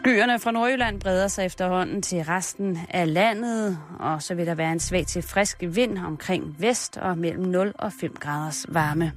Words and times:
Skyerne 0.00 0.38
fra 0.38 0.50
Nordjylland 0.50 1.00
breder 1.00 1.28
sig 1.28 1.46
efterhånden 1.46 2.02
til 2.02 2.18
resten 2.24 2.78
af 2.90 3.14
landet, 3.14 3.78
og 3.98 4.22
så 4.22 4.34
vil 4.34 4.46
der 4.46 4.54
være 4.54 4.72
en 4.72 4.80
svag 4.80 5.06
til 5.06 5.22
frisk 5.22 5.56
vind 5.60 5.98
omkring 5.98 6.56
vest 6.58 6.96
og 6.96 7.18
mellem 7.18 7.44
0 7.44 7.72
og 7.78 7.92
5 7.92 8.16
graders 8.20 8.66
varme. 8.68 9.12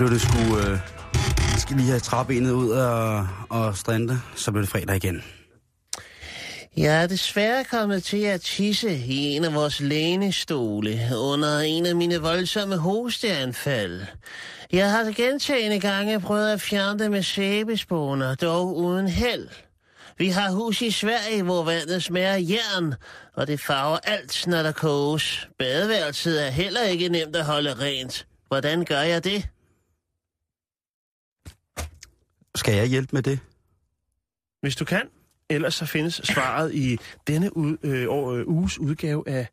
Blev 0.00 0.10
det 0.10 0.20
sgu... 0.20 0.58
Øh, 0.58 0.78
skal 1.58 1.76
lige 1.76 1.88
have 1.88 2.00
træbenet 2.00 2.50
ud 2.50 2.70
og, 2.70 3.28
og 3.48 3.76
strande, 3.76 4.20
så 4.36 4.52
blev 4.52 4.62
det 4.62 4.70
fredag 4.70 4.96
igen. 4.96 5.24
Jeg 6.76 7.02
er 7.02 7.06
desværre 7.06 7.64
kommet 7.64 8.04
til 8.04 8.22
at 8.22 8.40
tisse 8.40 8.96
i 8.96 9.16
en 9.16 9.44
af 9.44 9.54
vores 9.54 9.80
lænestole 9.80 11.00
under 11.16 11.58
en 11.58 11.86
af 11.86 11.96
mine 11.96 12.18
voldsomme 12.18 12.76
hosteanfald. 12.76 14.02
Jeg 14.72 14.90
har 14.90 15.12
gentagende 15.12 15.80
gange 15.80 16.20
prøvet 16.20 16.52
at 16.52 16.60
fjerne 16.60 16.98
det 16.98 17.10
med 17.10 17.22
sæbespåner, 17.22 18.34
dog 18.34 18.76
uden 18.76 19.08
held. 19.08 19.48
Vi 20.18 20.28
har 20.28 20.50
hus 20.50 20.82
i 20.82 20.90
Sverige, 20.90 21.42
hvor 21.42 21.64
vandet 21.64 22.02
smager 22.02 22.36
jern, 22.36 22.94
og 23.36 23.46
det 23.46 23.60
farver 23.60 23.98
alt, 24.04 24.46
når 24.46 24.62
der 24.62 24.72
koges. 24.72 25.48
Badeværelset 25.58 26.46
er 26.46 26.50
heller 26.50 26.82
ikke 26.82 27.08
nemt 27.08 27.36
at 27.36 27.44
holde 27.44 27.74
rent. 27.74 28.26
Hvordan 28.48 28.84
gør 28.84 29.00
jeg 29.00 29.24
det? 29.24 29.48
Skal 32.54 32.74
jeg 32.74 32.86
hjælpe 32.86 33.08
med 33.12 33.22
det? 33.22 33.38
Hvis 34.62 34.76
du 34.76 34.84
kan. 34.84 35.02
Ellers 35.48 35.74
så 35.74 35.86
findes 35.86 36.14
svaret 36.24 36.74
i 36.74 36.98
denne 37.26 37.50
u- 37.56 37.76
øh, 37.88 38.06
år, 38.08 38.32
øh, 38.32 38.46
uges 38.48 38.78
udgave 38.78 39.24
af 39.28 39.46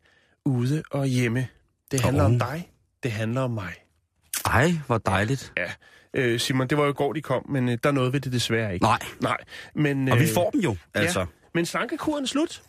Ude 0.44 0.82
og 0.90 1.06
Hjemme. 1.06 1.48
Det 1.90 2.00
handler 2.00 2.24
Oh. 2.24 2.30
om 2.32 2.38
dig. 2.38 2.70
Det 3.02 3.12
handler 3.12 3.40
om 3.40 3.50
mig. 3.50 3.72
Ej, 4.44 4.72
hvor 4.86 4.98
dejligt. 4.98 5.52
Ja. 5.56 5.70
Øh, 6.14 6.40
Simon, 6.40 6.66
det 6.68 6.78
var 6.78 6.84
jo 6.84 6.90
i 6.90 6.94
går, 6.94 7.12
de 7.12 7.22
kom, 7.22 7.46
men 7.50 7.68
øh, 7.68 7.78
der 7.82 7.90
nåede 7.90 8.12
vi 8.12 8.18
det 8.18 8.32
desværre 8.32 8.74
ikke. 8.74 8.84
Nej, 8.84 8.98
Nej. 9.20 9.36
Men, 9.74 10.08
og 10.08 10.18
vi 10.18 10.22
øh, 10.24 10.28
får 10.34 10.50
dem 10.50 10.60
jo, 10.60 10.76
altså. 10.94 11.20
Ja. 11.20 11.26
Men 11.54 11.66
slankekuren 11.66 12.24
er 12.24 12.28
slut. 12.28 12.62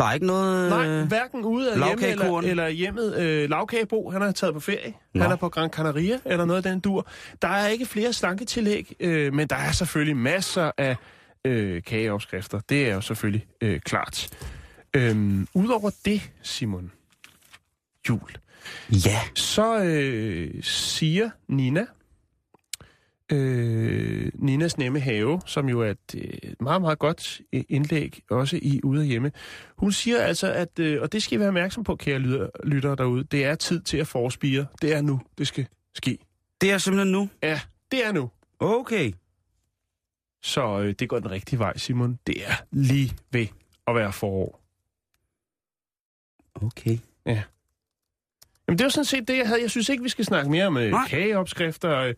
Der 0.00 0.06
er 0.06 0.12
ikke 0.12 0.26
noget... 0.26 0.70
Nej, 0.70 0.86
øh, 0.86 1.08
hverken 1.08 1.44
ude 1.44 1.72
af 1.72 1.86
hjemme 1.86 2.06
eller, 2.06 2.38
eller 2.38 2.68
hjemmet. 2.68 3.18
Øh, 3.18 3.50
lavkagebo, 3.50 4.10
han 4.10 4.22
er 4.22 4.32
taget 4.32 4.54
på 4.54 4.60
ferie. 4.60 4.94
Nå. 5.14 5.22
Han 5.22 5.32
er 5.32 5.36
på 5.36 5.48
Gran 5.48 5.70
Canaria 5.70 6.18
eller 6.24 6.44
noget 6.44 6.66
af 6.66 6.72
den 6.72 6.80
dur. 6.80 7.06
Der 7.42 7.48
er 7.48 7.68
ikke 7.68 7.86
flere 7.86 8.12
slanketillæg, 8.12 8.96
øh, 9.00 9.34
men 9.34 9.48
der 9.48 9.56
er 9.56 9.72
selvfølgelig 9.72 10.16
masser 10.16 10.70
af 10.78 10.96
øh, 11.44 11.82
kageopskrifter. 11.82 12.60
Det 12.68 12.88
er 12.88 12.94
jo 12.94 13.00
selvfølgelig 13.00 13.46
øh, 13.60 13.80
klart. 13.80 14.28
Øhm, 14.96 15.48
Udover 15.54 15.90
det, 16.04 16.30
Simon 16.42 16.92
Jul, 18.08 18.30
Ja, 19.06 19.20
så 19.34 19.78
øh, 19.78 20.50
siger 20.62 21.30
Nina, 21.48 21.86
øh, 23.32 24.32
Ninas 24.34 24.78
Nemme 24.78 25.00
Have, 25.00 25.40
som 25.46 25.68
jo 25.68 25.80
er 25.80 25.90
et 25.90 26.14
øh, 26.14 26.52
meget, 26.60 26.82
meget 26.82 26.98
godt 26.98 27.40
øh, 27.52 27.64
indlæg, 27.68 28.22
også 28.30 28.58
i 28.62 28.80
Ude 28.84 29.00
og 29.00 29.04
Hjemme. 29.04 29.32
Hun 29.76 29.92
siger 29.92 30.18
altså, 30.18 30.52
at, 30.52 30.78
øh, 30.78 31.02
og 31.02 31.12
det 31.12 31.22
skal 31.22 31.36
I 31.36 31.38
være 31.38 31.48
opmærksom 31.48 31.84
på, 31.84 31.96
kære 31.96 32.18
lytter, 32.18 32.48
lyttere 32.64 32.96
derude, 32.96 33.24
det 33.24 33.44
er 33.44 33.54
tid 33.54 33.80
til 33.80 33.96
at 33.96 34.06
forspire. 34.06 34.66
Det 34.82 34.94
er 34.94 35.00
nu, 35.00 35.20
det 35.38 35.46
skal 35.46 35.66
ske. 35.94 36.18
det 36.60 36.72
er 36.72 36.78
simpelthen 36.78 37.12
nu. 37.12 37.28
Ja, 37.42 37.60
det 37.90 38.06
er 38.06 38.12
nu. 38.12 38.30
Okay. 38.60 39.12
Så 40.42 40.80
øh, 40.80 40.94
det 40.98 41.08
går 41.08 41.18
den 41.18 41.30
rigtige 41.30 41.58
vej, 41.58 41.76
Simon. 41.76 42.18
Det 42.26 42.46
er 42.46 42.54
lige 42.70 43.12
ved 43.32 43.46
at 43.86 43.94
være 43.94 44.12
forår. 44.12 44.60
Okay. 46.54 46.98
Jamen, 48.70 48.78
det 48.78 48.84
var 48.84 48.90
sådan 48.90 49.04
set 49.04 49.28
det, 49.28 49.38
jeg 49.38 49.46
havde. 49.48 49.62
Jeg 49.62 49.70
synes 49.70 49.88
ikke, 49.88 50.02
vi 50.02 50.08
skal 50.08 50.24
snakke 50.24 50.50
mere 50.50 50.66
om 50.66 50.76
øh, 50.76 50.92
kageopskrifter. 51.08 51.98
Øh, 51.98 52.14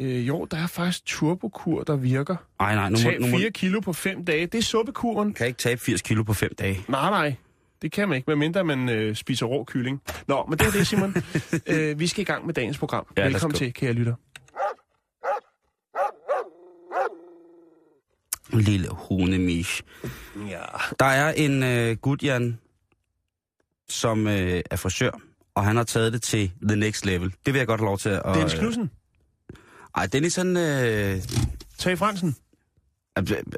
øh, 0.00 0.28
jo, 0.28 0.44
der 0.44 0.56
er 0.56 0.66
faktisk 0.66 1.06
turbokur, 1.06 1.82
der 1.82 1.96
virker. 1.96 2.36
Ej, 2.60 2.74
nej, 2.74 2.88
nu 2.88 2.96
må, 3.04 3.10
Tab 3.10 3.20
nu 3.20 3.26
må, 3.26 3.38
4 3.38 3.50
kilo 3.50 3.80
på 3.80 3.92
5 3.92 4.24
dage. 4.24 4.46
Det 4.46 4.58
er 4.58 4.62
suppekuren. 4.62 5.34
kan 5.34 5.46
ikke 5.46 5.58
tabe 5.58 5.80
80 5.80 6.02
kilo 6.02 6.22
på 6.22 6.34
5 6.34 6.54
dage. 6.58 6.84
Nej, 6.88 7.10
nej. 7.10 7.34
Det 7.82 7.92
kan 7.92 8.08
man 8.08 8.16
ikke, 8.16 8.30
medmindre 8.30 8.64
man 8.64 8.88
øh, 8.88 9.16
spiser 9.16 9.46
rå 9.46 9.64
kylling. 9.64 10.02
Nå, 10.26 10.46
men 10.48 10.58
det 10.58 10.66
er 10.66 10.70
det, 10.70 10.86
Simon. 10.86 11.14
øh, 11.66 11.98
vi 11.98 12.06
skal 12.06 12.22
i 12.22 12.24
gang 12.24 12.46
med 12.46 12.54
dagens 12.54 12.78
program. 12.78 13.06
Ja, 13.16 13.24
Velkommen 13.24 13.56
til, 13.56 13.74
kære 13.74 13.92
lytter. 13.92 14.14
Lille 18.52 18.88
hunemish. 18.90 19.82
Ja. 20.48 20.62
Der 20.98 21.04
er 21.04 21.32
en 21.32 21.62
øh, 21.62 21.96
gut, 21.96 22.22
Jan, 22.22 22.58
som 23.88 24.26
øh, 24.26 24.62
er 24.70 24.76
frisør, 24.76 25.10
og 25.54 25.64
han 25.64 25.76
har 25.76 25.84
taget 25.84 26.12
det 26.12 26.22
til 26.22 26.52
the 26.62 26.76
next 26.76 27.06
level. 27.06 27.34
Det 27.46 27.54
vil 27.54 27.58
jeg 27.58 27.66
godt 27.66 27.80
have 27.80 27.86
lov 27.86 27.98
til 27.98 28.08
at... 28.08 28.22
Dennis 28.34 28.54
Knudsen. 28.54 28.90
Ej, 29.96 30.06
Dennis, 30.06 30.36
han... 30.36 30.56
Øh, 30.56 31.20
Tage 31.78 31.96
Fransen. 31.96 32.36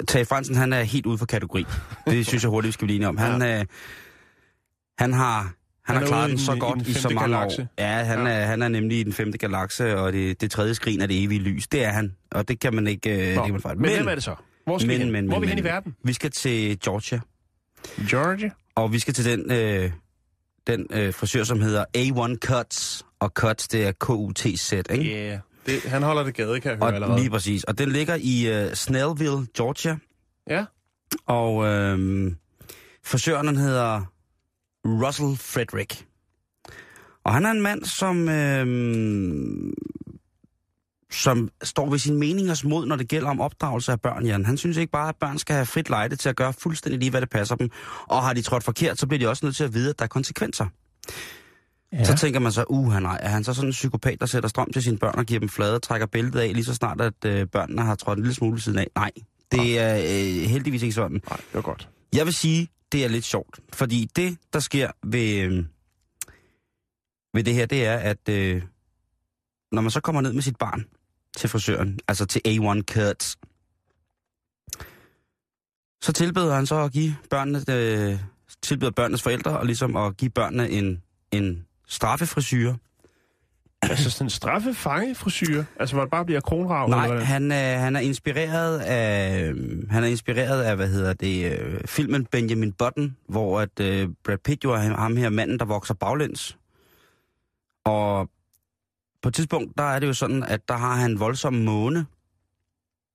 Tage 0.08 0.24
Fransen, 0.24 0.54
han 0.56 0.72
er 0.72 0.82
helt 0.82 1.06
ude 1.06 1.18
for 1.18 1.26
kategori. 1.26 1.64
Det 2.06 2.26
synes 2.28 2.42
jeg 2.42 2.50
hurtigt, 2.50 2.68
vi 2.68 2.72
skal 2.72 2.86
blive 2.86 2.96
enige 2.96 3.08
om. 3.08 3.16
Han, 3.16 3.42
øh, 3.42 3.64
han 4.98 5.12
har... 5.12 5.52
Han, 5.84 5.96
Han 5.96 5.96
har 5.96 6.02
er 6.02 6.06
klaret 6.06 6.28
i 6.28 6.30
den 6.30 6.38
så 6.38 6.50
den- 6.52 6.56
i 6.58 6.60
godt 6.60 6.78
den 6.78 6.86
i, 6.86 6.92
så 6.92 7.08
mange 7.08 7.20
galakse. 7.36 7.62
år. 7.62 7.66
Ja, 7.82 8.02
han, 8.04 8.18
Ja. 8.26 8.32
Er, 8.32 8.46
han 8.46 8.62
er 8.62 8.68
nemlig 8.68 9.00
i 9.00 9.02
den 9.02 9.12
femte 9.12 9.38
galakse, 9.38 9.98
og 9.98 10.12
det, 10.12 10.40
det 10.40 10.50
tredje 10.50 10.74
skrin 10.74 11.00
er 11.00 11.06
det 11.06 11.22
evige 11.24 11.40
lys. 11.40 11.66
Det 11.68 11.84
er 11.84 11.90
han, 11.90 12.16
og 12.30 12.48
det 12.48 12.60
kan 12.60 12.74
man 12.74 12.86
ikke... 12.86 13.10
Øh, 13.10 13.26
det 13.26 13.36
Nå, 13.36 13.44
kan 13.44 13.60
man 13.64 13.78
men, 13.78 13.90
hvem 13.96 14.08
er 14.08 14.14
det 14.14 14.24
så? 14.24 14.34
Hvor 14.64 14.78
skal 14.78 14.86
men, 14.88 14.98
vi 14.98 15.02
hen? 15.04 15.12
men, 15.12 15.26
Hvor 15.26 15.36
er 15.36 15.40
vi 15.40 15.46
hen 15.46 15.58
i 15.58 15.64
verden? 15.64 15.94
Vi 16.04 16.12
skal 16.12 16.30
til 16.30 16.80
Georgia, 16.80 17.20
Georgia. 18.10 18.50
og 18.74 18.92
vi 18.92 18.98
skal 18.98 19.14
til 19.14 19.24
den, 19.24 19.52
øh, 19.52 19.90
den 20.66 20.86
øh, 20.90 21.14
frisør, 21.14 21.44
som 21.44 21.60
hedder 21.60 21.84
A1 21.98 22.36
Cuts. 22.46 23.04
Og 23.20 23.28
Cuts, 23.34 23.68
det 23.68 23.86
er 23.86 23.92
K-U-T-Z, 23.92 24.72
ikke? 24.72 24.94
Yeah. 25.04 25.38
Det, 25.66 25.82
han 25.82 26.02
holder 26.02 26.22
det 26.22 26.34
gade, 26.34 26.60
kan 26.60 26.70
jeg 26.70 26.78
høre 26.78 26.88
Og 26.88 26.94
allerede. 26.94 27.18
lige 27.20 27.30
præcis. 27.30 27.64
Og 27.64 27.78
den 27.78 27.92
ligger 27.92 28.16
i 28.20 28.66
uh, 28.66 28.72
Snellville, 28.72 29.46
Georgia. 29.56 29.96
Ja. 30.50 30.64
Og 31.26 31.54
frisøren 33.04 33.46
han 33.46 33.56
hedder 33.56 34.02
Russell 34.86 35.36
Frederick. 35.36 36.06
Og 37.24 37.34
han 37.34 37.46
er 37.46 37.50
en 37.50 37.62
mand, 37.62 37.84
som, 37.84 38.28
øhm, 38.28 39.72
som 41.10 41.48
står 41.62 41.90
ved 41.90 41.98
sin 41.98 42.16
meningers 42.18 42.64
mod, 42.64 42.86
når 42.86 42.96
det 42.96 43.08
gælder 43.08 43.30
om 43.30 43.40
opdragelse 43.40 43.92
af 43.92 44.00
børn, 44.00 44.26
Jan. 44.26 44.44
Han 44.44 44.56
synes 44.56 44.76
ikke 44.76 44.92
bare, 44.92 45.08
at 45.08 45.16
børn 45.20 45.38
skal 45.38 45.54
have 45.54 45.66
frit 45.66 45.88
lejde 45.90 46.16
til 46.16 46.28
at 46.28 46.36
gøre 46.36 46.52
fuldstændig 46.52 46.98
lige, 47.00 47.10
hvad 47.10 47.20
det 47.20 47.30
passer 47.30 47.56
dem. 47.56 47.70
Og 48.08 48.22
har 48.22 48.32
de 48.32 48.42
trådt 48.42 48.64
forkert, 48.64 48.98
så 48.98 49.06
bliver 49.06 49.18
de 49.18 49.28
også 49.28 49.46
nødt 49.46 49.56
til 49.56 49.64
at 49.64 49.74
vide, 49.74 49.90
at 49.90 49.98
der 49.98 50.04
er 50.04 50.08
konsekvenser. 50.08 50.66
Ja. 51.92 52.04
Så 52.04 52.16
tænker 52.16 52.40
man 52.40 52.52
så, 52.52 52.64
uh, 52.68 52.92
han 52.92 53.04
er, 53.04 53.10
er 53.10 53.28
han 53.28 53.44
så 53.44 53.54
sådan 53.54 53.68
en 53.68 53.72
psykopat, 53.72 54.20
der 54.20 54.26
sætter 54.26 54.48
strøm 54.48 54.72
til 54.72 54.82
sine 54.82 54.98
børn 54.98 55.18
og 55.18 55.24
giver 55.24 55.40
dem 55.40 55.48
flade, 55.48 55.78
trækker 55.78 56.06
bæltet 56.06 56.40
af, 56.40 56.54
lige 56.54 56.64
så 56.64 56.74
snart, 56.74 57.00
at 57.00 57.24
øh, 57.26 57.46
børnene 57.46 57.82
har 57.82 57.94
trådt 57.94 58.18
en 58.18 58.22
lille 58.22 58.34
smule 58.34 58.60
siden 58.60 58.78
af? 58.78 58.86
Nej, 58.94 59.10
det 59.52 59.78
er 59.78 59.96
øh, 59.96 60.48
heldigvis 60.50 60.82
ikke 60.82 60.94
sådan. 60.94 61.20
Nej, 61.28 61.36
det 61.36 61.54
var 61.54 61.60
godt. 61.60 61.88
Jeg 62.14 62.26
vil 62.26 62.34
sige, 62.34 62.68
det 62.92 63.04
er 63.04 63.08
lidt 63.08 63.24
sjovt, 63.24 63.60
fordi 63.72 64.10
det, 64.16 64.38
der 64.52 64.60
sker 64.60 64.90
ved, 65.02 65.36
øh, 65.36 65.64
ved 67.34 67.44
det 67.44 67.54
her, 67.54 67.66
det 67.66 67.86
er, 67.86 67.96
at 67.96 68.28
øh, 68.28 68.62
når 69.72 69.82
man 69.82 69.90
så 69.90 70.00
kommer 70.00 70.20
ned 70.20 70.32
med 70.32 70.42
sit 70.42 70.56
barn 70.56 70.84
til 71.36 71.48
frisøren, 71.48 71.98
altså 72.08 72.26
til 72.26 72.40
A1 72.48 72.82
Cuts, 72.82 73.38
så 76.02 76.12
tilbyder 76.12 76.54
han 76.54 76.66
så 76.66 76.84
at 76.84 76.92
give 76.92 77.16
børnene, 77.30 77.64
øh, 77.68 78.18
tilbyder 78.62 78.90
børnenes 78.90 79.22
forældre, 79.22 79.58
og 79.58 79.66
ligesom 79.66 79.96
at 79.96 80.16
give 80.16 80.30
børnene 80.30 80.70
en, 80.70 81.02
en 81.32 81.66
straffefrisyre. 81.92 82.76
Altså 83.82 84.10
sådan 84.10 84.26
en 84.26 84.30
straffefangefrisyre? 84.30 85.64
Altså 85.80 85.94
hvor 85.96 86.02
det 86.04 86.10
bare 86.10 86.24
bliver 86.24 86.40
kronrav? 86.40 86.84
eller 86.84 86.96
Nej, 86.96 87.06
hvordan? 87.06 87.26
han 87.26 87.52
er, 87.52 87.78
han 87.78 87.96
er 87.96 88.00
inspireret 88.00 88.78
af, 88.78 89.40
øh, 89.42 89.56
han 89.90 90.04
er 90.04 90.08
inspireret 90.08 90.62
af, 90.62 90.76
hvad 90.76 90.88
hedder 90.88 91.12
det, 91.12 91.52
øh, 91.60 91.80
filmen 91.86 92.24
Benjamin 92.26 92.72
Button, 92.72 93.16
hvor 93.28 93.60
at 93.60 93.80
øh, 93.80 94.08
Brad 94.24 94.38
Pitt 94.38 94.64
jo 94.64 94.72
er 94.72 94.78
ham- 94.78 94.94
ham 94.98 95.16
her 95.16 95.28
manden, 95.28 95.58
der 95.58 95.64
vokser 95.64 95.94
baglæns. 95.94 96.58
Og 97.84 98.30
på 99.22 99.28
et 99.28 99.34
tidspunkt, 99.34 99.78
der 99.78 99.84
er 99.84 99.98
det 99.98 100.06
jo 100.06 100.12
sådan, 100.14 100.42
at 100.42 100.68
der 100.68 100.76
har 100.76 100.94
han 100.94 101.20
voldsom 101.20 101.54
måne. 101.54 102.06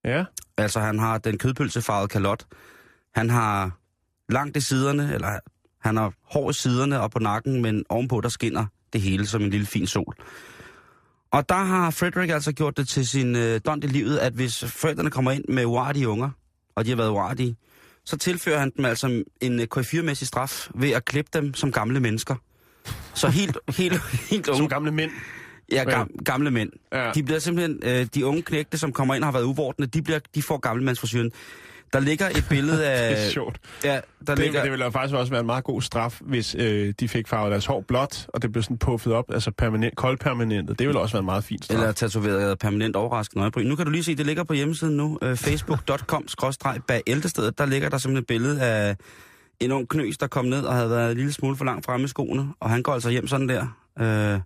Ja. 0.06 0.26
Altså 0.58 0.80
han 0.80 1.00
har 1.00 1.18
den 1.18 1.38
kødpølsefarvede 1.38 2.08
kalot. 2.08 2.46
Han 3.16 3.30
har 3.30 3.72
langt 4.30 4.58
i 4.58 4.62
siderne, 4.62 5.14
eller 5.14 5.40
han 5.88 5.98
har 5.98 6.14
hår 6.24 6.50
i 6.50 6.54
siderne 6.54 7.02
og 7.02 7.12
på 7.12 7.20
nakken, 7.20 7.62
men 7.62 7.86
ovenpå 7.90 8.22
der 8.22 8.30
skinner 8.30 8.66
det 8.94 9.02
hele 9.02 9.28
som 9.28 9.42
en 9.42 9.50
lille 9.50 9.66
fin 9.66 9.88
sol. 9.88 10.16
Og 11.32 11.50
der 11.50 11.56
har 11.56 11.92
Frederik 11.92 12.30
altså 12.30 12.52
gjort 12.52 12.78
det 12.78 12.88
til 12.88 13.08
sin 13.08 13.36
øh, 13.36 13.62
dont 13.66 13.84
i 13.84 13.88
livet, 13.88 14.18
at 14.18 14.34
hvis 14.34 14.66
forældrene 14.66 15.10
kommer 15.10 15.32
ind 15.32 15.44
med 15.50 15.66
uartige 15.66 16.10
unger, 16.10 16.30
og 16.76 16.86
de 16.86 16.90
har 16.90 16.98
været 16.98 17.10
uartige, 17.10 17.56
så 18.06 18.18
tilfører 18.18 18.60
han 18.60 18.72
dem 18.78 18.86
altså 18.86 19.24
en 19.42 19.60
øh, 19.60 19.68
K4-mæssig 19.76 20.28
straf 20.28 20.70
ved 20.76 20.92
at 20.92 21.06
klippe 21.06 21.32
dem 21.34 21.54
som 21.54 21.72
gamle 21.72 22.00
mennesker. 22.00 22.36
Så 23.14 23.28
helt, 23.28 23.58
helt, 23.78 24.02
helt 24.30 24.48
unge... 24.48 24.58
Som 24.58 24.70
gamle 24.70 24.92
mænd. 24.92 25.12
Ja, 25.72 25.84
gam, 25.84 26.10
gamle 26.26 26.52
mænd. 26.52 26.72
Ja. 26.94 27.12
De 27.16 27.24
bliver 27.24 27.40
simpelthen, 27.40 27.80
øh, 27.84 28.08
de 28.16 28.26
unge 28.26 28.42
knægte, 28.42 28.78
som 28.78 28.92
kommer 28.92 29.16
ind 29.16 29.24
og 29.24 29.28
har 29.28 29.32
været 29.32 29.46
uvordne, 29.46 29.86
de, 29.86 30.02
bliver, 30.02 30.20
de 30.36 30.42
får 30.42 30.58
gamlemandsforsyren. 30.58 31.32
Der 31.94 32.00
ligger 32.00 32.30
et 32.30 32.46
billede 32.50 32.86
af... 32.86 33.10
Det 33.16 33.26
er 33.26 33.30
sjovt. 33.30 33.60
Ja, 33.84 33.94
der 34.28 34.36
Det, 34.36 34.40
ligger... 34.40 34.62
det 34.62 34.72
ville 34.72 34.92
faktisk 34.92 35.16
også 35.16 35.32
være 35.32 35.40
en 35.40 35.46
meget 35.46 35.64
god 35.64 35.82
straf, 35.82 36.20
hvis 36.22 36.56
øh, 36.60 36.94
de 37.00 37.08
fik 37.10 37.28
farvet 37.28 37.52
deres 37.52 37.66
hår 37.66 37.82
blåt, 37.88 38.28
og 38.34 38.42
det 38.42 38.52
blev 38.52 38.64
sådan 38.64 38.78
puffet 38.78 39.14
op, 39.14 39.26
altså 39.34 39.52
permanent, 39.52 39.96
koldpermanentet. 39.96 40.80
Det 40.80 40.88
ville 40.88 41.00
også 41.00 41.14
være 41.14 41.20
en 41.20 41.26
meget 41.26 41.44
fin 41.44 41.62
straf. 41.62 41.78
Eller 41.78 41.92
tatoveret 41.92 42.60
permanent 42.60 42.96
overraskende 42.96 43.42
øjebryn. 43.42 43.66
Nu 43.66 43.76
kan 43.76 43.86
du 43.86 43.92
lige 43.92 44.04
se, 44.04 44.16
det 44.16 44.26
ligger 44.26 44.44
på 44.44 44.54
hjemmesiden 44.54 44.98
nu. 44.98 45.20
Øh, 45.22 45.36
facebook.com 45.38 46.26
bag 46.88 47.02
ældrestedet. 47.08 47.58
Der 47.58 47.66
ligger 47.66 47.90
der 47.90 47.98
simpelthen 47.98 48.22
et 48.24 48.28
billede 48.28 48.62
af 48.62 48.96
en 49.60 49.72
ung 49.72 49.90
knøs, 49.90 50.18
der 50.18 50.28
kom 50.28 50.46
ned 50.46 50.64
og 50.64 50.76
havde 50.76 50.90
været 50.90 51.12
en 51.12 51.18
lille 51.18 51.34
smule 51.34 51.56
for 51.56 51.66
langt 51.66 51.86
fremme 51.86 52.06
i 52.06 52.08
skoene. 52.08 52.48
Og 52.60 52.70
han 52.70 52.84
går 52.84 52.94
altså 52.94 53.10
hjem 53.10 53.28
sådan 53.28 53.50
der. 53.50 53.78
Øh, 54.00 54.40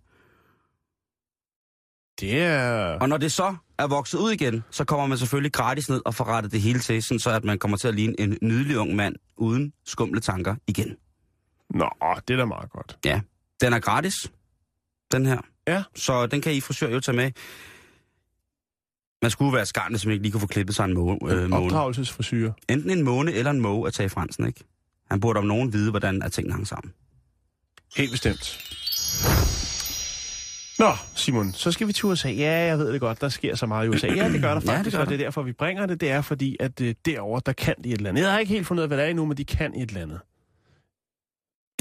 Det 2.20 2.42
er... 2.42 3.00
og 3.00 3.10
når 3.10 3.18
det 3.18 3.32
så 3.32 3.56
er 3.78 3.88
vokset 3.88 4.18
ud 4.18 4.32
igen, 4.32 4.64
så 4.72 4.86
kommer 4.86 5.06
man 5.06 5.18
selvfølgelig 5.18 5.54
gratis 5.54 5.90
ned 5.90 6.02
og 6.06 6.16
får 6.16 6.26
rettet 6.26 6.52
det 6.52 6.62
hele 6.62 6.80
til, 6.80 7.04
sådan 7.04 7.20
så 7.20 7.30
at 7.30 7.44
man 7.44 7.60
kommer 7.60 7.78
til 7.78 7.88
at 7.88 7.96
ligne 7.96 8.20
en 8.20 8.38
nydelig 8.42 8.78
ung 8.78 8.96
mand 8.96 9.16
uden 9.38 9.74
skumle 9.86 10.20
tanker 10.20 10.56
igen. 10.68 10.98
Nå, 11.70 11.90
det 12.28 12.34
er 12.34 12.38
da 12.38 12.46
meget 12.46 12.70
godt. 12.70 12.98
Ja, 13.06 13.22
den 13.62 13.74
er 13.74 13.80
gratis, 13.80 14.32
den 15.12 15.26
her. 15.26 15.40
Ja. 15.68 15.84
Så 15.96 16.26
den 16.26 16.42
kan 16.42 16.54
I 16.54 16.62
frisør 16.62 16.90
jo 16.90 17.00
tage 17.00 17.16
med. 17.16 17.32
Man 19.22 19.32
skulle 19.32 19.54
være 19.54 19.66
skarne, 19.66 19.98
som 19.98 20.12
ikke 20.12 20.24
lige 20.24 20.32
kunne 20.32 20.42
få 20.42 20.48
klippet 20.48 20.76
sig 20.76 20.86
en 20.86 20.94
må, 20.94 21.20
øh, 21.30 21.50
måne. 21.50 21.56
Opdragelsesfrisyr. 21.56 22.52
Enten 22.70 22.90
en 22.90 23.04
måne 23.04 23.34
eller 23.34 23.52
en 23.52 23.62
måge 23.62 23.88
at 23.88 23.94
tage 23.94 24.06
i 24.06 24.10
fransen, 24.10 24.48
ikke? 24.48 24.64
Han 25.12 25.20
burde 25.20 25.38
om 25.38 25.46
nogen 25.46 25.74
vide, 25.74 25.90
hvordan 25.90 26.22
at 26.22 26.32
tingene 26.32 26.54
hang 26.54 26.68
sammen. 26.68 26.94
Helt 27.98 28.12
bestemt. 28.12 28.58
Nå, 30.82 30.92
Simon, 31.16 31.54
så 31.54 31.72
skal 31.72 31.88
vi 31.88 31.94
til 31.94 32.06
USA. 32.06 32.30
Ja, 32.30 32.52
jeg 32.52 32.78
ved 32.78 32.94
det 32.94 33.02
godt, 33.02 33.22
der 33.22 33.30
sker 33.30 33.56
så 33.56 33.66
meget 33.66 33.86
i 33.86 33.90
USA. 33.90 34.08
Ja, 34.08 34.30
det 34.30 34.42
gør 34.42 34.54
der 34.54 34.62
Ja, 34.66 34.72
det 34.72 34.78
faktisk, 34.78 34.96
gør 34.96 35.04
og 35.04 35.10
det 35.10 35.14
er 35.14 35.26
derfor, 35.26 35.42
vi 35.42 35.52
bringer 35.52 35.86
det. 35.86 36.02
Det 36.02 36.12
er 36.12 36.22
fordi, 36.22 36.58
at 36.60 36.82
øh, 36.82 36.96
derovre, 37.06 37.42
der 37.46 37.54
kan 37.54 37.76
de 37.84 37.90
et 37.90 37.98
eller 37.98 38.10
andet. 38.10 38.22
Jeg 38.22 38.32
har 38.32 38.40
ikke 38.40 38.54
helt 38.54 38.68
fundet 38.68 38.82
ud 38.82 38.84
af, 38.84 38.90
hvad 38.90 38.98
det 38.98 39.06
er 39.06 39.10
endnu, 39.10 39.26
men 39.26 39.38
de 39.38 39.46
kan 39.46 39.74
et 39.74 39.90
eller 39.90 40.02
andet. 40.02 40.20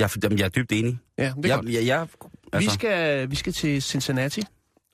Jeg, 0.00 0.10
jamen, 0.22 0.38
jeg 0.38 0.44
er 0.44 0.48
dybt 0.48 0.72
enig. 0.72 0.98
Ja, 1.18 1.32
det 1.36 1.44
er 1.44 1.48
jeg, 1.48 1.56
godt. 1.58 1.68
jeg, 1.74 1.86
jeg, 1.86 2.60
Vi, 2.60 2.66
skal, 2.66 3.30
vi 3.30 3.36
skal 3.36 3.52
til 3.52 3.82
Cincinnati, 3.82 4.42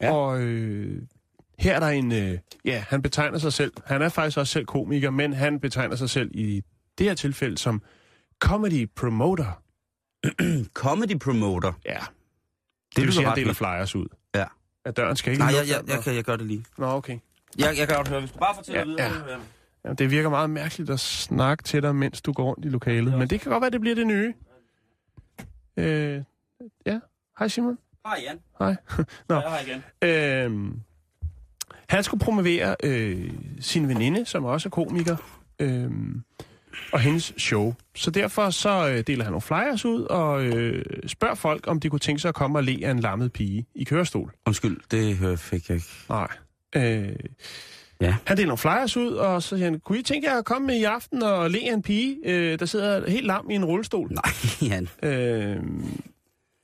Ja. 0.02 0.12
og 0.12 0.40
øh, 0.40 1.02
her 1.58 1.74
er 1.74 1.80
der 1.80 1.88
en... 1.88 2.12
Øh, 2.12 2.38
ja, 2.64 2.84
han 2.88 3.02
betegner 3.02 3.38
sig 3.38 3.52
selv. 3.52 3.72
Han 3.86 4.02
er 4.02 4.08
faktisk 4.08 4.38
også 4.38 4.52
selv 4.52 4.66
komiker, 4.66 5.10
men 5.10 5.32
han 5.32 5.60
betegner 5.60 5.96
sig 5.96 6.10
selv 6.10 6.30
i 6.34 6.62
det 6.98 7.06
her 7.06 7.14
tilfælde 7.14 7.58
som 7.58 7.82
comedy 8.40 8.90
promoter. 8.96 9.62
comedy 10.84 11.18
promoter. 11.18 11.72
Ja, 11.84 11.98
Det, 12.96 13.02
det 13.02 13.04
vil 13.04 13.12
sige, 13.12 13.24
han 13.24 13.30
ret 13.32 13.36
deler 13.36 13.52
flyers 13.52 13.94
ud. 13.94 14.06
Ja. 14.34 14.44
At 14.84 14.96
døren 14.96 15.16
skal 15.16 15.32
ikke 15.32 15.44
Nej, 15.44 15.54
jeg, 15.54 15.68
jeg, 15.68 15.94
jeg, 15.94 16.04
kan, 16.04 16.14
jeg 16.14 16.24
gør 16.24 16.36
det 16.36 16.46
lige. 16.46 16.64
Nå, 16.78 16.86
okay. 16.86 17.18
Jeg, 17.58 17.74
jeg 17.78 17.88
kan 17.88 17.96
godt 17.96 18.08
høre, 18.08 18.20
hvis 18.20 18.32
du 18.32 18.38
bare 18.38 18.54
fortæller 18.54 18.80
Ja, 18.80 19.08
videre. 19.08 19.30
ja. 19.30 19.36
Ja, 19.84 19.92
det 19.92 20.10
virker 20.10 20.28
meget 20.30 20.50
mærkeligt 20.50 20.90
at 20.90 21.00
snakke 21.00 21.62
til 21.64 21.82
dig, 21.82 21.94
mens 21.96 22.22
du 22.22 22.32
går 22.32 22.44
rundt 22.44 22.64
i 22.64 22.68
lokalet. 22.68 23.18
Men 23.18 23.30
det 23.30 23.40
kan 23.40 23.52
godt 23.52 23.60
være, 23.60 23.70
det 23.70 23.80
bliver 23.80 23.94
det 23.96 24.06
nye. 24.06 24.34
Øh, 25.76 26.22
ja, 26.86 27.00
hej 27.38 27.48
Simon. 27.48 27.78
Hej, 28.06 28.20
Jan. 28.28 28.38
Hej. 28.58 28.76
Nå. 29.28 29.34
Jeg 29.34 29.44
er 29.44 29.50
her 29.50 30.46
igen. 30.46 30.62
Øh, 30.62 30.72
han 31.88 32.04
skulle 32.04 32.20
promovere 32.24 32.76
øh, 32.82 33.30
sin 33.60 33.88
veninde, 33.88 34.24
som 34.26 34.44
også 34.44 34.68
er 34.68 34.70
komiker, 34.70 35.16
øh, 35.58 35.90
og 36.92 37.00
hendes 37.00 37.34
show. 37.38 37.74
Så 37.94 38.10
derfor 38.10 38.50
så 38.50 38.88
øh, 38.88 39.04
deler 39.06 39.24
han 39.24 39.32
nogle 39.32 39.40
flyers 39.40 39.84
ud 39.84 40.02
og 40.02 40.44
øh, 40.44 40.84
spørger 41.06 41.34
folk, 41.34 41.66
om 41.66 41.80
de 41.80 41.88
kunne 41.90 41.98
tænke 41.98 42.20
sig 42.20 42.28
at 42.28 42.34
komme 42.34 42.58
og 42.58 42.64
le 42.64 42.78
af 42.82 42.90
en 42.90 43.00
lammet 43.00 43.32
pige 43.32 43.66
i 43.74 43.84
kørestol. 43.84 44.32
Undskyld, 44.46 44.76
det 44.90 45.38
fik 45.40 45.68
jeg 45.68 45.74
ikke. 45.74 45.86
Nej. 46.08 46.28
Øh, 46.76 47.08
Ja. 48.00 48.16
Han 48.24 48.36
deler 48.36 48.46
nogle 48.46 48.58
flyers 48.58 48.96
ud, 48.96 49.12
og 49.12 49.42
så 49.42 49.48
siger 49.48 49.64
han, 49.64 49.80
kunne 49.80 49.98
I 49.98 50.02
tænke 50.02 50.30
jer 50.30 50.38
at 50.38 50.44
komme 50.44 50.66
med 50.66 50.76
i 50.76 50.84
aften 50.84 51.22
og 51.22 51.50
le 51.50 51.58
af 51.58 51.72
en 51.72 51.82
pige, 51.82 52.16
øh, 52.24 52.58
der 52.58 52.66
sidder 52.66 53.10
helt 53.10 53.26
lam 53.26 53.50
i 53.50 53.54
en 53.54 53.64
rullestol? 53.64 54.08
Nej, 54.12 54.32
Jan. 54.70 54.88
Øh, 55.02 55.56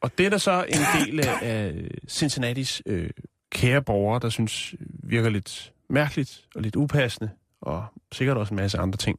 og 0.03 0.19
det 0.19 0.27
er 0.27 0.31
der 0.31 0.39
så 0.39 0.65
en 0.69 1.07
del 1.07 1.21
af, 1.21 1.39
af 1.43 1.75
Cincinnatis 2.09 2.83
øh, 2.87 3.11
kære 3.53 3.83
borgere, 3.83 4.21
der 4.21 4.29
synes 4.29 4.75
virker 5.03 5.31
lidt 5.31 5.73
mærkeligt 5.91 6.41
og 6.55 6.63
lidt 6.63 6.77
upassende, 6.77 7.31
og 7.61 7.85
sikkert 8.13 8.37
også 8.37 8.55
en 8.55 8.57
masse 8.57 8.79
andre 8.79 8.97
ting. 8.97 9.19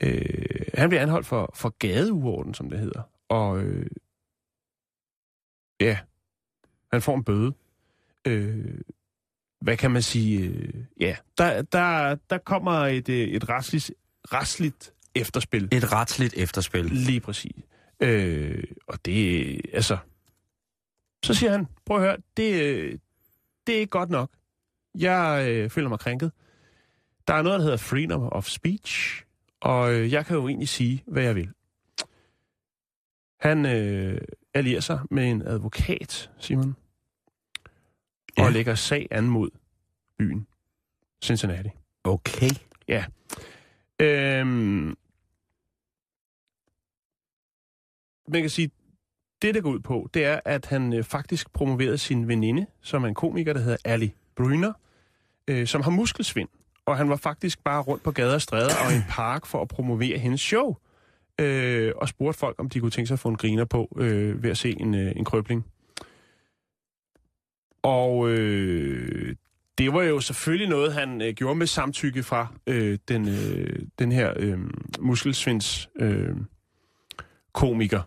Øh, 0.00 0.66
han 0.74 0.88
bliver 0.88 1.02
anholdt 1.02 1.26
for, 1.26 1.52
for 1.54 1.68
gadeuorden, 1.68 2.54
som 2.54 2.70
det 2.70 2.78
hedder. 2.78 3.02
Og 3.28 3.62
øh, 3.62 3.86
ja, 5.80 5.98
han 6.92 7.02
får 7.02 7.16
en 7.16 7.24
bøde. 7.24 7.54
Øh, 8.26 8.80
hvad 9.60 9.76
kan 9.76 9.90
man 9.90 10.02
sige? 10.02 10.48
Øh, 10.48 10.84
ja, 11.00 11.16
der, 11.38 11.62
der, 11.62 12.14
der 12.30 12.38
kommer 12.38 12.72
et, 12.72 13.08
øh, 13.08 13.28
et 13.28 13.48
retsligt, 13.48 13.92
retsligt 14.32 14.92
efterspil. 15.14 15.68
Et 15.72 15.92
retsligt 15.92 16.34
efterspil. 16.36 16.84
Lige 16.84 17.20
præcis. 17.20 17.56
Øh, 18.00 18.64
og 18.86 19.04
det, 19.04 19.60
altså... 19.72 19.98
Så 21.24 21.34
siger 21.34 21.50
han, 21.50 21.66
prøv 21.86 21.96
at 21.96 22.02
høre, 22.02 22.16
det, 22.36 22.62
øh, 22.62 22.98
det 23.66 23.74
er 23.74 23.78
ikke 23.78 23.90
godt 23.90 24.10
nok. 24.10 24.30
Jeg 24.94 25.46
øh, 25.48 25.70
føler 25.70 25.88
mig 25.88 25.98
krænket. 25.98 26.32
Der 27.28 27.34
er 27.34 27.42
noget, 27.42 27.58
der 27.58 27.62
hedder 27.62 27.76
freedom 27.76 28.22
of 28.22 28.46
speech, 28.46 29.23
og 29.64 29.94
øh, 29.94 30.12
jeg 30.12 30.26
kan 30.26 30.36
jo 30.36 30.48
egentlig 30.48 30.68
sige, 30.68 31.02
hvad 31.06 31.22
jeg 31.22 31.34
vil. 31.34 31.50
Han 33.40 33.66
øh, 33.66 34.20
allierer 34.54 34.80
sig 34.80 35.00
med 35.10 35.30
en 35.30 35.42
advokat, 35.42 36.30
Simon, 36.38 36.76
og 38.36 38.44
Ja. 38.44 38.50
lægger 38.50 38.74
sag 38.74 39.08
an 39.10 39.24
mod 39.28 39.50
byen 40.18 40.46
Cincinnati. 41.22 41.68
Okay. 42.04 42.50
Øhm, 44.00 44.96
man 48.28 48.40
kan 48.40 48.50
sige, 48.50 48.70
det 49.42 49.54
der 49.54 49.60
går 49.60 49.70
ud 49.70 49.80
på, 49.80 50.10
det 50.14 50.24
er, 50.24 50.40
at 50.44 50.66
han 50.66 50.92
øh, 50.92 51.04
faktisk 51.04 51.52
promoverede 51.52 51.98
sin 51.98 52.28
veninde, 52.28 52.66
som 52.80 53.04
er 53.04 53.08
en 53.08 53.14
komiker, 53.14 53.52
der 53.52 53.60
hedder 53.60 53.76
Ali 53.84 54.14
Bryner, 54.36 54.72
øh, 55.48 55.66
som 55.66 55.82
har 55.82 55.90
muskelsvind. 55.90 56.48
Og 56.86 56.96
han 56.96 57.08
var 57.08 57.16
faktisk 57.16 57.64
bare 57.64 57.82
rundt 57.82 58.02
på 58.02 58.10
gader 58.10 58.34
og 58.34 58.42
stræder 58.42 58.74
og 58.86 58.92
i 58.92 58.96
en 58.96 59.04
park 59.08 59.46
for 59.46 59.62
at 59.62 59.68
promovere 59.68 60.18
hendes 60.18 60.40
show. 60.40 60.76
Øh, 61.40 61.92
og 61.96 62.08
spurgte 62.08 62.38
folk, 62.38 62.56
om 62.58 62.68
de 62.68 62.80
kunne 62.80 62.90
tænke 62.90 63.06
sig 63.06 63.14
at 63.14 63.18
få 63.18 63.28
en 63.28 63.36
griner 63.36 63.64
på 63.64 63.96
øh, 63.96 64.42
ved 64.42 64.50
at 64.50 64.58
se 64.58 64.80
en, 64.80 64.94
øh, 64.94 65.12
en 65.16 65.24
krøbling. 65.24 65.66
Og 67.82 68.28
øh, 68.30 69.36
det 69.78 69.92
var 69.92 70.02
jo 70.02 70.20
selvfølgelig 70.20 70.68
noget, 70.68 70.92
han 70.92 71.22
øh, 71.22 71.34
gjorde 71.34 71.54
med 71.54 71.66
samtykke 71.66 72.22
fra 72.22 72.46
øh, 72.66 72.98
den, 73.08 73.28
øh, 73.28 73.82
den 73.98 74.12
her 74.12 74.32
øh, 74.36 74.58
muskelsvinds 75.00 75.88
øh, 75.96 76.36
komiker. 77.52 78.02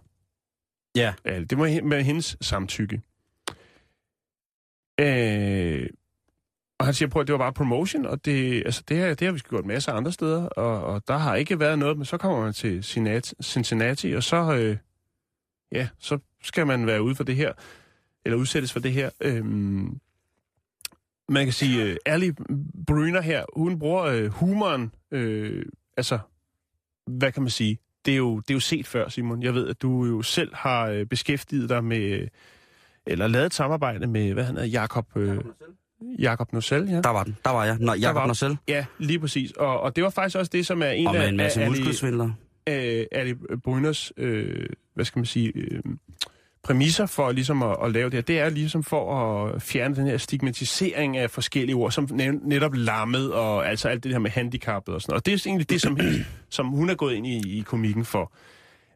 Ja. 0.95 1.13
ja. 1.25 1.39
Det 1.39 1.57
var 1.57 1.81
med 1.83 2.03
hendes 2.03 2.37
samtykke. 2.41 3.01
Øh, 4.99 5.89
og 6.79 6.85
han 6.85 6.93
siger, 6.93 7.09
på 7.09 7.19
at 7.19 7.27
det 7.27 7.33
var 7.33 7.39
bare 7.39 7.53
promotion, 7.53 8.05
og 8.05 8.25
det, 8.25 8.63
altså 8.65 8.83
det, 8.87 8.97
her, 8.97 9.13
det 9.13 9.25
har 9.25 9.31
vi 9.31 9.39
gjort 9.39 9.65
masser 9.65 9.91
af 9.91 9.97
andre 9.97 10.11
steder, 10.11 10.45
og, 10.45 10.83
og 10.83 11.07
der 11.07 11.17
har 11.17 11.35
ikke 11.35 11.59
været 11.59 11.79
noget, 11.79 11.97
men 11.97 12.05
så 12.05 12.17
kommer 12.17 12.41
man 12.41 12.53
til 12.53 12.83
Cincinnati, 13.43 14.11
og 14.11 14.23
så, 14.23 14.55
øh, 14.55 14.77
ja, 15.71 15.87
så 15.99 16.19
skal 16.43 16.67
man 16.67 16.87
være 16.87 17.01
ude 17.01 17.15
for 17.15 17.23
det 17.23 17.35
her, 17.35 17.53
eller 18.25 18.37
udsættes 18.37 18.73
for 18.73 18.79
det 18.79 18.91
her. 18.91 19.09
Øhm, 19.21 19.99
man 21.29 21.45
kan 21.45 21.53
sige, 21.53 21.83
øh, 21.83 21.97
Ali 22.05 22.31
Bryner 22.87 23.21
her, 23.21 23.45
hun 23.53 23.79
bruger 23.79 24.03
øh, 24.03 24.27
humoren, 24.27 24.91
øh, 25.11 25.65
altså, 25.97 26.19
hvad 27.07 27.31
kan 27.31 27.43
man 27.43 27.49
sige? 27.49 27.79
Det 28.05 28.13
er, 28.13 28.17
jo, 28.17 28.39
det 28.39 28.49
er 28.49 28.53
jo 28.53 28.59
set 28.59 28.87
før, 28.87 29.09
Simon. 29.09 29.43
Jeg 29.43 29.53
ved, 29.53 29.67
at 29.67 29.81
du 29.81 30.05
jo 30.05 30.21
selv 30.21 30.55
har 30.55 30.87
øh, 30.87 31.05
beskæftiget 31.05 31.69
dig 31.69 31.83
med, 31.83 32.27
eller 33.05 33.27
lavet 33.27 33.45
et 33.45 33.53
samarbejde 33.53 34.07
med, 34.07 34.33
hvad 34.33 34.43
han 34.43 34.55
hedder, 34.55 34.69
Jakob, 34.69 35.07
Øh, 35.15 35.27
Jakob 35.27 35.45
Nocel, 36.53 36.89
ja. 36.89 37.01
Der 37.01 37.09
var 37.09 37.23
den. 37.23 37.37
Der 37.45 37.51
var 37.51 37.65
jeg. 37.65 37.77
Nå, 37.79 37.93
Jakob. 37.93 38.27
Nocel. 38.27 38.57
Ja, 38.67 38.85
lige 38.99 39.19
præcis. 39.19 39.51
Og, 39.51 39.79
og 39.81 39.95
det 39.95 40.03
var 40.03 40.09
faktisk 40.09 40.37
også 40.37 40.49
det, 40.53 40.65
som 40.65 40.81
er 40.81 40.89
en 40.89 41.07
Og 41.07 41.13
med 41.13 41.21
af, 41.21 41.29
en 41.29 41.37
masse 41.37 41.61
Ali, 41.61 41.69
muskelsvindlere. 41.69 42.35
øh, 42.69 43.05
Ali 43.11 43.33
Bryners, 43.63 44.11
øh, 44.17 44.65
hvad 44.93 45.05
skal 45.05 45.19
man 45.19 45.25
sige, 45.25 45.51
øh, 45.55 45.81
præmisser 46.63 47.05
for 47.05 47.31
ligesom 47.31 47.63
at, 47.63 47.77
at 47.83 47.91
lave 47.91 48.05
det 48.05 48.13
her, 48.13 48.21
det 48.21 48.39
er 48.39 48.49
ligesom 48.49 48.83
for 48.83 49.15
at 49.55 49.61
fjerne 49.61 49.95
den 49.95 50.07
her 50.07 50.17
stigmatisering 50.17 51.17
af 51.17 51.31
forskellige 51.31 51.75
ord, 51.75 51.91
som 51.91 52.03
net- 52.11 52.47
netop 52.47 52.73
lammet 52.75 53.33
og 53.33 53.69
altså 53.69 53.87
alt 53.89 54.03
det 54.03 54.11
her 54.11 54.19
med 54.19 54.31
handicappet 54.31 54.95
og 54.95 55.01
sådan 55.01 55.11
noget. 55.11 55.21
Og 55.21 55.25
det 55.25 55.33
er 55.33 55.43
egentlig 55.49 55.69
det, 55.69 55.81
som, 55.81 55.97
som 56.49 56.67
hun 56.67 56.89
er 56.89 56.95
gået 56.95 57.13
ind 57.13 57.27
i, 57.27 57.57
i 57.57 57.61
komikken 57.61 58.05
for. 58.05 58.31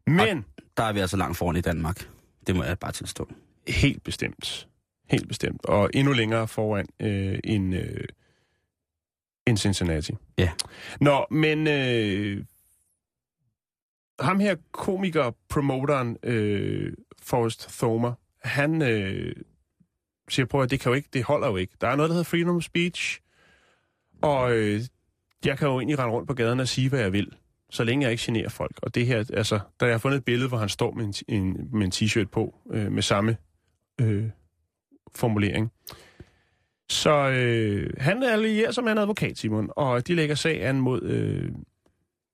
Men 0.08 0.46
Der 0.78 0.84
er 0.84 0.94
vi 0.94 1.00
altså 1.00 1.18
langt 1.18 1.38
foran 1.38 1.56
i 1.56 1.62
Danmark. 1.62 2.08
Det 2.48 2.56
må 2.56 2.64
jeg 2.64 2.80
bare 2.80 2.92
tilstå. 2.92 3.28
helt 3.68 4.04
bestemt, 4.04 4.68
Helt 5.12 5.28
bestemt. 5.28 5.66
Og 5.66 5.90
endnu 5.94 6.14
længere 6.14 6.48
foran 6.48 6.88
øh, 7.00 7.40
en, 7.44 7.74
øh, 7.74 8.04
en 9.48 9.58
Cincinnati. 9.58 10.14
Ja. 10.38 10.52
Nå, 11.02 11.26
men 11.32 11.68
øh, 11.68 12.44
ham 14.20 14.40
her 14.40 14.56
komiker, 14.72 15.32
promoteren, 15.50 16.18
øh, 16.24 16.94
Forrest 17.22 17.70
Thomer, 17.70 18.14
han 18.44 18.82
øh, 18.82 19.36
siger 20.30 20.46
på, 20.46 20.62
at 20.62 20.72
det 20.72 20.80
kan 20.80 20.90
jo 20.90 20.94
ikke, 20.94 21.10
det 21.14 21.24
holder 21.24 21.48
jo 21.48 21.58
ikke. 21.58 21.74
Der 21.82 21.88
er 21.88 21.96
noget, 21.96 22.10
der 22.10 22.14
hedder 22.14 22.30
freedom 22.30 22.56
of 22.56 22.64
speech, 22.64 23.22
og 24.22 24.58
øh, 24.58 24.82
jeg 25.46 25.58
kan 25.58 25.68
jo 25.68 25.80
egentlig 25.80 26.00
rende 26.00 26.14
rundt 26.14 26.28
på 26.28 26.34
gaden 26.34 26.60
og 26.60 26.68
sige, 26.68 26.90
hvad 26.90 27.00
jeg 27.00 27.14
vil, 27.14 27.36
så 27.70 27.84
længe 27.84 28.04
jeg 28.04 28.12
ikke 28.12 28.24
generer 28.26 28.50
folk. 28.50 28.80
Og 28.82 28.96
det 28.96 29.06
her, 29.06 29.18
altså, 29.34 29.60
da 29.80 29.86
jeg 29.86 29.94
har 29.94 30.00
fundet 30.00 30.18
et 30.18 30.26
billede, 30.26 30.50
hvor 30.50 30.58
han 30.58 30.70
står 30.70 30.92
med 30.92 31.06
en, 31.06 31.14
en, 31.28 31.70
med 31.74 31.86
en 31.86 31.92
t-shirt 31.96 32.28
på, 32.28 32.56
øh, 32.72 32.92
med 32.92 33.02
samme 33.02 33.38
øh, 34.02 34.30
formulering. 35.16 35.72
Så 36.90 37.30
øh, 37.30 37.94
han 37.98 38.24
er 38.24 38.32
allierer 38.32 38.72
som 38.72 38.88
en 38.88 38.98
advokat, 38.98 39.38
Simon, 39.38 39.70
og 39.76 40.08
de 40.08 40.16
lægger 40.16 40.36
sag 40.36 40.66
an 40.66 40.82
mod, 40.82 41.02
øh, 41.04 41.52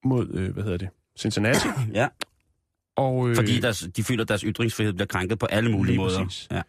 mod 0.06 0.30
øh, 0.34 0.54
hvad 0.54 0.64
hedder 0.64 0.78
det, 0.78 0.90
Cincinnati. 1.20 1.68
Ja, 1.94 2.08
Og, 2.96 3.30
øh, 3.30 3.36
fordi 3.36 3.60
deres, 3.60 3.88
de 3.96 4.04
føler, 4.04 4.22
at 4.24 4.30
deres 4.30 4.42
ytringsfrihed 4.42 4.94
bliver 4.94 5.08
krænket 5.08 5.40
på 5.40 5.46
alle 5.46 5.72
mulige 5.72 5.92
Lige 5.94 5.98
måder. 5.98 6.24
præcis. 6.24 6.48
Ja. 6.52 6.62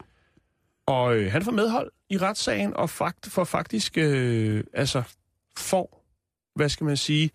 Og 0.87 1.15
øh, 1.17 1.31
han 1.31 1.41
får 1.43 1.51
medhold 1.51 1.91
i 2.09 2.17
retssagen, 2.17 2.73
og 2.73 2.89
fakt, 2.89 3.27
for 3.31 3.43
faktisk, 3.43 3.97
øh, 3.97 4.63
altså, 4.73 5.03
får, 5.57 6.05
hvad 6.55 6.69
skal 6.69 6.85
man 6.85 6.97
sige, 6.97 7.29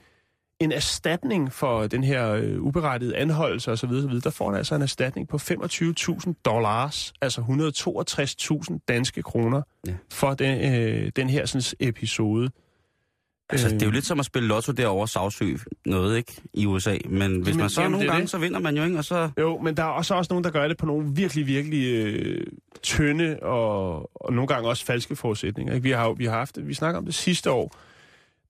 en 0.60 0.72
erstatning 0.72 1.52
for 1.52 1.86
den 1.86 2.04
her 2.04 2.30
øh, 2.32 2.60
uberettigede 2.62 3.16
anholdelse 3.16 3.72
osv., 3.72 3.90
osv. 3.90 4.20
Der 4.20 4.30
får 4.30 4.48
han 4.48 4.58
altså 4.58 4.74
en 4.74 4.82
erstatning 4.82 5.28
på 5.28 5.36
25.000 5.36 6.32
dollars, 6.44 7.12
altså 7.22 7.40
162.000 7.40 8.78
danske 8.88 9.22
kroner, 9.22 9.62
Ja. 9.86 9.92
for 10.12 10.34
den, 10.34 10.74
øh, 10.74 11.12
den 11.16 11.30
her 11.30 11.46
sådan, 11.46 11.88
episode. 11.88 12.50
Altså, 13.50 13.66
Øh, 13.66 13.72
det 13.74 13.82
er 13.82 13.86
jo 13.86 13.92
lidt 13.92 14.06
som 14.06 14.20
at 14.20 14.26
spille 14.26 14.48
lotto 14.48 14.72
derovre 14.72 15.02
og 15.04 15.08
sagsøge 15.08 15.58
noget, 15.86 16.16
ikke? 16.16 16.42
I 16.54 16.66
USA. 16.66 16.96
Men 17.08 17.40
hvis 17.40 17.54
Men- 17.54 17.60
man 17.60 17.70
så 17.70 17.80
jamen, 17.82 17.92
nogle 17.92 18.06
gange, 18.06 18.22
det. 18.22 18.30
så 18.30 18.38
vinder 18.38 18.58
man 18.60 18.76
jo, 18.76 18.84
ikke? 18.84 18.98
Og 18.98 19.04
så... 19.04 19.30
Jo, 19.40 19.58
men 19.58 19.76
der 19.76 19.82
er 19.82 19.86
også, 19.88 20.14
også 20.14 20.32
nogen, 20.32 20.44
der 20.44 20.50
gør 20.50 20.68
det 20.68 20.76
på 20.76 20.86
nogle 20.86 21.06
virkelig, 21.14 21.46
virkelig 21.46 21.86
øh, 21.94 22.46
tynde 22.82 23.38
og, 23.42 24.10
og 24.26 24.32
nogle 24.32 24.46
gange 24.48 24.68
også 24.68 24.84
falske 24.84 25.16
forudsætninger. 25.16 25.74
Ikke? 25.74 25.82
Vi 25.82 25.90
har 25.90 26.12
vi 26.12 26.24
har 26.24 26.32
haft, 26.38 26.58
vi 26.66 26.74
snakker 26.74 26.98
om 26.98 27.04
det 27.04 27.14
sidste 27.14 27.50
år, 27.50 27.76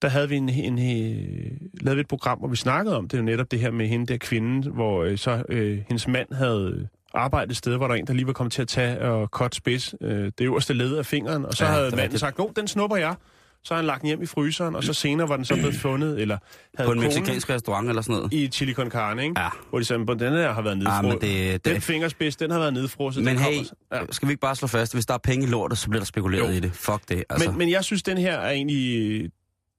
der 0.05 0.11
havde 0.11 0.29
vi 0.29 0.35
en, 0.35 0.49
en, 0.49 0.77
en, 0.79 1.69
lavede 1.81 1.95
vi 1.95 2.01
et 2.01 2.07
program, 2.07 2.37
hvor 2.39 2.47
vi 2.47 2.55
snakkede 2.55 2.97
om 2.97 3.07
det, 3.07 3.17
jo 3.17 3.23
netop 3.23 3.51
det 3.51 3.59
her 3.59 3.71
med 3.71 3.87
hende 3.87 4.05
der 4.05 4.17
kvinde, 4.17 4.69
hvor 4.69 5.03
øh, 5.03 5.17
så 5.17 5.43
øh, 5.49 5.77
hendes 5.87 6.07
mand 6.07 6.33
havde 6.33 6.87
arbejdet 7.13 7.51
et 7.51 7.57
sted, 7.57 7.77
hvor 7.77 7.85
der 7.87 7.93
var 7.93 7.95
en, 7.99 8.07
der 8.07 8.13
lige 8.13 8.27
var 8.27 8.33
kommet 8.33 8.51
til 8.53 8.61
at 8.61 8.67
tage 8.67 8.99
og 9.01 9.27
cut 9.27 9.55
spids 9.55 9.95
øh, 10.01 10.25
det 10.25 10.41
øverste 10.41 10.73
led 10.73 10.95
af 10.97 11.05
fingeren, 11.05 11.45
og 11.45 11.53
så 11.53 11.65
Ja, 11.65 11.71
ja, 11.71 11.77
havde 11.77 11.91
er 11.91 11.95
manden 11.95 12.17
sagt, 12.19 12.39
jo, 12.39 12.51
den 12.55 12.67
snupper 12.67 12.97
jeg. 12.97 13.15
Så 13.63 13.73
har 13.73 13.75
han 13.81 13.85
lagt 13.85 14.01
den 14.01 14.07
hjem 14.07 14.21
i 14.21 14.25
fryseren, 14.25 14.75
og 14.75 14.83
så 14.83 14.93
senere 14.93 15.29
var 15.29 15.35
den 15.35 15.45
så 15.45 15.53
blevet 15.55 15.75
fundet, 15.75 16.21
eller 16.21 16.37
havde 16.77 16.87
På 16.87 16.91
en 16.93 16.99
meksikansk 16.99 17.49
restaurant 17.49 17.89
eller 17.89 18.01
sådan 18.01 18.15
noget. 18.15 18.33
i 18.33 18.47
chili 18.47 18.73
con 18.73 18.89
carne, 18.89 19.23
ikke? 19.23 19.41
Ja. 19.41 19.47
Hvor 19.69 19.79
de 19.79 19.85
sagde, 19.85 20.05
"På 20.05 20.13
den 20.13 20.33
her 20.33 20.53
har 20.53 20.61
været 20.61 20.73
Ah, 20.73 20.77
nedfrosset. 20.79 21.09
men 21.21 21.21
det, 21.53 21.65
Den 21.65 21.75
det, 21.75 21.83
fingerspids, 21.83 22.35
den 22.35 22.51
har 22.51 22.59
været 22.59 22.73
nedfrosset. 22.73 23.23
men 23.23 23.35
den 23.35 23.43
hey, 23.43 23.63
ja. 23.93 23.99
skal 24.11 24.27
vi 24.27 24.31
ikke 24.31 24.41
bare 24.41 24.55
slå 24.55 24.67
fast, 24.67 24.93
hvis 24.93 25.05
der 25.05 25.13
er 25.13 25.17
penge 25.17 25.45
i 25.45 25.49
lortet, 25.49 25.77
så 25.77 25.89
bliver 25.89 25.99
der 26.01 26.05
spekuleret 26.05 26.47
Jo. 26.51 26.57
i 26.57 26.59
det. 26.59 26.71
Fuck 26.73 27.01
det, 27.09 27.23
altså. 27.29 27.49
men, 27.49 27.57
men 27.57 27.69
jeg 27.69 27.83
synes, 27.83 28.03
den 28.03 28.17
her 28.17 28.33
er 28.37 28.51
egentlig... 28.51 29.29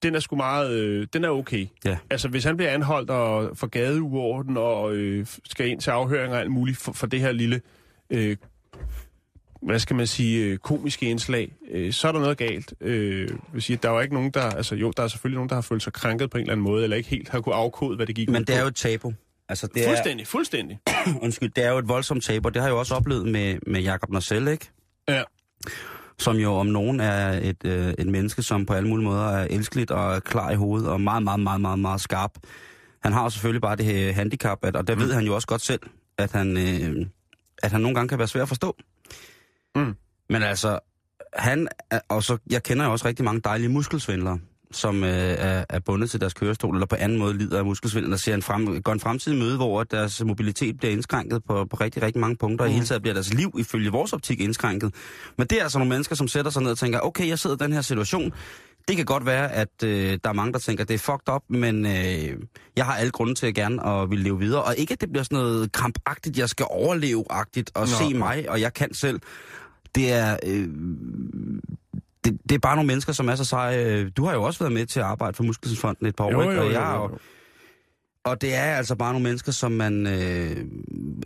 Den 0.02 0.14
er 0.14 0.20
sgu 0.20 0.36
meget... 0.36 0.70
Øh, 0.70 1.06
den 1.12 1.24
er 1.24 1.28
okay. 1.28 1.66
Ja. 1.84 1.98
Altså, 2.10 2.28
hvis 2.28 2.44
han 2.44 2.56
bliver 2.56 2.70
anholdt 2.70 3.10
og 3.10 3.56
for 3.56 3.66
gadeuorden 3.66 4.56
og 4.56 4.94
øh, 4.94 5.26
skal 5.44 5.68
ind 5.68 5.80
til 5.80 5.90
afhøring 5.90 6.32
og 6.32 6.40
alt 6.40 6.50
muligt 6.50 6.78
for, 6.78 6.92
for 6.92 7.06
det 7.06 7.20
her 7.20 7.32
lille... 7.32 7.60
Øh, 8.10 8.36
hvad 9.62 9.78
skal 9.78 9.96
man 9.96 10.06
sige, 10.06 10.44
øh, 10.44 10.58
komiske 10.58 11.06
indslag, 11.06 11.52
øh, 11.70 11.92
så 11.92 12.08
er 12.08 12.12
der 12.12 12.20
noget 12.20 12.38
galt. 12.38 12.74
Øh, 12.80 13.28
vil 13.52 13.62
sige, 13.62 13.78
der 13.82 13.88
er 13.88 13.92
jo 13.94 14.00
ikke 14.00 14.14
nogen, 14.14 14.30
der... 14.30 14.42
Altså 14.42 14.74
jo, 14.74 14.92
der 14.96 15.02
er 15.02 15.08
selvfølgelig 15.08 15.36
nogen, 15.36 15.48
der 15.48 15.54
har 15.54 15.62
følt 15.62 15.82
sig 15.82 15.92
krænket 15.92 16.30
på 16.30 16.38
en 16.38 16.42
eller 16.42 16.52
anden 16.52 16.64
måde, 16.64 16.84
eller 16.84 16.96
ikke 16.96 17.08
helt 17.08 17.28
har 17.28 17.40
kunne 17.40 17.54
afkode, 17.54 17.96
hvad 17.96 18.06
det 18.06 18.14
gik 18.14 18.28
ud 18.28 18.32
men 18.32 18.44
det 18.44 18.56
er 18.56 18.60
jo 18.60 18.66
et 18.66 18.74
tabu. 18.74 19.14
Altså, 19.48 19.66
det 19.66 19.82
er, 19.82 19.88
Fuldstændig, 19.88 20.26
fuldstændig. 20.26 20.78
undskyld, 21.22 21.50
det 21.50 21.64
er 21.64 21.70
jo 21.70 21.78
et 21.78 21.88
voldsomt 21.88 22.24
tabu, 22.24 22.48
det 22.48 22.56
har 22.56 22.68
jeg 22.68 22.72
jo 22.72 22.78
også 22.78 22.94
oplevet 22.94 23.26
med, 23.26 23.58
med 23.66 23.80
Jakob 23.80 24.10
Marcel, 24.10 24.48
ikke? 24.48 24.70
Ja. 25.08 25.22
Som 26.18 26.36
jo 26.36 26.52
om 26.52 26.66
nogen 26.66 27.00
er 27.00 27.40
et, 27.42 27.64
øh, 27.64 27.94
et 27.98 28.06
menneske, 28.06 28.42
som 28.42 28.66
på 28.66 28.74
alle 28.74 28.88
mulige 28.88 29.04
måder 29.04 29.28
er 29.28 29.46
elskeligt 29.50 29.90
og 29.90 30.24
klar 30.24 30.50
i 30.50 30.54
hovedet, 30.54 30.88
og 30.88 31.00
meget, 31.00 31.22
meget, 31.22 31.40
meget, 31.40 31.60
meget, 31.60 31.78
meget 31.78 32.00
skarp. 32.00 32.30
Han 33.02 33.12
har 33.12 33.28
selvfølgelig 33.28 33.62
bare 33.62 33.76
det 33.76 33.84
her 33.84 34.12
handicap, 34.12 34.58
at, 34.64 34.76
og 34.76 34.86
der 34.86 34.94
mm. 34.94 35.00
ved 35.00 35.12
han 35.12 35.24
jo 35.24 35.34
også 35.34 35.46
godt 35.46 35.64
selv, 35.64 35.80
at 36.18 36.32
han, 36.32 36.56
øh, 36.56 37.06
at 37.62 37.72
han 37.72 37.80
nogle 37.80 37.94
gange 37.94 38.08
kan 38.08 38.18
være 38.18 38.28
svær 38.28 38.42
at 38.42 38.48
forstå. 38.48 38.76
Mm. 39.74 39.94
Men 40.30 40.42
altså, 40.42 40.78
han, 41.34 41.68
og 42.08 42.22
så, 42.22 42.38
jeg 42.50 42.62
kender 42.62 42.84
jo 42.84 42.92
også 42.92 43.06
rigtig 43.06 43.24
mange 43.24 43.40
dejlige 43.40 43.68
muskelsvindlere, 43.68 44.38
som 44.76 45.04
øh, 45.04 45.10
er, 45.38 45.64
er 45.68 45.78
bundet 45.78 46.10
til 46.10 46.20
deres 46.20 46.34
kørestol, 46.34 46.74
eller 46.74 46.86
på 46.86 46.96
anden 46.98 47.18
måde 47.18 47.38
lider 47.38 47.58
af 47.58 47.64
muskelsvindel, 47.64 48.12
og 48.12 48.18
ser 48.18 48.34
en 48.34 48.42
frem, 48.42 48.82
går 48.82 48.92
en 48.92 49.00
fremtidig 49.00 49.38
møde, 49.38 49.56
hvor 49.56 49.82
deres 49.82 50.24
mobilitet 50.24 50.78
bliver 50.78 50.92
indskrænket 50.92 51.44
på, 51.44 51.64
på 51.64 51.76
rigtig, 51.76 52.02
rigtig 52.02 52.20
mange 52.20 52.36
punkter, 52.36 52.64
og 52.64 52.68
i 52.68 52.72
Mm. 52.72 52.74
hele 52.74 52.86
taget 52.86 53.02
bliver 53.02 53.14
deres 53.14 53.34
liv 53.34 53.54
ifølge 53.58 53.90
vores 53.90 54.12
optik 54.12 54.40
indskrænket. 54.40 54.94
Men 55.38 55.46
det 55.46 55.58
er 55.58 55.62
altså 55.62 55.78
nogle 55.78 55.88
mennesker, 55.88 56.14
som 56.16 56.28
sætter 56.28 56.50
sig 56.50 56.62
ned 56.62 56.70
og 56.70 56.78
tænker, 56.78 57.00
okay, 57.00 57.28
jeg 57.28 57.38
sidder 57.38 57.56
i 57.56 57.58
den 57.58 57.72
her 57.72 57.80
situation, 57.80 58.32
det 58.88 58.96
kan 58.96 59.04
godt 59.04 59.26
være, 59.26 59.52
at 59.52 59.82
øh, 59.84 60.18
der 60.24 60.30
er 60.30 60.32
mange, 60.32 60.52
der 60.52 60.58
tænker, 60.58 60.84
det 60.84 60.94
er 60.94 60.98
fucked 60.98 61.34
up, 61.34 61.42
men 61.48 61.86
øh, 61.86 62.36
jeg 62.76 62.84
har 62.84 62.94
alle 62.94 63.10
grunde 63.10 63.34
til 63.34 63.46
at 63.46 63.54
gerne 63.54 63.86
at 63.86 64.10
ville 64.10 64.24
leve 64.24 64.38
videre. 64.38 64.62
Og 64.62 64.76
ikke, 64.76 64.92
at 64.92 65.00
det 65.00 65.10
bliver 65.10 65.22
sådan 65.24 65.38
noget 65.38 65.72
krampagtigt, 65.72 66.38
jeg 66.38 66.48
skal 66.48 66.66
overleve-agtigt 66.70 67.70
og 67.74 67.80
Nå. 67.80 67.86
se 67.86 68.14
mig, 68.14 68.50
og 68.50 68.60
jeg 68.60 68.74
kan 68.74 68.94
selv. 68.94 69.20
Det 69.94 70.12
er... 70.12 70.36
Øh, 70.46 70.68
det, 72.26 72.40
det 72.48 72.54
er 72.54 72.58
bare 72.58 72.76
nogle 72.76 72.86
mennesker, 72.86 73.12
som 73.12 73.28
er 73.28 73.34
så 73.34 73.44
seje. 73.44 74.10
Du 74.10 74.24
har 74.24 74.34
jo 74.34 74.42
også 74.42 74.58
været 74.58 74.72
med 74.72 74.86
til 74.86 75.00
at 75.00 75.06
arbejde 75.06 75.34
for 75.34 75.44
Muskelsfonden 75.44 76.06
et 76.06 76.16
par 76.16 76.24
år, 76.24 76.30
Jo, 76.30 76.50
ikke? 76.50 76.62
Og 76.62 76.72
jeg 76.72 76.94
jo. 76.96 77.18
og 78.24 78.40
det 78.40 78.54
er 78.54 78.62
altså 78.62 78.96
bare 78.96 79.12
nogle 79.12 79.24
mennesker, 79.24 79.52
som 79.52 79.72
man... 79.72 80.06
Øh, 80.06 80.56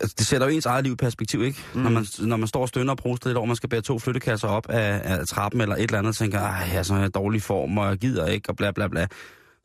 altså, 0.01 0.15
det 0.17 0.27
sætter 0.27 0.47
jo 0.47 0.53
ens 0.53 0.65
eget 0.65 0.83
liv 0.83 0.93
i 0.93 0.95
perspektiv, 0.95 1.43
ikke? 1.43 1.59
Mm. 1.73 1.81
Når, 1.81 1.89
man, 1.89 2.05
når 2.19 2.37
man 2.37 2.47
står 2.47 2.61
og 2.61 2.67
stønner 2.67 2.91
og 2.91 2.97
proster 2.97 3.29
lidt 3.29 3.37
over, 3.37 3.47
man 3.47 3.55
skal 3.55 3.69
bære 3.69 3.81
to 3.81 3.99
flyttekasser 3.99 4.47
op 4.47 4.69
af, 4.69 5.01
af 5.03 5.27
trappen 5.27 5.61
eller 5.61 5.75
et 5.75 5.81
eller 5.81 5.97
andet, 5.97 6.09
og 6.09 6.15
tænker, 6.15 6.39
ej, 6.39 6.67
jeg 6.71 6.75
er 6.75 6.83
sådan 6.83 7.03
en 7.03 7.11
dårlig 7.11 7.41
form, 7.41 7.77
og 7.77 7.87
jeg 7.87 7.97
gider 7.97 8.27
ikke, 8.27 8.49
og 8.49 8.55
bla 8.55 8.71
bla 8.71 8.87
bla. 8.87 9.07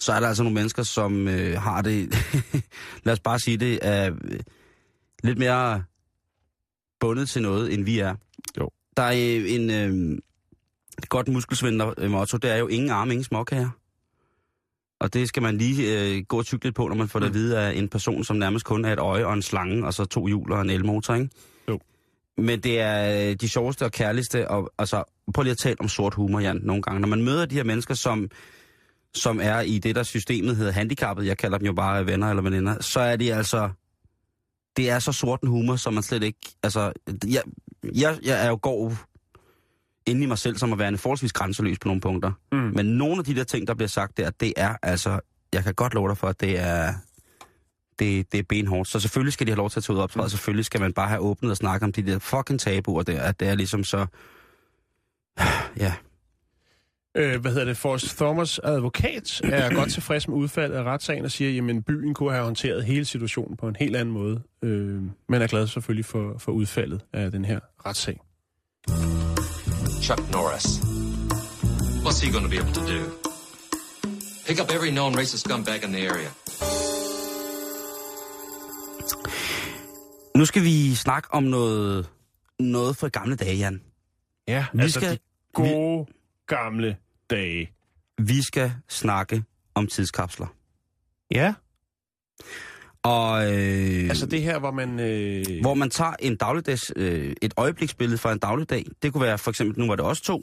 Så 0.01 0.13
er 0.13 0.21
der 0.21 0.29
altså 0.29 0.43
nogle 0.43 0.55
mennesker, 0.55 0.83
som 0.83 1.29
øh, 1.29 1.61
har 1.61 1.83
det... 1.83 2.15
lad 3.05 3.13
os 3.13 3.21
bare 3.21 3.39
sige 3.39 3.57
det, 3.57 3.79
er 3.83 4.11
øh, 4.25 4.41
lidt 5.23 5.39
mere 5.39 5.83
bundet 7.01 7.29
til 7.29 7.43
noget, 7.43 7.75
end 7.75 7.85
vi 7.85 7.99
er. 7.99 8.15
Jo. 8.59 8.71
Der 8.97 9.03
er 9.03 9.13
øh, 9.13 9.53
en... 9.55 9.71
Øh, 9.71 10.19
et 10.99 11.09
godt 11.09 11.29
muskelsvindler 11.29 12.09
motto, 12.09 12.37
det 12.39 12.51
er 12.51 12.57
jo 12.57 12.67
ingen 12.67 12.91
arme, 12.91 13.13
ingen 13.13 13.25
småkager. 13.25 13.71
Og 15.01 15.15
det 15.15 15.29
skal 15.29 15.43
man 15.43 15.59
lige 15.59 16.17
øh, 16.17 16.25
gå 16.29 16.39
og 16.39 16.45
lidt 16.63 16.75
på, 16.75 16.89
når 16.89 16.95
man 16.95 17.09
får 17.09 17.19
det 17.19 17.27
at 17.27 17.35
vide 17.35 17.59
af 17.59 17.79
en 17.79 17.89
person, 17.89 18.25
som 18.25 18.37
nærmest 18.37 18.65
kun 18.65 18.85
er 18.85 18.93
et 18.93 18.99
øje 18.99 19.27
og 19.27 19.35
en 19.35 19.43
slange, 19.43 19.87
og 19.87 19.95
så 19.95 20.05
to 20.05 20.27
hjul 20.27 20.53
og 20.53 20.61
en 20.61 20.71
elmotor, 20.71 21.15
ikke? 21.15 21.31
Jo. 21.69 21.81
Men 22.39 22.61
det 22.61 22.81
er 22.81 23.29
øh, 23.31 23.37
de 23.41 23.49
sjoveste 23.49 23.85
og 23.85 23.93
kærligste, 23.93 24.51
og 24.51 24.73
altså, 24.79 25.05
prøv 25.35 25.43
lige 25.43 25.51
at 25.51 25.59
tale 25.59 25.77
om 25.81 25.89
sort 25.89 26.15
humor, 26.15 26.41
Jan, 26.41 26.61
nogle 26.63 26.83
gange. 26.83 27.01
Når 27.01 27.09
man 27.09 27.23
møder 27.23 27.47
de 27.47 27.55
her 27.55 27.65
mennesker, 27.65 27.95
som, 27.95 28.31
som 29.15 29.41
er 29.43 29.61
i 29.61 29.79
det, 29.79 29.95
der 29.95 30.03
systemet 30.03 30.57
hedder 30.57 30.73
handicappet, 30.73 31.27
jeg 31.27 31.39
kalder 31.39 31.59
dem 31.59 31.67
jo 31.67 31.73
bare 31.73 32.07
venner 32.07 32.31
eller 32.31 32.43
veninder, 32.43 32.81
så 32.81 33.01
er 33.01 33.17
de 33.17 33.35
altså, 33.35 33.71
det 34.77 34.91
er 34.91 34.99
så 34.99 35.13
sort 35.13 35.41
en 35.41 35.49
humor, 35.49 35.77
som 35.77 35.95
man 35.95 36.03
slet 36.03 36.23
ikke, 36.23 36.39
altså, 36.63 36.93
jeg, 37.27 37.43
jeg, 37.95 38.19
jeg 38.23 38.45
er 38.45 38.49
jo 38.49 38.59
går 38.63 38.93
inde 40.07 40.23
i 40.23 40.27
mig 40.27 40.39
selv 40.39 40.57
som 40.57 40.73
at 40.73 40.79
være 40.79 40.89
en 40.89 40.99
forholdsvis 40.99 41.33
grænseløs 41.33 41.79
på 41.79 41.89
nogle 41.89 42.01
punkter. 42.01 42.33
Mm. 42.53 42.59
Men 42.59 42.87
nogle 42.87 43.19
af 43.19 43.25
de 43.25 43.35
der 43.35 43.45
ting, 43.45 43.67
der 43.67 43.75
bliver 43.75 43.89
sagt 43.89 44.17
der, 44.17 44.31
det 44.31 44.53
er 44.57 44.77
altså, 44.83 45.21
jeg 45.53 45.65
kan 45.65 45.75
godt 45.75 45.95
love 45.95 46.09
dig 46.09 46.19
for, 46.19 46.27
at 46.27 46.41
det 46.41 46.59
er, 46.59 46.95
det, 47.99 48.33
det 48.33 48.39
er 48.39 48.45
benhårdt. 48.49 48.89
Så 48.89 49.01
selvfølgelig 49.01 49.33
skal 49.33 49.47
de 49.47 49.53
have 49.53 49.59
lov 49.59 49.71
til 49.71 49.81
at 49.81 49.85
tage 49.85 49.95
ud 49.95 49.99
og 49.99 50.05
optræde. 50.05 50.31
Selvfølgelig 50.31 50.65
skal 50.65 50.81
man 50.81 50.93
bare 50.93 51.09
have 51.09 51.21
åbnet 51.21 51.51
og 51.51 51.57
snakke 51.57 51.85
om 51.85 51.93
de 51.93 52.03
der 52.03 52.19
fucking 52.19 52.61
tabuer 52.61 53.03
der, 53.03 53.23
at 53.23 53.41
det 53.41 53.49
er 53.49 53.55
ligesom 53.55 53.85
så... 53.85 54.07
Ja, 55.77 55.93
Øh, 57.17 57.41
hvad 57.41 57.53
hedder 57.53 57.65
det? 57.65 57.77
Forrest 57.77 58.17
Thomas 58.17 58.61
advokat 58.65 59.41
er 59.45 59.75
godt 59.79 59.93
tilfreds 59.93 60.29
med 60.29 60.37
udfaldet 60.37 60.77
af 60.77 60.83
retssagen 60.83 61.25
og 61.25 61.31
siger, 61.31 61.51
jamen 61.51 61.83
byen 61.83 62.15
kunne 62.15 62.33
have 62.33 62.45
håndteret 62.45 62.85
hele 62.85 63.05
situationen 63.05 63.57
på 63.57 63.69
en 63.69 63.77
helt 63.77 63.97
anden 63.97 64.15
måde. 64.15 64.43
Øh, 64.63 65.03
men 65.29 65.43
er 65.43 65.47
glad 65.47 65.67
selvfølgelig 65.67 66.05
for, 66.05 66.39
for 66.39 66.53
udfaldet 66.53 67.01
af 67.13 67.33
den 67.33 67.45
her 67.45 67.61
retssag. 67.87 68.21
Chuck 70.07 70.31
Norris. 70.33 70.67
What's 72.05 72.21
he 72.21 72.31
going 72.31 72.45
to 72.45 72.51
be 72.51 72.59
able 72.59 72.73
to 72.73 72.85
do? 72.95 73.01
Pick 74.47 74.61
up 74.61 74.71
every 74.71 74.91
known 74.91 75.15
racist 75.15 75.43
scumbag 75.49 75.83
in 75.85 75.93
the 75.93 76.07
area. 76.07 76.31
nu 80.35 80.45
skal 80.45 80.63
vi 80.63 80.95
snakke 80.95 81.35
om 81.35 81.43
noget, 81.43 82.09
noget 82.59 82.97
fra 82.97 83.09
gamle 83.09 83.37
dage, 83.37 83.57
Jan. 83.57 83.83
Ja, 84.49 84.67
Vi 84.73 84.83
altså 84.83 85.01
skal- 85.01 85.13
de 85.13 85.19
gode 85.55 86.07
gamle 86.47 86.97
dage. 87.31 87.71
Vi 88.19 88.43
skal 88.43 88.73
snakke 88.89 89.45
om 89.75 89.87
tidskapsler. 89.87 90.47
Ja. 91.31 91.55
Og, 93.07 93.55
øh, 93.55 94.09
Altså 94.09 94.27
det 94.27 94.43
her, 94.43 94.59
hvor 94.59 94.71
man... 94.71 95.01
Øh... 95.01 95.45
hvor 95.61 95.75
man 95.75 95.91
tager 95.91 96.13
en 96.21 96.37
dagligdags, 96.37 96.93
øh, 96.97 97.33
et 97.43 97.55
øjebliksbillede 97.57 98.19
fra 98.19 98.33
en 98.33 98.39
dagligdag. 98.39 98.85
Det 99.03 99.13
kunne 99.13 99.23
være 99.23 99.39
for 99.39 99.51
eksempel, 99.51 99.81
nu 99.81 99.87
var 99.87 99.97
det 99.97 100.05
også 100.05 100.23
to. 100.23 100.43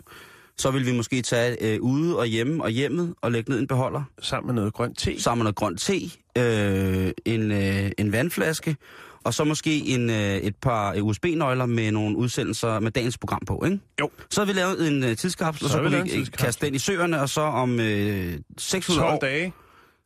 Så 0.58 0.72
vil 0.72 0.86
vi 0.86 0.92
måske 0.92 1.22
tage 1.22 1.74
øh, 1.74 1.82
ude 1.82 2.18
og 2.20 2.26
hjemme 2.26 2.64
og 2.64 2.70
hjemmet 2.70 3.14
og 3.22 3.32
lægge 3.32 3.52
ned 3.52 3.60
en 3.60 3.68
beholder. 3.68 4.04
Sammen 4.22 4.48
med 4.48 4.56
noget 4.56 4.74
grønt 4.74 4.98
te. 4.98 5.22
Sammen 5.22 5.40
med 5.40 5.44
noget 5.44 5.56
grønt 5.56 5.80
te, 5.80 5.94
øh, 6.38 7.12
en, 7.26 7.52
øh, 7.52 7.92
en 7.98 8.12
vandflaske, 8.12 8.76
og 9.24 9.34
så 9.34 9.44
måske 9.44 9.86
en, 9.86 10.10
øh, 10.10 10.36
et 10.38 10.56
par 10.56 10.96
USB-nøgler 11.02 11.66
med 11.66 11.92
nogle 11.92 12.18
udsendelser 12.18 12.80
med 12.80 12.92
dagens 12.92 13.18
program 13.18 13.42
på, 13.48 13.64
ikke? 13.66 13.80
Jo. 14.00 14.10
Så 14.30 14.42
har 14.42 14.46
vi 14.46 14.54
lavet 14.54 14.88
en 14.88 15.04
øh, 15.04 15.18
tidskapsel, 15.18 15.66
og 15.66 15.70
Så 15.72 15.78
så, 15.78 15.84
vi 15.84 15.90
kan 15.90 16.04
vi 16.04 16.10
tidskapsel. 16.10 16.46
kaste 16.46 16.66
den 16.66 16.76
i 16.76 16.80
søerne, 16.80 17.22
og 17.22 17.30
så 17.30 17.42
om 17.42 17.80
øh, 17.80 18.34
600 18.58 19.08
12 19.08 19.14
år, 19.16 19.20
dage. 19.20 19.54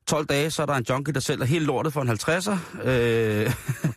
12 0.07 0.25
dage, 0.25 0.51
så 0.51 0.61
er 0.61 0.65
der 0.65 0.73
en 0.73 0.85
junkie, 0.89 1.13
der 1.13 1.19
sælger 1.19 1.45
helt 1.45 1.65
lortet 1.65 1.93
for 1.93 2.01
en 2.01 2.09
50'er. 2.09 2.87
Øh, 2.89 3.51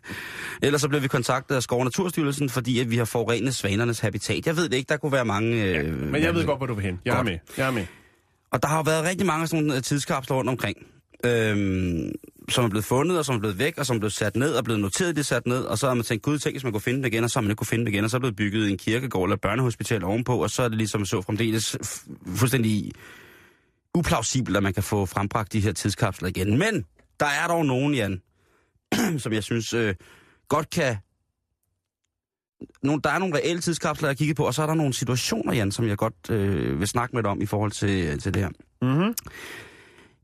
ellers 0.63 0.81
så 0.81 0.89
bliver 0.89 1.01
vi 1.03 1.09
kontaktet 1.09 1.55
af 1.55 1.63
Skov 1.63 1.85
Naturstyrelsen, 1.85 2.49
fordi 2.51 2.81
at 2.81 2.91
vi 2.91 2.97
har 2.97 3.05
forurenet 3.05 3.55
svanernes 3.55 4.01
habitat. 4.01 4.47
Jeg 4.47 4.57
ved 4.57 4.69
det 4.69 4.77
ikke, 4.77 4.89
der 4.89 4.97
kunne 4.97 5.13
være 5.13 5.25
mange... 5.25 5.65
Øh, 5.65 6.13
Men 6.13 6.23
jeg 6.23 6.35
ved 6.35 6.47
godt, 6.47 6.59
hvor 6.59 6.67
du 6.67 6.75
vil 6.75 6.85
hen. 6.85 7.01
Jeg 7.05 7.13
er 7.13 7.17
Godt. 7.17 7.25
med. 7.25 7.39
Jeg 7.57 7.67
er 7.67 7.71
med. 7.71 7.87
Og 8.53 8.63
der 8.63 8.69
har 8.69 8.77
jo 8.77 8.83
været 8.83 9.05
rigtig 9.05 9.27
mange 9.27 9.43
af 9.43 9.49
sådan 9.49 9.65
nogle 9.65 9.77
øh, 9.77 9.83
tidskapsler 9.83 10.37
rundt 10.37 10.51
omkring, 10.51 10.77
øhm, 11.25 12.13
som 12.49 12.65
er 12.65 12.69
blevet 12.69 12.85
fundet, 12.85 13.19
og 13.19 13.25
som 13.25 13.35
er 13.35 13.39
blevet 13.39 13.59
væk, 13.59 13.79
og 13.79 13.87
som 13.87 13.97
er 13.97 14.01
blevet 14.01 14.13
sat 14.13 14.37
ned, 14.37 14.55
og 14.55 14.65
blevet 14.65 14.81
noteret, 14.81 15.17
de 15.17 15.21
er 15.21 15.25
sat 15.25 15.47
ned, 15.47 15.63
og 15.63 15.79
så 15.79 15.87
har 15.87 15.95
man 15.95 16.05
tænkt, 16.05 16.23
gud, 16.23 16.39
tænk, 16.39 16.55
hvis 16.55 16.65
man 16.65 16.73
kunne 16.73 16.81
finde 16.81 17.03
det 17.03 17.13
igen, 17.13 17.25
og 17.25 17.31
så 17.31 17.39
har 17.39 17.43
man 17.43 17.51
ikke 17.51 17.59
kunne 17.59 17.67
finde 17.67 17.85
det 17.85 17.93
igen, 17.93 18.05
og 18.05 18.11
så 18.11 18.17
er 18.17 18.19
blevet 18.19 18.37
bygget 18.37 18.71
en 18.71 18.79
kirkegård 18.79 19.29
eller 19.29 19.37
børnehospital 19.37 20.05
ovenpå, 20.05 20.43
og 20.43 20.51
så 20.51 20.63
er 20.63 20.69
det 20.69 20.77
ligesom 20.79 21.05
så 21.05 21.23
fremdeles 21.23 21.77
fuldstændig 22.37 22.93
uplausibelt, 23.95 24.57
at 24.57 24.63
man 24.63 24.75
kan 24.75 24.83
få 24.83 25.07
frembragt 25.07 25.53
de 25.53 25.61
her 25.61 25.73
tidskapsler 25.73 26.29
igen. 26.29 26.59
Men 26.59 26.85
der 27.21 27.27
er 27.27 27.49
dog 27.49 27.67
nogen, 27.67 27.95
Jan, 27.95 28.23
som 29.23 29.33
jeg 29.33 29.43
synes 29.43 29.73
øh, 29.73 29.95
godt 30.49 30.71
kan... 30.71 30.97
Nogle, 32.83 33.01
der 33.05 33.11
er 33.11 33.19
nogle 33.19 33.37
reelle 33.37 33.61
tidskapsler, 33.61 34.09
jeg 34.09 34.11
har 34.11 34.17
kigget 34.17 34.37
på, 34.37 34.47
og 34.47 34.55
så 34.55 34.63
er 34.63 34.67
der 34.67 34.75
nogle 34.75 34.95
situationer, 34.95 35.55
Jan, 35.55 35.73
som 35.73 35.87
jeg 35.87 35.97
godt 35.97 36.31
øh, 36.31 36.81
vil 36.81 36.89
snakke 36.89 37.17
med 37.17 37.23
dig 37.23 37.31
om 37.31 37.43
i 37.43 37.47
forhold 37.47 37.71
til, 37.71 38.19
til 38.21 38.35
det 38.35 38.43
her. 38.43 38.51
Mm-hmm. 38.83 39.15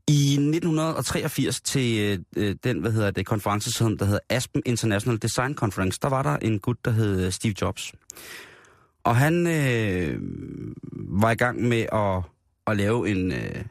I 0.07 0.33
1983 0.33 1.61
til 1.61 2.19
øh, 2.37 2.55
den, 2.63 2.79
hvad 2.79 2.91
hedder 2.91 3.11
det, 3.11 3.25
konference, 3.25 3.71
som 3.71 3.97
der 3.97 4.05
hedder 4.05 4.19
Aspen 4.29 4.61
International 4.65 5.21
Design 5.21 5.55
Conference, 5.55 5.99
der 6.01 6.09
var 6.09 6.23
der 6.23 6.37
en 6.37 6.59
gut, 6.59 6.85
der 6.85 6.91
hed 6.91 7.31
Steve 7.31 7.53
Jobs. 7.61 7.93
Og 9.03 9.15
han 9.15 9.47
øh, 9.47 10.19
var 10.93 11.31
i 11.31 11.35
gang 11.35 11.61
med 11.61 11.85
at, 11.93 12.23
at 12.67 12.77
lave 12.77 13.09
en, 13.09 13.31
øh, 13.31 13.65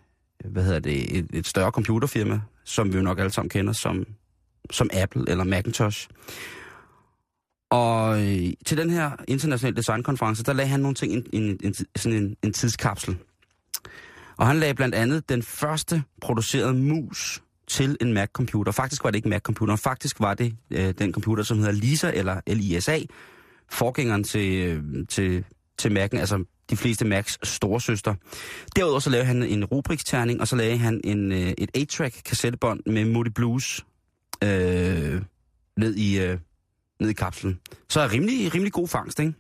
hvad 0.45 0.65
hedder 0.65 0.79
det, 0.79 1.19
et, 1.19 1.26
et 1.33 1.47
større 1.47 1.71
computerfirma, 1.71 2.41
som 2.65 2.93
vi 2.93 2.97
jo 2.99 3.03
nok 3.03 3.19
alle 3.19 3.33
sammen 3.33 3.49
kender 3.49 3.73
som, 3.73 4.05
som 4.71 4.91
Apple 4.93 5.25
eller 5.29 5.45
Macintosh. 5.45 6.09
Og 7.71 8.21
øh, 8.21 8.53
til 8.67 8.79
den 8.79 8.91
her 8.91 9.11
internationale 9.29 9.76
designkonference, 9.76 10.45
der 10.45 10.53
lagde 10.53 10.71
han 10.71 10.81
nogle 10.81 10.95
ting 10.95 11.12
i 11.12 11.17
en, 11.17 11.26
en, 11.33 11.59
en, 11.65 11.75
sådan 11.97 12.23
en, 12.23 12.37
en 12.43 12.53
tidskapsel. 12.53 13.17
Og 14.37 14.47
han 14.47 14.57
lagde 14.57 14.75
blandt 14.75 14.95
andet 14.95 15.29
den 15.29 15.43
første 15.43 16.03
producerede 16.21 16.75
mus 16.75 17.43
til 17.69 17.97
en 18.00 18.12
Mac-computer. 18.12 18.73
Faktisk 18.73 19.05
var 19.05 19.11
det 19.11 19.17
ikke 19.17 19.29
Mac-computeren, 19.29 19.79
faktisk 19.79 20.21
var 20.21 20.35
det 20.35 20.57
øh, 20.71 20.95
den 20.99 21.12
computer, 21.12 21.43
som 21.43 21.59
hedder 21.59 21.73
Lisa, 21.73 22.11
eller 22.15 22.41
LISA, 22.47 23.00
forgængeren 23.71 24.25
til, 24.25 24.67
øh, 24.67 25.07
til, 25.09 25.45
til 25.79 25.88
Mac'en, 25.88 26.19
altså 26.19 26.45
de 26.71 26.77
fleste 26.77 27.05
Macs 27.05 27.49
storesøster. 27.49 28.15
Derudover 28.77 29.01
så 29.01 29.11
lavede 29.11 29.27
han 29.27 29.43
en 29.43 29.65
rubriksterning, 29.65 30.41
og 30.41 30.49
så 30.49 30.57
lavede 30.57 30.79
han 30.79 31.01
en, 31.05 31.33
øh, 31.33 31.55
et 31.59 31.71
8-track 31.79 32.23
kassettebånd 32.25 32.81
med 32.87 33.05
Moody 33.05 33.29
Blues 33.29 33.87
øh, 34.45 35.23
ned, 35.77 35.95
i, 35.95 36.19
øh, 36.21 36.39
ned 37.01 37.11
i 37.11 37.13
kapslen. 37.13 37.61
Så 37.89 38.01
er 38.01 38.13
rimelig, 38.13 38.55
rimelig 38.55 38.73
god 38.73 38.89
fangst, 38.89 39.21
ikke? 39.21 39.35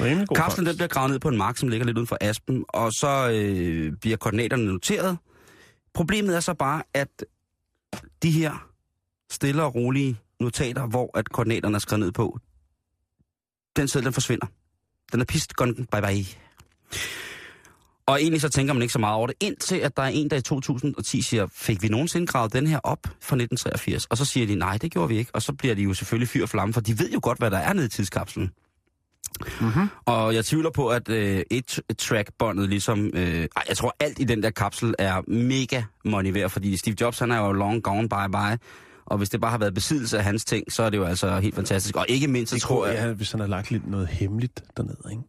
Rimelig 0.00 0.28
god 0.28 0.36
Kapslen 0.36 0.66
den 0.66 0.66
fangst. 0.66 0.78
bliver 0.78 0.88
gravet 0.88 1.10
ned 1.10 1.18
på 1.18 1.28
en 1.28 1.36
mark, 1.36 1.56
som 1.56 1.68
ligger 1.68 1.86
lidt 1.86 1.96
uden 1.96 2.06
for 2.06 2.18
Aspen, 2.20 2.64
og 2.68 2.92
så 2.92 3.30
øh, 3.30 3.92
bliver 4.00 4.16
koordinaterne 4.16 4.64
noteret. 4.64 5.18
Problemet 5.94 6.36
er 6.36 6.40
så 6.40 6.54
bare, 6.54 6.82
at 6.94 7.24
de 8.22 8.30
her 8.30 8.68
stille 9.30 9.62
og 9.62 9.74
rolige 9.74 10.18
notater, 10.40 10.86
hvor 10.86 11.18
at 11.18 11.28
koordinaterne 11.28 11.74
er 11.74 11.78
skrevet 11.78 12.00
ned 12.00 12.12
på, 12.12 12.38
den 13.76 13.88
seddel, 13.88 14.04
den 14.04 14.12
forsvinder. 14.12 14.46
Den 15.12 15.20
er 15.20 15.24
pist, 15.24 15.56
gone, 15.56 15.74
bye 15.74 16.02
bye. 16.02 16.26
Og 18.06 18.20
egentlig 18.20 18.40
så 18.40 18.48
tænker 18.48 18.72
man 18.72 18.82
ikke 18.82 18.92
så 18.92 18.98
meget 18.98 19.14
over 19.14 19.26
det, 19.26 19.36
indtil 19.40 19.76
at 19.76 19.96
der 19.96 20.02
er 20.02 20.08
en, 20.08 20.30
der 20.30 20.36
i 20.36 20.42
2010 20.42 21.22
siger, 21.22 21.46
fik 21.52 21.82
vi 21.82 21.88
nogensinde 21.88 22.26
gravet 22.26 22.52
den 22.52 22.66
her 22.66 22.78
op 22.78 23.02
fra 23.02 23.36
1983? 23.36 24.06
Og 24.06 24.16
så 24.16 24.24
siger 24.24 24.46
de, 24.46 24.54
nej, 24.54 24.78
det 24.78 24.92
gjorde 24.92 25.08
vi 25.08 25.18
ikke. 25.18 25.30
Og 25.34 25.42
så 25.42 25.52
bliver 25.52 25.74
de 25.74 25.82
jo 25.82 25.94
selvfølgelig 25.94 26.28
fyr 26.28 26.42
og 26.42 26.48
flamme, 26.48 26.74
for 26.74 26.80
de 26.80 26.98
ved 26.98 27.10
jo 27.10 27.20
godt, 27.22 27.38
hvad 27.38 27.50
der 27.50 27.58
er 27.58 27.72
nede 27.72 27.86
i 27.86 27.88
tidskapslen. 27.88 28.50
Mm-hmm. 29.60 29.88
Og 30.04 30.34
jeg 30.34 30.44
tvivler 30.44 30.70
på, 30.70 30.88
at 30.88 31.08
øh, 31.08 31.42
et 31.50 31.80
track-båndet 31.98 32.68
ligesom... 32.68 33.10
Øh, 33.14 33.48
ej, 33.56 33.64
jeg 33.68 33.76
tror, 33.76 33.96
alt 34.00 34.18
i 34.18 34.24
den 34.24 34.42
der 34.42 34.50
kapsel 34.50 34.94
er 34.98 35.30
mega 35.30 35.82
money 36.04 36.32
værd, 36.32 36.50
fordi 36.50 36.76
Steve 36.76 36.96
Jobs, 37.00 37.18
han 37.18 37.30
er 37.30 37.38
jo 37.38 37.52
long 37.52 37.82
gone 37.82 38.08
bye-bye. 38.14 38.56
Og 39.06 39.18
hvis 39.18 39.28
det 39.28 39.40
bare 39.40 39.50
har 39.50 39.58
været 39.58 39.74
besiddelse 39.74 40.18
af 40.18 40.24
hans 40.24 40.44
ting, 40.44 40.72
så 40.72 40.82
er 40.82 40.90
det 40.90 40.98
jo 40.98 41.04
altså 41.04 41.38
helt 41.38 41.54
fantastisk. 41.54 41.96
Og 41.96 42.06
ikke 42.08 42.28
mindst, 42.28 42.50
så 42.50 42.54
Det 42.56 42.62
tror 42.62 42.86
jeg... 42.86 42.96
jeg, 42.96 43.12
hvis 43.12 43.30
han 43.30 43.40
har 43.40 43.46
lagt 43.46 43.70
lidt 43.70 43.90
noget 43.90 44.08
hemmeligt 44.08 44.64
dernede, 44.76 44.98
ikke? 45.10 45.22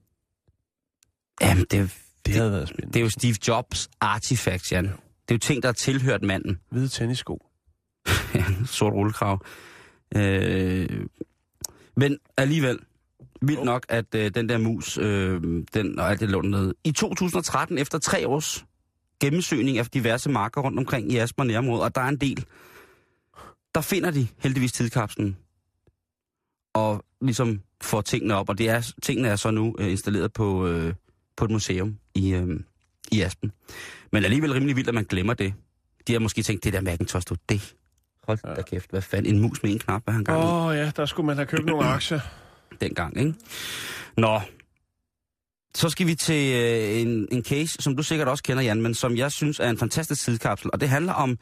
Jamen, 1.42 1.66
det, 1.72 1.92
Det 2.26 2.36
havde 2.36 2.52
været 2.52 2.68
spændende. 2.68 2.94
det 2.94 3.00
er 3.00 3.04
jo 3.04 3.10
Steve 3.10 3.36
Jobs 3.48 3.90
artifacts, 4.02 4.72
Jan. 4.72 4.84
Det 4.84 4.92
er 5.30 5.36
jo 5.36 5.40
ting, 5.40 5.64
der 5.64 5.68
har 5.70 5.74
tilhørt 5.74 6.24
manden. 6.24 6.60
Hvide 6.72 6.88
tennissko. 6.88 7.46
Sort 8.66 8.94
rullekrav. 8.94 9.46
Øh, 10.16 10.90
men 11.98 12.18
alligevel, 12.38 12.80
vildt 13.42 13.64
nok, 13.64 13.86
at 13.90 14.16
øh, 14.16 14.32
den 14.36 14.50
der 14.50 14.58
mus, 14.58 14.98
øh, 14.98 15.42
den 15.74 16.00
og 16.00 16.10
alt 16.10 16.20
det 16.20 16.30
lå 16.30 16.42
ned. 16.42 16.74
I 16.84 16.92
2013, 16.92 17.78
efter 17.78 18.00
tre 18.00 18.28
års 18.28 18.66
gennemsøgning 19.20 19.78
af 19.78 19.86
diverse 19.86 20.30
marker 20.30 20.62
rundt 20.62 20.80
omkring 20.80 21.12
i 21.12 21.18
Asper 21.18 21.44
nærområdet, 21.44 21.84
og 21.84 21.96
der 21.96 22.02
er 22.02 22.08
en 22.10 22.18
del, 22.18 22.46
der 23.78 23.82
finder 23.82 24.12
de 24.12 24.28
heldigvis 24.40 24.72
tidskapslen 24.72 25.38
og 26.74 27.06
ligesom 27.22 27.62
får 27.82 28.02
tingene 28.02 28.36
op, 28.36 28.50
og 28.50 28.58
det 28.58 28.70
er, 28.70 28.94
tingene 29.04 29.28
er 29.28 29.36
så 29.36 29.52
nu 29.52 29.76
øh, 29.80 29.92
installeret 29.92 30.34
på, 30.34 30.68
øh, 30.68 30.94
på 31.36 31.46
et 31.46 31.52
museum 31.52 31.98
i, 32.16 32.34
øh, 32.34 32.60
i 33.12 33.22
Aspen. 33.22 33.52
Men 34.12 34.24
alligevel 34.24 34.54
rimelig 34.54 34.76
vildt, 34.76 34.90
at 34.90 34.96
man 34.96 35.04
glemmer 35.04 35.34
det. 35.34 35.54
De 36.08 36.14
har 36.14 36.20
måske 36.20 36.44
tænkt, 36.44 36.64
det 36.64 36.74
der 36.74 36.82
Macintosh, 36.82 37.28
du, 37.30 37.36
det. 37.50 37.76
Hold 38.28 38.56
da 38.56 38.62
kæft, 38.62 38.90
hvad 38.90 39.02
fanden, 39.02 39.36
en 39.36 39.42
mus 39.42 39.64
med 39.64 39.72
en 39.72 39.80
knap, 39.80 40.04
hvad 40.04 40.14
han 40.14 40.24
gang 40.24 40.38
Åh 40.38 40.66
oh, 40.66 40.76
ja, 40.76 40.92
der 40.96 41.06
skulle 41.06 41.28
man 41.28 41.36
have 41.36 41.46
købt 41.46 41.66
nogle 41.66 41.86
aktier. 41.86 42.20
dengang, 42.82 43.18
ikke? 43.18 43.34
Nå, 44.18 44.42
så 45.76 45.90
skal 45.90 46.08
vi 46.08 46.16
til 46.16 46.56
øh, 46.56 47.02
en, 47.02 47.28
en 47.32 47.44
case, 47.44 47.78
som 47.80 47.96
du 47.96 48.04
sikkert 48.04 48.28
også 48.28 48.44
kender, 48.44 48.64
Jan, 48.64 48.82
men 48.82 48.94
som 48.94 49.18
jeg 49.18 49.32
synes 49.32 49.60
er 49.60 49.70
en 49.70 49.78
fantastisk 49.78 50.24
tidskapsel, 50.24 50.70
og 50.74 50.82
det 50.82 50.90
handler 50.90 51.14
om 51.14 51.38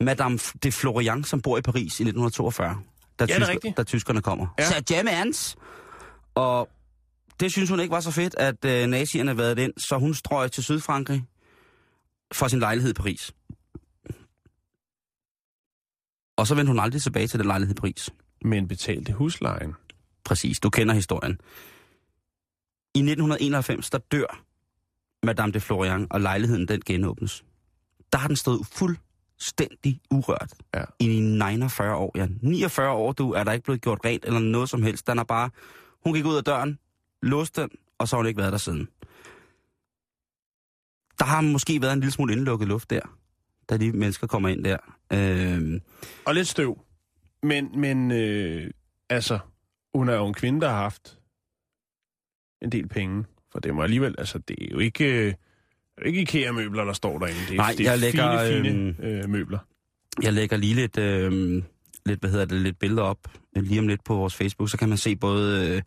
Madame 0.00 0.38
de 0.62 0.72
Florian, 0.72 1.24
som 1.24 1.42
bor 1.42 1.58
i 1.58 1.62
Paris 1.62 2.00
i 2.00 2.02
1942, 2.02 2.82
da, 3.18 3.26
det 3.26 3.36
er 3.36 3.48
rigtigt. 3.48 3.76
da 3.76 3.82
tyskerne 3.82 4.22
kommer. 4.22 4.46
Ja. 4.58 4.62
Ja. 4.62 4.68
Så 4.68 4.82
Germans! 4.88 5.56
Og 6.34 6.68
det 7.40 7.52
synes 7.52 7.70
hun 7.70 7.80
ikke 7.80 7.92
var 7.92 8.00
så 8.00 8.10
fedt, 8.10 8.34
at 8.34 8.64
øh, 8.64 8.86
nazierne 8.86 9.38
været 9.38 9.58
ind, 9.58 9.72
så 9.88 9.98
hun 9.98 10.14
strøg 10.14 10.52
til 10.52 10.64
Sydfrankrig 10.64 11.24
for 12.32 12.48
sin 12.48 12.58
lejlighed 12.58 12.90
i 12.90 12.94
Paris. 12.94 13.32
Og 16.36 16.46
så 16.46 16.54
vendte 16.54 16.70
hun 16.70 16.78
aldrig 16.78 17.02
tilbage 17.02 17.26
til 17.26 17.38
den 17.38 17.46
lejlighed 17.46 17.76
i 17.76 17.80
Paris. 17.80 18.10
Men 18.44 18.68
betalte 18.68 19.12
huslejen. 19.12 19.74
Præcis, 20.24 20.60
du 20.60 20.70
kender 20.70 20.94
historien. 20.94 21.40
I 22.94 22.98
1991, 22.98 23.90
der 23.90 23.98
dør 23.98 24.44
Madame 25.22 25.52
de 25.52 25.60
Florian, 25.60 26.06
og 26.10 26.20
lejligheden 26.20 26.68
den 26.68 26.80
genåbnes. 26.86 27.44
Der 28.12 28.18
har 28.18 28.26
den 28.26 28.36
stået 28.36 28.66
fuldstændig 29.40 30.00
urørt 30.10 30.54
Ja. 30.74 30.84
i 30.98 31.20
49 31.20 31.94
år. 31.96 32.12
Ja. 32.18 32.26
49 32.42 32.90
år, 32.92 33.12
du, 33.12 33.32
er 33.32 33.44
der 33.44 33.52
ikke 33.52 33.64
blevet 33.64 33.80
gjort 33.82 33.98
rent 34.04 34.24
eller 34.24 34.40
noget 34.40 34.68
som 34.68 34.82
helst. 34.82 35.06
Den 35.06 35.18
er 35.18 35.24
bare... 35.24 35.50
Hun 36.04 36.14
gik 36.14 36.24
ud 36.24 36.36
af 36.36 36.44
døren, 36.44 36.78
låste 37.22 37.62
den, 37.62 37.70
og 37.98 38.08
så 38.08 38.16
har 38.16 38.18
hun 38.18 38.26
ikke 38.26 38.38
været 38.38 38.52
der 38.52 38.58
siden. 38.58 38.88
Der 41.18 41.24
har 41.24 41.40
måske 41.40 41.82
været 41.82 41.92
en 41.92 42.00
lille 42.00 42.12
smule 42.12 42.32
indlukket 42.32 42.68
luft 42.68 42.90
der, 42.90 43.00
da 43.70 43.76
de 43.76 43.92
mennesker 43.92 44.26
kommer 44.26 44.48
ind 44.48 44.64
der. 44.64 44.76
Øh, 45.12 45.80
Og 46.26 46.34
lidt 46.34 46.48
støv. 46.48 46.80
Men, 47.42 47.80
men 47.80 48.10
øh, 48.10 48.70
altså, 49.08 49.38
hun 49.94 50.08
er 50.08 50.14
jo 50.14 50.26
en 50.26 50.34
kvinde, 50.34 50.60
der 50.60 50.68
har 50.68 50.76
haft 50.82 51.18
en 52.62 52.72
del 52.72 52.88
penge. 52.88 53.24
For 53.52 53.58
det 53.58 53.74
må 53.74 53.82
alligevel, 53.82 54.14
altså, 54.18 54.38
det 54.38 54.56
er 54.62 54.66
jo 54.72 54.78
ikke, 54.78 55.26
øh, 55.28 55.34
er 56.00 56.06
ikke 56.06 56.20
IKEA-møbler, 56.20 56.84
der 56.84 56.92
står 56.92 57.18
derinde. 57.18 57.40
Det 57.48 57.52
er, 57.52 57.56
Nej, 57.56 57.74
det 57.78 57.86
er 57.86 57.90
jeg 57.90 57.98
lægger, 57.98 58.46
fine, 58.46 58.62
fine 58.62 58.94
øhm, 59.02 59.22
øh, 59.24 59.30
møbler. 59.30 59.58
Jeg 60.22 60.32
lægger 60.32 60.56
lige 60.56 60.74
lidt, 60.74 60.98
øh, 60.98 61.32
lidt, 62.06 62.20
hvad 62.20 62.30
hedder 62.30 62.44
det, 62.44 62.60
lidt 62.60 62.78
billeder 62.78 63.02
op 63.02 63.18
øh, 63.56 63.62
lige 63.62 63.80
om 63.80 63.88
lidt 63.88 64.04
på 64.04 64.14
vores 64.14 64.34
Facebook, 64.34 64.70
så 64.70 64.76
kan 64.78 64.88
man 64.88 64.98
se 64.98 65.16
både 65.16 65.82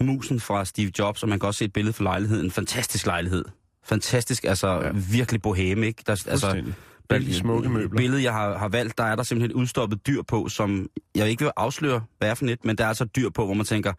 øh, 0.00 0.06
musen 0.06 0.40
fra 0.40 0.64
Steve 0.64 0.90
Jobs, 0.98 1.22
og 1.22 1.28
man 1.28 1.40
kan 1.40 1.46
også 1.46 1.58
se 1.58 1.64
et 1.64 1.72
billede 1.72 1.92
fra 1.92 2.04
lejligheden. 2.04 2.44
En 2.44 2.50
fantastisk 2.50 3.06
lejlighed. 3.06 3.44
Fantastisk, 3.84 4.44
altså 4.44 4.68
Ja. 4.82 4.90
virkelig 5.12 5.42
boheme, 5.42 5.86
ikke? 5.86 6.02
Der, 6.06 6.12
altså, 6.12 6.30
Fuldstændig. 6.30 6.74
Vældig 7.10 7.34
smukke 7.34 7.68
møbler. 7.68 7.96
billede, 7.96 8.22
jeg 8.22 8.32
har, 8.32 8.58
har 8.58 8.68
valgt, 8.68 8.98
der 8.98 9.04
er 9.04 9.16
der 9.16 9.22
simpelthen 9.22 9.50
et 9.50 9.54
udstoppet 9.62 10.06
dyr 10.06 10.22
på, 10.22 10.48
som 10.48 10.88
jeg 11.14 11.30
ikke 11.30 11.44
vil 11.44 11.52
afsløre, 11.56 12.04
hvad 12.18 12.30
er 12.30 12.34
for 12.34 12.46
et, 12.46 12.64
men 12.64 12.78
der 12.78 12.84
er 12.84 12.88
altså 12.88 13.04
dyr 13.04 13.30
på, 13.30 13.44
hvor 13.44 13.54
man 13.54 13.66
tænker, 13.66 13.92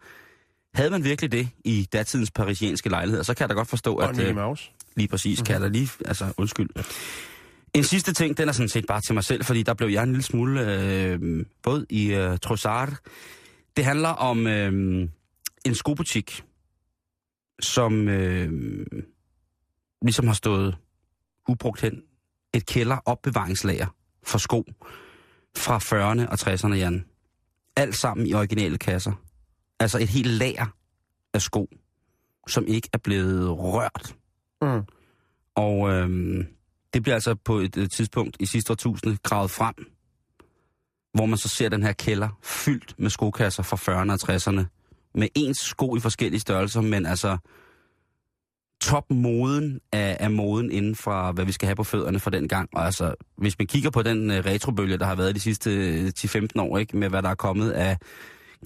havde 0.74 0.90
man 0.90 1.04
virkelig 1.04 1.32
det 1.32 1.48
i 1.64 1.88
datidens 1.92 2.30
parisienske 2.30 2.88
lejligheder, 2.88 3.22
så 3.22 3.34
kan 3.34 3.42
jeg 3.42 3.48
da 3.48 3.54
godt 3.54 3.68
forstå, 3.68 3.94
Og 3.94 4.04
at... 4.08 4.16
Mickey 4.16 4.30
øh, 4.30 4.36
Mouse. 4.36 4.70
Lige 4.96 5.08
præcis, 5.08 5.42
kan 5.42 5.52
jeg 5.52 5.60
da 5.60 5.68
lige... 5.68 5.88
Altså, 6.04 6.32
undskyld. 6.36 6.68
En 7.74 7.84
sidste 7.84 8.12
ting, 8.12 8.38
den 8.38 8.48
er 8.48 8.52
sådan 8.52 8.68
set 8.68 8.86
bare 8.86 9.00
til 9.00 9.14
mig 9.14 9.24
selv, 9.24 9.44
fordi 9.44 9.62
der 9.62 9.74
blev 9.74 9.88
jeg 9.88 10.02
en 10.02 10.08
lille 10.08 10.22
smule 10.22 10.82
øh, 10.82 11.44
både 11.62 11.86
i 11.90 12.14
øh, 12.14 12.38
Trossard. 12.38 12.92
Det 13.76 13.84
handler 13.84 14.08
om 14.08 14.46
øh, 14.46 15.08
en 15.64 15.74
skobutik, 15.74 16.44
som 17.60 18.08
øh, 18.08 18.52
ligesom 20.02 20.26
har 20.26 20.34
stået 20.34 20.76
ubrugt 21.48 21.80
hen. 21.80 22.02
Et 22.54 22.66
kælder 22.66 22.96
opbevaringslager 23.04 23.86
for 24.22 24.38
sko 24.38 24.64
fra 25.56 25.78
40'erne 25.78 26.28
og 26.28 26.38
60'erne, 26.40 26.74
Jan. 26.74 27.04
Alt 27.76 27.96
sammen 27.96 28.26
i 28.26 28.34
originale 28.34 28.78
kasser. 28.78 29.12
Altså 29.80 29.98
et 29.98 30.08
helt 30.08 30.26
lager 30.26 30.66
af 31.34 31.42
sko, 31.42 31.68
som 32.48 32.66
ikke 32.66 32.88
er 32.92 32.98
blevet 32.98 33.50
rørt 33.50 34.16
Mm. 34.62 34.82
og 35.54 35.90
øhm, 35.90 36.46
det 36.94 37.02
bliver 37.02 37.14
altså 37.14 37.34
på 37.34 37.58
et, 37.58 37.76
et 37.76 37.92
tidspunkt 37.92 38.36
i 38.40 38.46
sidste 38.46 38.70
årtusinde 38.70 39.16
gravet 39.22 39.50
frem, 39.50 39.74
hvor 41.14 41.26
man 41.26 41.38
så 41.38 41.48
ser 41.48 41.68
den 41.68 41.82
her 41.82 41.92
kælder 41.92 42.28
fyldt 42.42 42.94
med 42.98 43.10
skokasser 43.10 43.62
fra 43.62 43.76
40'erne 43.76 44.12
og 44.12 44.34
60'erne, 44.34 44.64
med 45.14 45.28
ens 45.34 45.58
sko 45.58 45.96
i 45.96 46.00
forskellige 46.00 46.40
størrelser, 46.40 46.80
men 46.80 47.06
altså 47.06 47.38
topmoden 48.80 49.80
af, 49.92 50.16
af 50.20 50.30
moden 50.30 50.70
inden 50.70 50.94
for, 50.94 51.32
hvad 51.32 51.44
vi 51.44 51.52
skal 51.52 51.66
have 51.66 51.76
på 51.76 51.84
fødderne 51.84 52.20
fra 52.20 52.30
den 52.30 52.48
gang. 52.48 52.68
Og 52.72 52.84
altså, 52.84 53.14
hvis 53.36 53.58
man 53.58 53.66
kigger 53.66 53.90
på 53.90 54.02
den 54.02 54.30
uh, 54.30 54.36
retrobølge, 54.36 54.98
der 54.98 55.06
har 55.06 55.14
været 55.14 55.34
de 55.34 55.40
sidste 55.40 55.70
øh, 55.70 56.12
10-15 56.18 56.46
år, 56.58 56.78
ikke, 56.78 56.96
med 56.96 57.08
hvad 57.08 57.22
der 57.22 57.28
er 57.28 57.34
kommet 57.34 57.70
af 57.70 57.98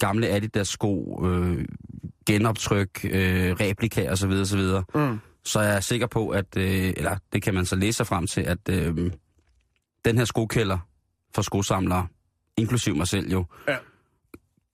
gamle 0.01 0.29
Adidas-sko, 0.29 1.23
øh, 1.27 1.65
genoptryk, 2.27 3.05
øh, 3.05 3.53
replika 3.61 4.11
osv., 4.11 4.31
osv., 4.31 4.61
Mm. 4.95 5.19
Så 5.45 5.61
er 5.61 5.73
jeg 5.73 5.85
sikker 5.85 6.07
på, 6.07 6.29
at, 6.29 6.57
øh, 6.57 6.93
eller 6.97 7.17
det 7.33 7.43
kan 7.43 7.55
man 7.55 7.67
så 7.67 7.77
læse 7.77 7.97
sig 7.97 8.07
frem 8.07 8.27
til, 8.27 8.41
at 8.41 8.59
øh, 8.71 9.13
den 10.05 10.19
her 10.19 10.25
skokælder 10.25 10.79
for 11.35 11.43
skosamlere, 11.43 12.07
inklusiv 12.57 12.97
mig 12.97 13.07
selv 13.09 13.31
jo, 13.33 13.45
Ja. 13.69 13.77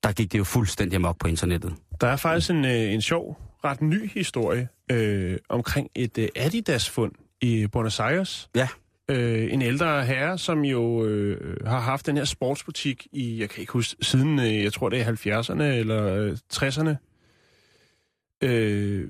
der 0.03 0.13
gik 0.13 0.33
det 0.33 0.39
jo 0.39 0.45
fuldstændig 0.45 0.97
amok 0.97 1.19
på 1.19 1.29
internettet. 1.29 1.75
Der 2.01 2.07
er 2.09 2.17
faktisk 2.17 2.51
en, 2.51 2.65
øh, 2.65 2.93
en 2.93 3.03
sjov, 3.03 3.41
ret 3.65 3.83
ny 3.83 4.11
historie 4.11 4.69
øh, 4.91 5.39
omkring 5.49 5.89
et 5.95 6.19
øh, 6.19 6.29
Adidas-fund 6.37 7.13
i 7.41 7.67
Buenos 7.67 8.01
Aires. 8.01 8.51
Ja. 8.57 8.69
Øh, 9.09 9.53
en 9.53 9.63
ældre 9.63 10.05
herre, 10.07 10.39
som 10.39 10.65
jo 10.65 11.05
øh, 11.05 11.67
har 11.67 11.81
haft 11.81 12.07
den 12.07 12.17
her 12.17 12.25
sportsbutik 12.25 13.07
i, 13.13 13.41
jeg 13.41 13.51
kan 13.51 13.61
ikke 13.61 13.73
huske, 13.73 13.97
siden, 14.05 14.39
øh, 14.39 14.63
jeg 14.65 14.73
tror 14.73 14.89
det 14.89 15.01
er 15.01 15.13
70'erne 15.43 15.63
eller 15.63 16.15
øh, 16.15 16.37
60'erne. 16.55 16.97
Øh, 18.43 19.09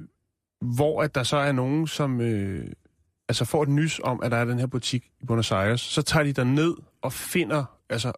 hvor 0.74 1.02
at 1.02 1.14
der 1.14 1.22
så 1.22 1.36
er 1.36 1.52
nogen, 1.52 1.86
som 1.86 2.20
øh, 2.20 2.66
altså 3.28 3.44
får 3.44 3.62
et 3.62 3.68
nys 3.68 4.00
om, 4.04 4.20
at 4.22 4.30
der 4.30 4.36
er 4.36 4.44
den 4.44 4.58
her 4.58 4.66
butik 4.66 5.04
i 5.20 5.24
Buenos 5.26 5.52
Aires. 5.52 5.80
Så 5.80 6.02
tager 6.02 6.24
de 6.24 6.32
der 6.32 6.44
ned 6.44 6.74
og 7.02 7.12
finder 7.12 7.64
altså 7.90 8.12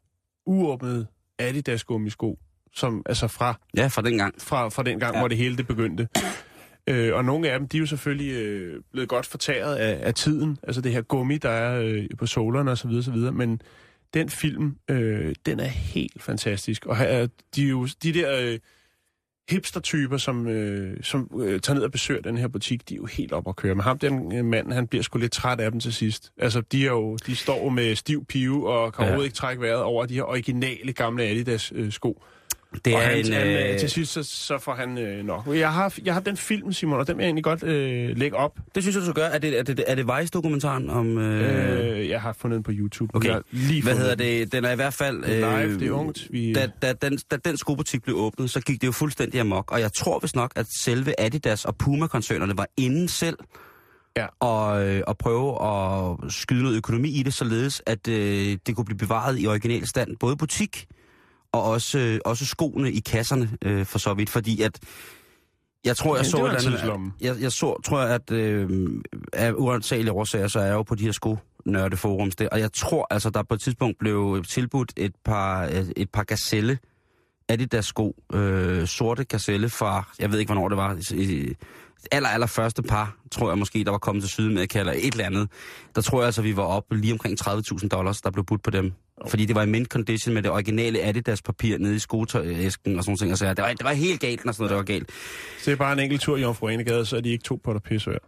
uåbnede 0.47 1.07
Adidas 1.39 1.85
gummisko, 1.85 2.39
som 2.75 3.03
altså 3.07 3.29
fra 3.29 3.55
Ja, 3.77 3.87
fra 3.87 4.03
den 4.03 4.17
gang. 4.19 4.35
fra, 4.43 4.69
fra 4.69 4.83
den 4.83 5.01
gang, 5.01 5.15
Ja. 5.15 5.21
hvor 5.21 5.29
det 5.29 5.37
hele 5.37 5.57
det 5.57 5.67
begyndte. 5.67 6.09
Øh, 6.87 7.15
og 7.15 7.25
nogle 7.25 7.51
af 7.51 7.59
dem, 7.59 7.69
de 7.69 7.77
er 7.77 7.81
jo 7.81 7.87
selvfølgelig 7.87 8.33
øh, 8.33 8.83
blevet 8.93 9.09
godt 9.09 9.27
fortæret 9.27 9.77
af, 9.77 10.07
af 10.07 10.15
tiden. 10.15 10.59
Altså 10.63 10.81
det 10.81 10.93
her 10.93 11.03
gummi, 11.03 11.39
der 11.39 11.51
er 11.51 11.81
øh, 11.83 12.05
på 12.19 12.27
solerne 12.27 12.71
osv. 12.71 12.91
osv. 12.91 13.17
Men 13.17 13.61
den 14.15 14.29
film, 14.29 14.77
øh, 14.91 15.35
den 15.47 15.61
er 15.61 15.65
helt 15.69 16.23
fantastisk. 16.23 16.87
Og 16.87 16.97
her, 16.97 17.27
de, 17.55 17.65
er 17.65 17.69
jo, 17.69 17.89
de 18.03 18.13
der 18.15 18.39
øh, 18.41 18.59
hipster-typer, 19.51 20.17
som, 20.17 20.47
øh, 20.47 20.97
som 21.03 21.31
øh, 21.41 21.61
tager 21.61 21.75
ned 21.75 21.85
og 21.85 21.93
besøger 21.93 22.21
den 22.23 22.39
her 22.39 22.49
butik, 22.49 22.89
de 22.89 22.95
er 22.95 22.97
jo 22.99 23.05
helt 23.07 23.33
op 23.33 23.49
at 23.49 23.57
køre. 23.57 23.75
Men 23.75 23.83
ham, 23.85 23.99
den 23.99 24.33
øh, 24.39 24.45
mand, 24.45 24.73
han 24.73 24.87
bliver 24.87 25.03
sgu 25.03 25.19
lidt 25.19 25.33
træt 25.33 25.61
af 25.61 25.71
dem 25.71 25.81
til 25.81 25.93
sidst. 25.93 26.33
Altså, 26.39 26.61
de, 26.73 26.83
er 26.87 26.91
jo, 26.91 27.17
de 27.27 27.37
står 27.37 27.69
med 27.69 27.95
stiv 27.95 28.25
pive 28.27 28.71
og 28.71 28.93
kan 28.93 29.03
Ja. 29.03 29.07
overhovedet 29.07 29.27
ikke 29.27 29.37
trække 29.37 29.63
vejret 29.63 29.83
over 29.83 30.07
de 30.07 30.15
her 30.15 30.23
originale 30.23 30.93
gamle 30.93 31.23
Adidas-sko. 31.25 32.23
Det 32.85 32.95
Og 32.95 33.01
er 33.03 33.07
han, 33.07 33.19
en... 33.27 33.33
han, 33.33 33.47
øh, 33.47 33.73
Øh, 33.73 33.79
til 33.79 33.91
sidst, 33.91 34.13
så, 34.13 34.23
så 34.23 34.59
får 34.59 34.75
han 34.75 34.99
øh, 34.99 35.25
nok. 35.25 35.47
Jeg 35.47 35.73
har, 35.73 35.95
jeg 36.05 36.15
har 36.15 36.21
den 36.21 36.37
film, 36.37 36.73
Simon, 36.73 37.01
og 37.01 37.07
den 37.07 37.17
vil 37.17 37.23
jeg 37.23 37.27
egentlig 37.29 37.45
godt 37.45 37.63
øh, 37.63 38.17
lægge 38.17 38.37
op. 38.37 38.59
det 38.75 38.83
synes 38.83 38.95
jeg, 38.97 39.01
du 39.01 39.05
skal 39.07 39.15
gøre. 39.15 39.35
Er 39.35 39.39
det, 39.39 39.59
er 39.59 39.63
det, 39.63 39.85
er 39.87 39.95
det 39.95 40.07
Vice-dokumentaren 40.07 40.91
om... 40.91 41.19
Øh, 41.19 41.99
Øh, 41.99 42.09
jeg 42.09 42.21
har 42.21 42.33
fundet 42.33 42.57
den 42.57 42.63
på 42.63 42.71
YouTube. 42.75 43.17
Okay. 43.17 43.29
Jeg 43.29 43.41
lige 43.51 43.83
hvad 43.83 43.97
hedder 43.97 44.15
den. 44.15 44.27
det? 44.27 44.53
Den 44.53 44.65
er 44.65 44.73
i 44.73 44.75
hvert 44.77 44.95
fald... 44.95 45.25
Er 45.25 45.63
live, 45.63 45.79
det 45.81 45.87
er 45.89 45.93
ungt. 45.93 46.27
Vi, 46.31 46.53
Da, 46.53 46.69
da, 46.83 46.93
den, 46.93 47.19
da 47.31 47.37
den 47.37 47.57
skobutik 47.57 48.03
blev 48.03 48.17
åbnet, 48.17 48.51
så 48.51 48.61
gik 48.61 48.81
det 48.81 48.87
jo 48.87 48.93
fuldstændig 48.93 49.41
amok. 49.41 49.73
Og 49.73 49.81
jeg 49.81 49.93
tror 49.93 50.19
vist 50.19 50.37
nok, 50.37 50.53
at 50.57 50.67
selve 50.85 51.21
Adidas 51.21 51.65
og 51.65 51.77
Puma-koncernerne 51.77 52.57
var 52.59 52.67
inden 52.77 53.09
selv 53.09 53.37
Ja. 54.17 54.27
og, 54.41 54.87
øh, 54.89 55.03
og 55.07 55.19
prøve 55.19 55.67
at 55.67 56.33
skyde 56.33 56.63
noget 56.63 56.77
økonomi 56.77 57.09
i 57.11 57.23
det, 57.23 57.35
således 57.35 57.83
at 57.87 58.09
øh, 58.09 58.57
det 58.67 58.77
kunne 58.77 58.85
blive 58.85 58.99
bevaret 58.99 59.41
i 59.41 59.47
original 59.47 59.87
stand. 59.87 60.17
Både 60.21 60.37
butik 60.37 60.87
og 61.53 61.63
også, 61.63 61.99
øh, 61.99 62.19
også 62.25 62.47
skoene 62.47 62.93
i 62.93 63.01
kasserne 63.01 63.51
øh, 63.65 63.87
for 63.87 63.99
så 63.99 64.15
vidt. 64.15 64.31
Fordi 64.31 64.63
at 64.63 64.79
jeg 65.85 65.97
tror, 65.97 66.17
jeg 66.17 66.21
Men 66.23 66.31
så 66.31 66.37
et 66.37 66.55
eller 66.57 66.93
andet- 66.93 67.13
jeg, 67.21 67.37
jeg 67.41 67.53
så, 67.53 67.81
tror 67.85 68.01
at 68.01 68.31
øh, 68.31 68.89
af 69.33 69.53
uansagelige 69.57 70.13
årsager, 70.13 70.49
så 70.49 70.59
er 70.61 70.65
jeg 70.65 70.73
jo 70.75 70.83
på 70.83 70.95
de 70.95 71.05
her 71.05 71.13
sko 71.13 71.37
nørdeforums 71.67 72.37
der, 72.37 72.49
og 72.49 72.61
jeg 72.61 72.73
tror 72.73 73.07
altså, 73.11 73.31
der 73.31 73.43
på 73.43 73.55
et 73.55 73.61
tidspunkt 73.61 73.99
blev 73.99 74.45
tilbudt 74.49 74.93
et 74.97 75.13
par, 75.25 75.63
et, 75.65 75.93
et 75.97 76.11
par 76.11 76.23
gazelle 76.25 76.79
Adidas 77.49 77.87
sko, 77.87 78.17
øh, 78.33 78.87
sorte 78.87 79.25
gazelle 79.25 79.69
fra, 79.71 80.09
jeg 80.19 80.33
ved 80.33 80.39
ikke, 80.39 80.53
hvornår 80.53 80.69
det 80.69 80.77
var, 80.77 81.13
i, 81.15 81.55
aller, 82.13 82.29
aller 82.29 82.47
første 82.47 82.83
par, 82.83 83.17
tror 83.33 83.51
jeg 83.51 83.59
måske, 83.59 83.85
der 83.85 83.91
var 83.91 83.99
kommet 83.99 84.23
til 84.23 84.31
Sydamerika 84.31 84.79
eller 84.81 84.93
et 84.93 85.13
eller 85.13 85.27
andet. 85.27 85.49
Der 85.95 86.03
tror 86.03 86.19
jeg 86.21 86.27
altså, 86.27 86.43
vi 86.43 86.57
var 86.57 86.63
oppe 86.63 86.97
lige 86.97 87.13
omkring 87.13 87.41
30.000 87.41 87.89
dollars, 87.89 88.21
der 88.21 88.31
blev 88.31 88.45
budt 88.45 88.63
på 88.63 88.71
dem. 88.71 88.93
Fordi 89.29 89.45
det 89.45 89.55
var 89.57 89.63
i 89.63 89.67
mint 89.67 89.89
condition 89.89 90.35
med 90.35 90.43
det 90.43 90.51
originale 90.51 91.01
Adidas 91.03 91.43
papir 91.43 91.79
nede 91.79 91.97
i 91.97 91.99
skotøjæsken 91.99 92.99
og 92.99 93.05
sådan. 93.05 93.33
Og 93.33 93.39
så 93.39 93.45
det 93.55 93.59
var, 93.59 93.69
det 93.69 93.85
var 93.85 93.93
helt 93.93 94.21
galt, 94.21 94.45
når 94.45 94.53
sådan 94.53 94.63
noget, 94.63 94.71
det 94.71 94.77
var 94.77 94.99
galt. 94.99 95.11
Så 95.59 95.65
det 95.65 95.73
er 95.73 95.77
bare 95.77 95.93
en 95.93 95.99
enkelt 95.99 96.21
tur 96.21 96.37
i 96.37 96.41
Jomfru 96.41 96.69
Anegade, 96.69 97.07
så 97.07 97.17
er 97.17 97.21
de 97.21 97.31
ikke 97.31 97.45
to 97.45 97.61
potter 97.65 97.81
pisse 97.81 98.11
værd. 98.11 98.23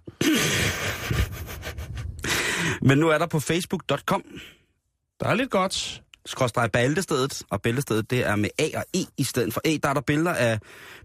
Men 2.83 2.99
nu 2.99 3.09
er 3.09 3.19
der 3.19 3.27
på 3.27 3.41
facebook.com 3.41 4.23
Der 5.21 5.27
er 5.27 5.35
lidt 5.35 5.51
godt. 5.51 6.03
Skråstrej 6.31 6.69
bæltestedet, 6.69 7.43
og 7.51 7.62
bæltestedet 7.62 8.11
det 8.11 8.27
er 8.27 8.37
med 8.37 8.49
A 8.59 8.64
og 8.79 8.85
E 8.95 8.99
i 9.16 9.25
stedet 9.25 9.55
for 9.55 9.61
E. 9.64 9.79
Der 9.83 9.88
er 9.88 9.95
der 9.95 10.01
billeder 10.01 10.35
af 10.35 10.59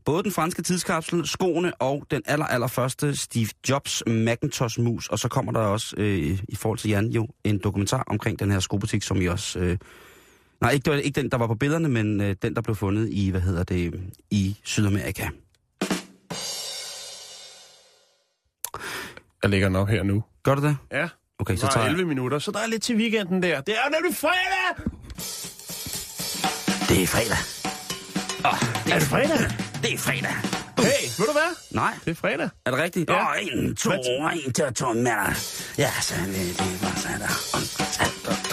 både 0.06 0.24
den 0.24 0.32
franske 0.32 0.62
tidskapsel, 0.62 1.28
skoene 1.28 1.74
og 1.82 2.06
den 2.12 2.22
aller, 2.26 2.46
aller 2.46 2.68
første 2.68 3.16
Steve 3.16 3.48
Jobs 3.70 4.04
Macintosh 4.08 4.80
mus, 4.80 5.08
og 5.08 5.20
så 5.20 5.28
kommer 5.28 5.52
der 5.52 5.60
også, 5.60 5.96
øh, 5.98 6.40
i 6.50 6.56
forhold 6.56 6.80
til 6.80 6.90
Jan, 6.90 7.08
jo 7.08 7.28
en 7.44 7.60
dokumentar 7.64 8.04
omkring 8.08 8.40
den 8.40 8.52
her 8.52 8.60
skobutik, 8.60 9.04
som 9.04 9.22
I 9.22 9.26
også... 9.26 9.60
Øh, 9.60 9.78
nej, 10.62 10.72
ikke, 10.72 10.84
det 10.84 10.94
var 10.94 11.00
ikke 11.00 11.22
den, 11.22 11.32
der 11.32 11.38
var 11.38 11.48
på 11.48 11.56
billederne, 11.56 11.90
men 11.90 12.22
øh, 12.22 12.36
den, 12.42 12.56
der 12.56 12.62
blev 12.62 12.76
fundet 12.76 13.10
i, 13.12 13.30
hvad 13.30 13.42
hedder 13.42 13.64
det, 13.64 13.94
i 14.32 14.58
Sydamerika. 14.64 15.28
Jeg 19.44 19.50
lægger 19.50 19.68
den 19.68 19.76
op 19.76 19.88
her 19.88 20.04
nu. 20.04 20.24
Gør 20.44 20.56
du 20.56 20.62
det? 20.62 20.78
Ja, 20.92 21.10
Okay, 21.40 21.56
så 21.56 21.62
tager 21.62 21.72
tager 21.72 21.86
jeg... 21.86 21.92
11 21.92 22.08
minutter, 22.08 22.40
så 22.40 22.52
der 22.52 22.60
er 22.60 22.68
lidt 22.68 22.84
til 22.84 22.96
weekenden 22.96 23.44
der. 23.44 23.62
Det 23.62 23.74
er 23.74 23.90
nemlig 23.90 24.16
fredag! 24.16 24.95
Det 26.90 27.04
er 27.04 27.08
fredag. 27.08 27.38
Oh, 28.46 28.60
det 28.86 28.94
Er 28.94 29.00
det 29.00 29.08
fredag? 29.08 29.40
Det 29.84 29.94
er 29.94 29.98
fredag. 29.98 30.34
Hey, 30.78 31.08
ved 31.18 31.26
du 31.28 31.32
hvad? 31.32 31.56
Nej, 31.72 31.94
Det 32.06 32.12
er 32.12 32.16
fredag. 32.16 32.50
er 32.66 32.72
det 32.72 32.80
rigtigt? 32.80 33.10
Ja. 33.10 33.16
Åh, 33.22 33.28
oh, 33.30 33.36
en, 33.42 33.76
to, 33.76 33.92
en, 34.46 34.54
to, 34.54 34.70
to, 34.72 34.94
med 34.94 35.12
Ja, 35.78 35.92
så 36.02 36.14
er 36.16 36.26
det, 36.26 36.58
det 36.60 36.82
var 36.82 36.96
så 36.98 37.08
der. 37.20 38.46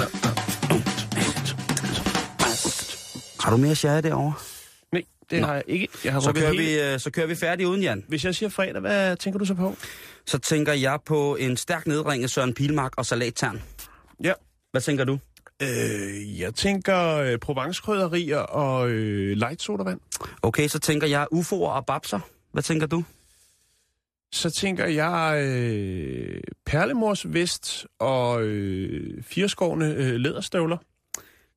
Har 3.44 3.50
du 3.50 3.56
mere 3.56 3.74
sherry 3.74 4.02
derovre? 4.02 4.32
Nej, 4.92 5.02
det 5.30 5.40
Nå. 5.40 5.46
har 5.46 5.54
jeg 5.54 5.62
ikke. 5.66 5.88
Jeg 6.04 6.12
har 6.12 6.20
Så 6.20 6.32
kører, 6.32 6.52
hele- 6.52 6.62
vi, 6.64 6.80
øh, 6.80 7.00
så 7.00 7.10
kører 7.10 7.26
vi 7.26 7.34
færdig 7.34 7.66
uden, 7.66 7.82
Jan. 7.82 8.04
Hvis 8.08 8.24
jeg 8.24 8.34
siger 8.34 8.48
fredag, 8.50 8.80
hvad 8.80 9.16
tænker 9.16 9.38
du 9.38 9.44
så 9.44 9.54
på? 9.54 9.76
Så 10.26 10.38
tænker 10.38 10.72
jeg 10.72 10.98
på 11.06 11.36
en 11.36 11.56
stærk 11.56 11.86
nedringet 11.86 12.30
Søren 12.30 12.54
Pilmark 12.54 12.92
og 12.96 13.06
salattern. 13.06 13.62
Ja. 14.24 14.32
Hvad 14.70 14.80
tænker 14.80 15.04
du? 15.04 15.18
Øh, 15.62 16.40
jeg 16.40 16.54
tænker 16.54 17.16
øh, 17.16 17.38
Provence-krydderier 17.38 18.38
og 18.38 18.90
øh, 18.90 19.36
light 19.36 19.62
sodavand. 19.62 20.00
Okay, 20.42 20.68
så 20.68 20.78
tænker 20.78 21.06
jeg 21.06 21.26
UFO'er 21.32 21.52
og 21.52 21.86
babser. 21.86 22.20
Hvad 22.52 22.62
tænker 22.62 22.86
du? 22.86 23.04
Så 24.32 24.50
tænker 24.50 24.86
jeg 24.86 25.42
øh, 25.46 26.40
perlemors 26.66 27.32
vest 27.32 27.86
og 27.98 28.42
øh, 28.42 29.22
fireskårne 29.22 29.94
øh, 29.94 30.14
læderstøvler. 30.14 30.76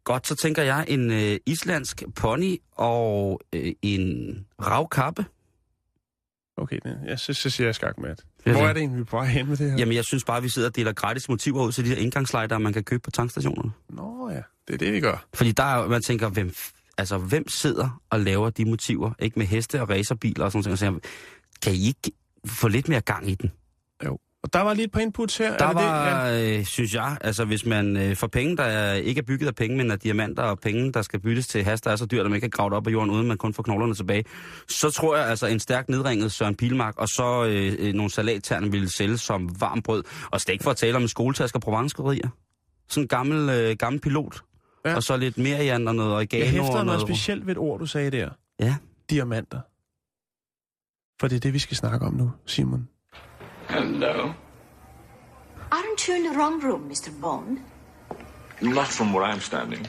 Godt, 0.04 0.28
så 0.28 0.36
tænker 0.36 0.63
jeg 0.63 0.86
en 0.88 1.12
øh, 1.12 1.39
islandsk 1.46 2.04
pony 2.15 2.58
og 2.72 3.41
øh, 3.54 3.74
en 3.82 4.46
ravkappe. 4.62 5.26
Okay, 6.58 6.80
ja, 7.06 7.18
så, 7.18 7.34
så 7.34 7.50
siger 7.50 7.68
jeg 7.68 7.76
skak 7.76 7.98
med 7.98 8.10
det. 8.10 8.26
Ja, 8.26 8.35
Hvor 8.51 8.62
er 8.62 8.73
det 8.73 8.79
egentlig, 8.79 8.97
vi 8.97 9.01
er 9.01 9.05
på 9.05 9.17
vej 9.17 9.25
hen 9.25 9.47
med 9.47 9.58
det 9.58 9.71
her? 9.71 9.77
Jamen, 9.77 9.95
jeg 9.95 10.03
synes 10.05 10.23
bare, 10.23 10.41
vi 10.41 10.49
sidder 10.49 10.67
og 10.67 10.75
deler 10.75 10.93
gratis 10.93 11.29
motiver 11.29 11.63
ud 11.63 11.71
til 11.71 11.86
de 11.86 11.89
her 11.89 11.97
indgangslighter, 11.97 12.58
man 12.58 12.73
kan 12.73 12.84
købe 12.84 13.01
på 13.01 13.12
tankstationerne. 13.12 13.71
Nå 13.89 14.29
ja, 14.29 14.41
det 14.67 14.73
er 14.73 14.77
det, 14.77 14.93
vi 14.93 14.99
gør. 14.99 15.25
Fordi 15.34 15.51
der 15.51 15.63
er, 15.63 15.88
man 15.88 16.01
tænker, 16.01 16.29
hvem, 16.29 16.53
altså, 16.97 17.17
hvem 17.17 17.49
sidder 17.49 18.01
og 18.10 18.19
laver 18.19 18.49
de 18.49 18.65
motiver? 18.65 19.12
Ikke 19.19 19.39
med 19.39 19.45
heste 19.45 19.81
og 19.81 19.89
racerbiler 19.89 20.45
og 20.45 20.51
sådan 20.51 20.63
noget. 20.63 20.71
Og 20.71 20.77
siger, 20.77 20.99
kan 21.62 21.73
I 21.73 21.88
ikke 21.88 22.12
få 22.45 22.67
lidt 22.67 22.88
mere 22.88 23.01
gang 23.01 23.29
i 23.29 23.36
den? 23.36 23.51
Jo. 24.05 24.17
Og 24.45 24.53
der 24.53 24.62
var 24.62 24.73
lige 24.73 24.86
et 24.86 24.91
par 24.91 24.99
inputs 24.99 25.38
her. 25.38 25.58
Der 25.58 25.65
er 25.65 25.67
det 25.67 25.75
var, 25.75 26.27
det? 26.27 26.38
Ja. 26.38 26.58
øh, 26.58 26.65
synes 26.65 26.93
jeg, 26.93 27.17
altså 27.21 27.45
hvis 27.45 27.65
man 27.65 27.97
øh, 27.97 28.15
får 28.15 28.27
penge, 28.27 28.58
der 28.58 28.63
er, 28.63 28.93
ikke 28.93 29.19
er 29.19 29.23
bygget 29.23 29.47
af 29.47 29.55
penge, 29.55 29.77
men 29.77 29.91
af 29.91 29.99
diamanter, 29.99 30.43
og 30.43 30.60
penge, 30.60 30.91
der 30.91 31.01
skal 31.01 31.19
byttes 31.19 31.47
til 31.47 31.63
has, 31.63 31.81
der 31.81 31.91
er 31.91 31.95
så 31.95 32.05
dyrt, 32.05 32.19
at 32.19 32.25
man 32.25 32.36
ikke 32.36 32.43
kan 32.43 32.49
grave 32.49 32.69
det 32.69 32.77
op 32.77 32.88
af 32.88 32.91
jorden, 32.91 33.12
uden 33.12 33.27
man 33.27 33.38
kun 33.38 33.53
får 33.53 33.63
knoglerne 33.63 33.95
tilbage, 33.95 34.23
så 34.69 34.89
tror 34.89 35.17
jeg 35.17 35.27
altså 35.27 35.47
en 35.47 35.60
stærk 35.60 35.89
nedringet 35.89 36.31
Søren 36.31 36.55
Pilmark, 36.55 36.97
og 36.97 37.10
så 37.10 37.45
øh, 37.45 37.75
øh, 37.79 37.93
nogle 37.93 38.12
salattern 38.12 38.71
ville 38.71 38.89
sælge 38.89 39.17
som 39.17 39.62
varm 39.62 39.81
brød, 39.81 40.03
og 40.31 40.41
slet 40.41 40.53
ikke 40.53 40.63
for 40.63 40.71
at 40.71 40.77
tale 40.77 40.95
om 40.95 41.01
en 41.01 41.08
skoletasker 41.08 41.58
og 41.58 41.62
provencekrydderier. 41.62 42.29
Sådan 42.89 43.03
en 43.03 43.08
gammel, 43.08 43.49
øh, 43.49 43.75
gammel 43.79 44.01
pilot. 44.01 44.41
Ja. 44.86 44.95
Og 44.95 45.03
så 45.03 45.17
lidt 45.17 45.38
mere 45.38 45.58
Jan 45.63 45.88
og 45.88 45.95
noget 45.95 46.13
oregano. 46.13 46.43
Jeg 46.43 46.51
hæfter 46.51 46.67
og 46.67 46.73
noget 46.73 46.86
noget 46.86 47.01
specielt 47.01 47.45
ved 47.45 47.51
et 47.51 47.58
ord, 47.58 47.79
du 47.79 47.86
sagde 47.86 48.12
der. 48.12 48.29
Ja. 48.60 48.75
Diamanter. 49.10 49.60
For 51.19 51.27
det 51.27 51.36
er 51.36 51.39
det, 51.39 51.53
vi 51.53 51.60
skal 51.60 51.77
snakke 51.77 52.05
om 52.05 52.13
nu, 52.13 52.31
Simon. 52.45 52.88
Hello. 53.69 54.34
Aren't 55.71 56.08
you 56.08 56.15
in 56.15 56.23
the 56.23 56.38
wrong 56.39 56.63
room, 56.63 56.89
Mr. 56.91 57.10
Bond? 57.21 57.58
Not 58.62 58.88
from 58.88 59.13
where 59.15 59.25
I'm 59.34 59.39
standing. 59.39 59.88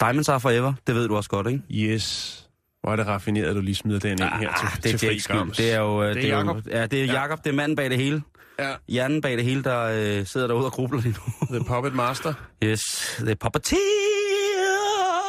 Diamonds 0.00 0.28
are 0.28 0.40
forever, 0.40 0.72
det 0.86 0.94
ved 0.94 1.08
du 1.08 1.16
også 1.16 1.30
godt, 1.30 1.46
ikke? 1.46 1.62
Yes. 1.70 2.34
Hvor 2.82 2.92
er 2.92 2.96
det 2.96 3.06
raffineret, 3.06 3.46
at 3.48 3.56
du 3.56 3.60
lige 3.60 3.74
smider 3.74 3.98
den 3.98 4.10
ind 4.10 4.20
her 4.20 4.38
til, 4.38 4.66
Ah, 4.66 4.72
det 4.74 4.82
til 4.82 4.94
er 4.94 4.98
fri 4.98 5.06
Jacks 5.06 5.24
skyld. 5.24 5.36
grams. 5.36 5.56
Det 5.56 5.72
er 5.72 5.78
jo, 5.80 6.02
øh, 6.02 6.14
Det 6.14 6.24
er 6.24 6.28
jo- 6.30 6.36
Jacob. 6.38 6.56
Ja, 6.70 6.86
det 6.86 7.00
er 7.02 7.04
Ja. 7.06 7.12
Jakob, 7.12 7.44
det 7.44 7.50
er 7.50 7.54
manden 7.54 7.76
bag 7.76 7.90
det 7.90 7.98
hele. 7.98 8.22
Ja, 8.58 8.74
Hjernen 8.88 9.20
bag 9.20 9.36
det 9.36 9.44
hele, 9.44 9.62
der 9.64 9.82
øh, 9.82 10.26
sidder 10.26 10.46
derude 10.46 10.66
og 10.66 10.72
grubler 10.72 11.00
lige 11.00 11.14
nu. 11.50 11.56
The 11.58 11.64
Puppet 11.68 11.94
Master. 11.94 12.34
Yes, 12.64 12.80
det 13.20 13.30
er 13.30 13.34
puppeteer. 13.34 13.78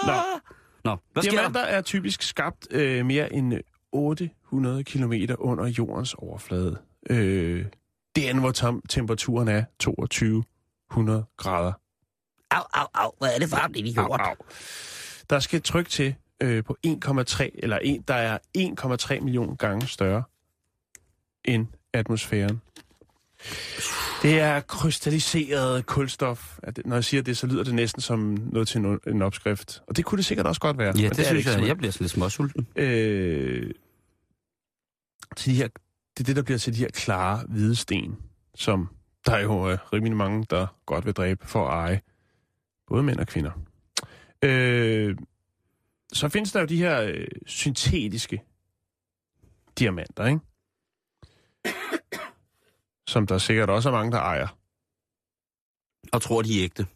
Nå. 0.08 0.40
Nå, 0.86 0.98
hvad 1.14 1.24
sker 1.24 1.32
Diamanter 1.32 1.62
der? 1.62 1.68
er 1.68 1.82
typisk 1.82 2.22
skabt 2.22 2.68
øh, 2.72 3.06
mere 3.06 3.34
end 3.34 3.54
800 3.92 4.84
km 4.84 5.14
under 5.40 5.66
jordens 5.66 6.14
overflade. 6.14 6.78
Øh, 7.10 7.66
det 8.16 8.30
er, 8.30 8.40
hvor 8.40 8.52
tem- 8.52 8.82
temperaturen 8.90 9.48
er 9.48 9.64
2200 9.80 11.26
grader. 11.38 11.74
Au, 12.52 12.64
au, 12.74 12.88
au, 12.94 13.12
hvad 13.20 13.30
er 13.36 13.40
det 13.40 13.76
inde 13.76 13.90
i 13.90 13.96
Au, 13.98 14.04
jorden? 14.04 14.26
au. 14.26 14.36
Der 15.30 15.40
skal 15.40 15.62
tryk 15.62 15.90
til 15.90 16.16
øh, 16.42 16.64
på 16.64 16.78
1,3, 16.88 17.50
eller 17.54 17.78
en, 17.78 18.02
der 18.02 18.14
er 18.14 18.38
1,3 19.18 19.20
million 19.24 19.56
gange 19.58 19.88
større 19.88 20.24
end 21.46 21.68
atmosfæren. 21.94 22.62
Det 24.22 24.40
er 24.40 24.60
krystalliseret 24.60 25.86
kulstof. 25.86 26.58
Det- 26.76 26.86
Når 26.86 26.96
jeg 26.96 27.04
siger 27.04 27.24
det, 27.24 27.38
så 27.38 27.48
lyder 27.48 27.64
det 27.64 27.74
næsten 27.76 28.02
som 28.02 28.20
noget 28.52 28.68
til 28.68 28.82
en, 29.08 29.22
opskrift. 29.22 29.82
Og 29.88 29.98
det 29.98 30.06
kunne 30.06 30.18
det 30.18 30.26
sikkert 30.26 30.48
også 30.48 30.62
godt 30.62 30.78
være. 30.78 30.94
Ja, 30.98 31.10
det, 31.10 31.20
er 31.20 31.24
synes 31.24 31.46
jeg. 31.46 31.68
Jeg 31.68 31.78
bliver 31.78 31.92
sådan 31.92 32.04
lidt 32.04 32.12
småsulten. 32.12 32.68
øh, 32.76 33.72
til 35.38 35.52
de 35.52 35.58
her, 35.58 35.68
det 36.18 36.20
er 36.20 36.24
det, 36.24 36.36
der 36.36 36.42
bliver 36.42 36.58
til 36.58 36.74
de 36.74 36.80
her 36.80 36.90
klare 36.94 37.44
hvide 37.50 37.76
sten, 37.76 38.18
som 38.56 38.90
der 39.26 39.32
er 39.32 39.40
jo 39.42 39.70
øh, 39.72 39.78
rimelig 39.94 40.18
mange, 40.18 40.46
der 40.50 40.68
godt 40.86 41.06
vil 41.06 41.14
dræbe 41.14 41.48
for 41.48 41.68
at 41.68 41.74
eje. 41.74 42.02
Både 42.88 43.04
mænd 43.04 43.20
og 43.20 43.28
kvinder. 43.28 43.52
Øh, 44.44 45.16
så 46.14 46.30
findes 46.30 46.52
der 46.52 46.60
jo 46.60 46.66
de 46.66 46.78
her 46.78 47.02
øh, 47.02 47.28
syntetiske 47.46 48.42
diamanter, 49.80 50.26
ikke? 50.26 50.40
Som 53.10 53.28
der 53.28 53.38
sikkert 53.38 53.70
også 53.70 53.90
er 53.90 53.94
mange, 53.94 54.12
der 54.12 54.18
ejer. 54.18 54.48
Og 56.14 56.22
tror, 56.22 56.42
de 56.42 56.60
er 56.60 56.64
ægte. 56.64 56.88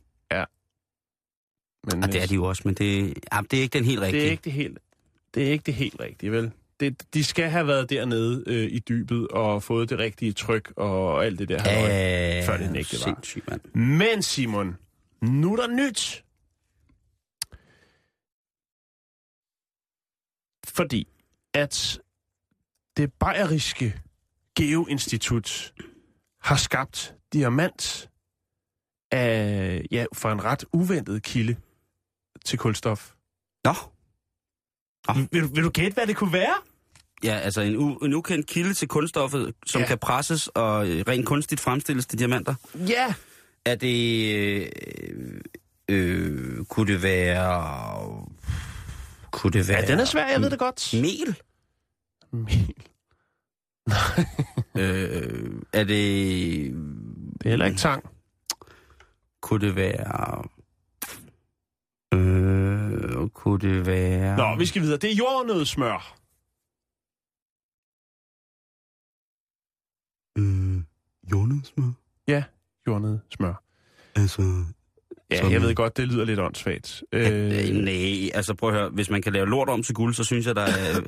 Men, 1.88 2.02
Ja, 2.02 2.08
det 2.08 2.16
er 2.16 2.24
øh, 2.24 2.30
de 2.30 2.36
jo 2.36 2.44
også, 2.44 2.62
men 2.66 2.74
det, 2.74 3.14
ja, 3.34 3.42
det 3.52 3.60
er 3.60 3.62
ikke 3.62 3.78
den 3.78 3.86
helt 3.86 4.02
rigtige. 4.02 4.22
Det 4.22 4.28
er 4.28 4.32
ikke 4.32 4.44
det 4.44 4.54
helt, 4.54 4.78
det 5.34 5.48
er 5.48 5.52
ikke 5.52 5.64
det 5.64 5.74
helt 5.74 6.00
rigtige, 6.00 6.32
vel? 6.32 6.52
Det, 6.80 7.14
de 7.14 7.24
skal 7.24 7.50
have 7.50 7.68
været 7.68 7.90
dernede 7.90 8.44
øh, 8.48 8.72
i 8.72 8.80
dybet 8.80 9.28
og 9.28 9.64
fået 9.64 9.90
det 9.90 10.00
rigtige 10.00 10.34
tryk 10.34 10.74
og 10.78 11.26
alt 11.26 11.40
det 11.40 11.50
der. 11.50 11.60
halløj. 11.62 12.40
Æh, 12.40 12.46
før 12.46 12.58
det 12.58 12.78
ægte 12.78 12.98
var. 13.06 13.50
Mand. 13.50 13.62
Men 13.76 14.22
Simon, 14.22 14.78
nu 15.22 15.54
er 15.54 15.56
der 15.56 15.68
nyt. 15.68 16.24
Fordi 20.68 21.08
at 21.54 22.00
det 22.98 23.14
bayeriske 23.14 24.02
geoinstitut 24.56 25.74
har 26.44 26.56
skabt 26.56 27.16
diamant 27.34 28.10
af, 29.12 29.82
ja, 29.92 30.06
for 30.14 30.32
en 30.32 30.44
ret 30.44 30.66
uventet 30.74 31.24
kilde 31.24 31.56
til 32.46 32.60
kulstof. 32.60 33.12
Nå, 33.64 33.74
Vil, 35.32 35.42
du- 35.42 35.48
vil 35.48 35.64
du 35.64 35.70
gætte, 35.70 35.94
hvad 35.94 36.08
det 36.08 36.16
kunne 36.16 36.34
være? 36.34 36.54
ja, 37.24 37.36
altså 37.38 37.62
en, 37.62 37.76
u, 37.78 37.96
en 37.98 38.14
ukendt 38.14 38.48
kilde 38.48 38.74
til 38.74 38.88
kunststoffet, 38.88 39.54
som 39.66 39.82
Ja. 39.82 39.88
kan 39.88 39.98
presses 39.98 40.48
og 40.48 40.90
øh, 40.90 41.04
rent 41.08 41.26
kunstigt 41.26 41.62
fremstilles 41.62 42.06
til 42.06 42.20
diamanter. 42.20 42.56
Ja. 42.88 43.14
Er 43.66 43.76
det... 43.76 44.36
Øh, 44.36 45.42
øh, 45.90 46.66
kunne 46.66 46.94
det 46.94 47.02
være... 47.04 48.26
Kunne 49.32 49.52
det 49.54 49.68
være... 49.68 49.80
Ja, 49.80 49.88
den 49.88 50.00
er 50.00 50.06
svær, 50.06 50.28
jeg 50.28 50.42
ved 50.42 50.50
det 50.50 50.60
godt. 50.60 50.94
Mel? 50.94 51.38
øh, 54.82 55.62
er 55.74 55.84
det... 55.84 56.74
Det 57.34 57.46
er 57.46 57.50
heller 57.50 57.66
ikke 57.66 57.78
tang. 57.78 58.10
Kunne 59.42 59.68
det 59.68 59.76
være... 59.76 60.44
Øh, 62.14 63.30
kunne 63.30 63.60
det 63.60 63.86
være... 63.86 64.38
Nå, 64.38 64.56
vi 64.56 64.66
skal 64.66 64.82
videre. 64.82 64.98
Det 64.98 65.12
er 65.12 65.16
jordnødsmør. 65.16 66.16
Øh, 70.38 70.84
jordnødsmør? 71.32 71.92
Jordnødsmør. 72.88 73.64
Altså... 74.16 74.66
Ja, 75.34 75.38
Sådan. 75.38 75.52
jeg 75.52 75.62
ved 75.62 75.76
godt, 75.76 75.98
det 75.98 76.08
lyder 76.08 76.26
lidt 76.26 76.40
åndssvagt. 76.40 77.04
Øh, 77.12 77.32
Øh, 77.32 77.70
nej, 77.76 78.30
altså 78.34 78.54
prøv 78.54 78.70
at 78.70 78.76
høre, 78.76 78.90
hvis 78.90 79.10
man 79.10 79.22
kan 79.22 79.34
lave 79.34 79.50
lort 79.50 79.70
om 79.70 79.84
til 79.84 79.96
guld, 79.96 80.14
så 80.14 80.24
synes 80.24 80.46
jeg, 80.48 80.56
der 80.56 80.62
er, 80.62 81.02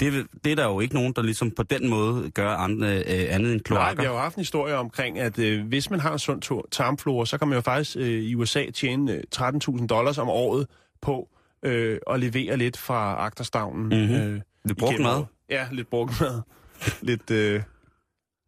det, 0.00 0.26
det 0.44 0.52
er 0.52 0.56
der 0.56 0.64
jo 0.64 0.80
ikke 0.80 0.94
nogen, 0.94 1.12
der 1.16 1.22
ligesom 1.22 1.50
på 1.50 1.62
den 1.62 1.88
måde 1.90 2.30
gør 2.30 2.50
andre, 2.50 2.86
øh, 2.96 3.04
andet 3.06 3.34
end 3.34 3.44
nej, 3.46 3.58
kloakker. 3.58 4.02
vi 4.02 4.06
har 4.06 4.12
jo 4.12 4.18
haft 4.18 4.36
en 4.36 4.40
historie 4.40 4.74
omkring, 4.74 5.18
at 5.18 5.38
øh, 5.38 5.66
hvis 5.66 5.90
man 5.90 6.00
har 6.00 6.12
en 6.12 6.18
sund 6.18 6.42
tarmflora, 6.70 7.26
så 7.26 7.38
kan 7.38 7.48
man 7.48 7.56
jo 7.56 7.60
faktisk 7.62 7.96
øh, 7.96 8.06
i 8.08 8.34
USA 8.34 8.70
tjene 8.70 9.12
øh, 9.12 9.22
13.000 9.36 9.86
dollars 9.86 10.18
om 10.18 10.28
året 10.28 10.66
på 11.02 11.28
øh, 11.62 11.98
at 12.10 12.20
levere 12.20 12.56
lidt 12.56 12.76
fra 12.76 13.16
agterstavnen. 13.18 13.84
Mhm. 13.86 14.14
Øh, 14.14 14.40
Lidt 14.64 14.78
brugt 14.78 15.00
mad. 15.00 15.24
Ja, 15.50 15.66
lidt 15.72 15.90
brugt 15.90 16.20
mad. 16.20 16.40
lidt... 17.08 17.30
Øh... 17.30 17.60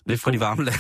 Lidt 0.09 0.21
fra 0.21 0.31
de 0.31 0.41
varme 0.41 0.65
lande. 0.65 0.79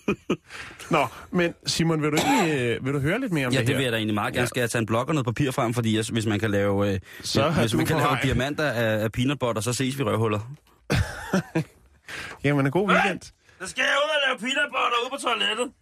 Nå, 0.90 1.06
men 1.30 1.54
Simon, 1.66 2.02
vil 2.02 2.10
du, 2.10 2.16
ikke, 2.16 2.74
øh, 2.74 2.84
vil 2.84 2.92
du 2.94 2.98
høre 2.98 3.20
lidt 3.20 3.32
mere 3.32 3.46
om 3.46 3.52
ja, 3.52 3.58
det 3.58 3.66
det 3.66 3.74
her? 3.74 3.78
vil 3.78 3.84
jeg 3.84 3.92
da 3.92 3.96
egentlig 3.96 4.14
meget 4.14 4.34
gerne. 4.34 4.42
Ja. 4.42 4.46
Skal 4.46 4.60
jeg 4.60 4.70
tage 4.70 4.80
en 4.80 4.86
blok 4.86 5.08
og 5.08 5.14
noget 5.14 5.26
papir 5.26 5.50
frem, 5.50 5.74
fordi 5.74 5.96
jeg, 5.96 6.04
hvis 6.12 6.26
man 6.26 6.40
kan 6.40 6.50
lave, 6.50 6.92
øh, 6.92 7.00
Så 7.22 7.50
hvis 7.50 7.74
man 7.74 7.86
kan 7.86 7.96
lave 7.96 8.08
vej. 8.08 8.20
diamanter 8.22 8.64
af, 8.64 9.02
af 9.04 9.12
peanut 9.12 9.38
butter, 9.38 9.62
så 9.62 9.72
ses 9.72 9.98
vi 9.98 10.02
røvhuller. 10.02 10.40
Jamen, 12.44 12.66
en 12.66 12.72
god 12.72 12.88
weekend. 12.90 13.20
Så 13.60 13.66
skal 13.66 13.82
jeg 13.82 13.94
ud 14.04 14.10
og 14.10 14.20
lave 14.28 14.38
peanut 14.38 14.68
butter 14.70 14.98
ude 15.04 15.10
på 15.10 15.28
toilettet. 15.28 15.72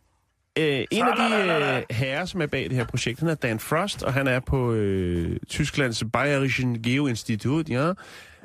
Øh, 0.59 0.85
en 0.91 1.03
af 1.03 1.17
de 1.17 1.75
øh, 1.77 1.97
herrer, 1.97 2.25
som 2.25 2.41
er 2.43 2.47
bag 2.47 2.65
det 2.65 2.73
her 2.73 2.85
projekt, 2.85 3.21
han 3.21 3.29
er 3.29 3.35
Dan 3.35 3.61
Frost, 3.61 4.03
og 4.03 4.13
han 4.13 4.27
er 4.27 4.41
på 4.41 4.73
øh, 4.73 5.37
Tysklands 5.49 6.03
Bayerischen 6.13 6.83
Geoinstitut, 6.83 7.69
ja, 7.69 7.93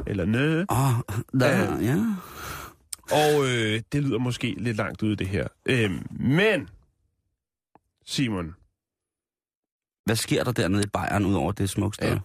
eller 0.08 0.26
nø. 0.26 0.66
Åh, 0.70 0.88
oh, 0.88 0.94
der, 1.40 1.78
ja. 1.82 1.96
Og 3.12 3.46
øh, 3.48 3.82
det 3.92 4.04
lyder 4.04 4.18
måske 4.20 4.56
lidt 4.58 4.78
langt 4.78 5.04
ude, 5.04 5.16
det 5.16 5.28
her. 5.28 5.48
Øh, 5.66 5.92
men, 6.20 6.70
Simon, 8.06 8.56
Hvad 10.06 10.16
sker 10.16 10.44
der 10.44 10.52
dernede 10.52 10.84
i 10.84 10.88
Bayern, 10.94 11.26
ud 11.26 11.34
over 11.34 11.52
det 11.52 11.70
smukke? 11.70 11.98
Ja. 12.02 12.10
Ja. 12.10 12.18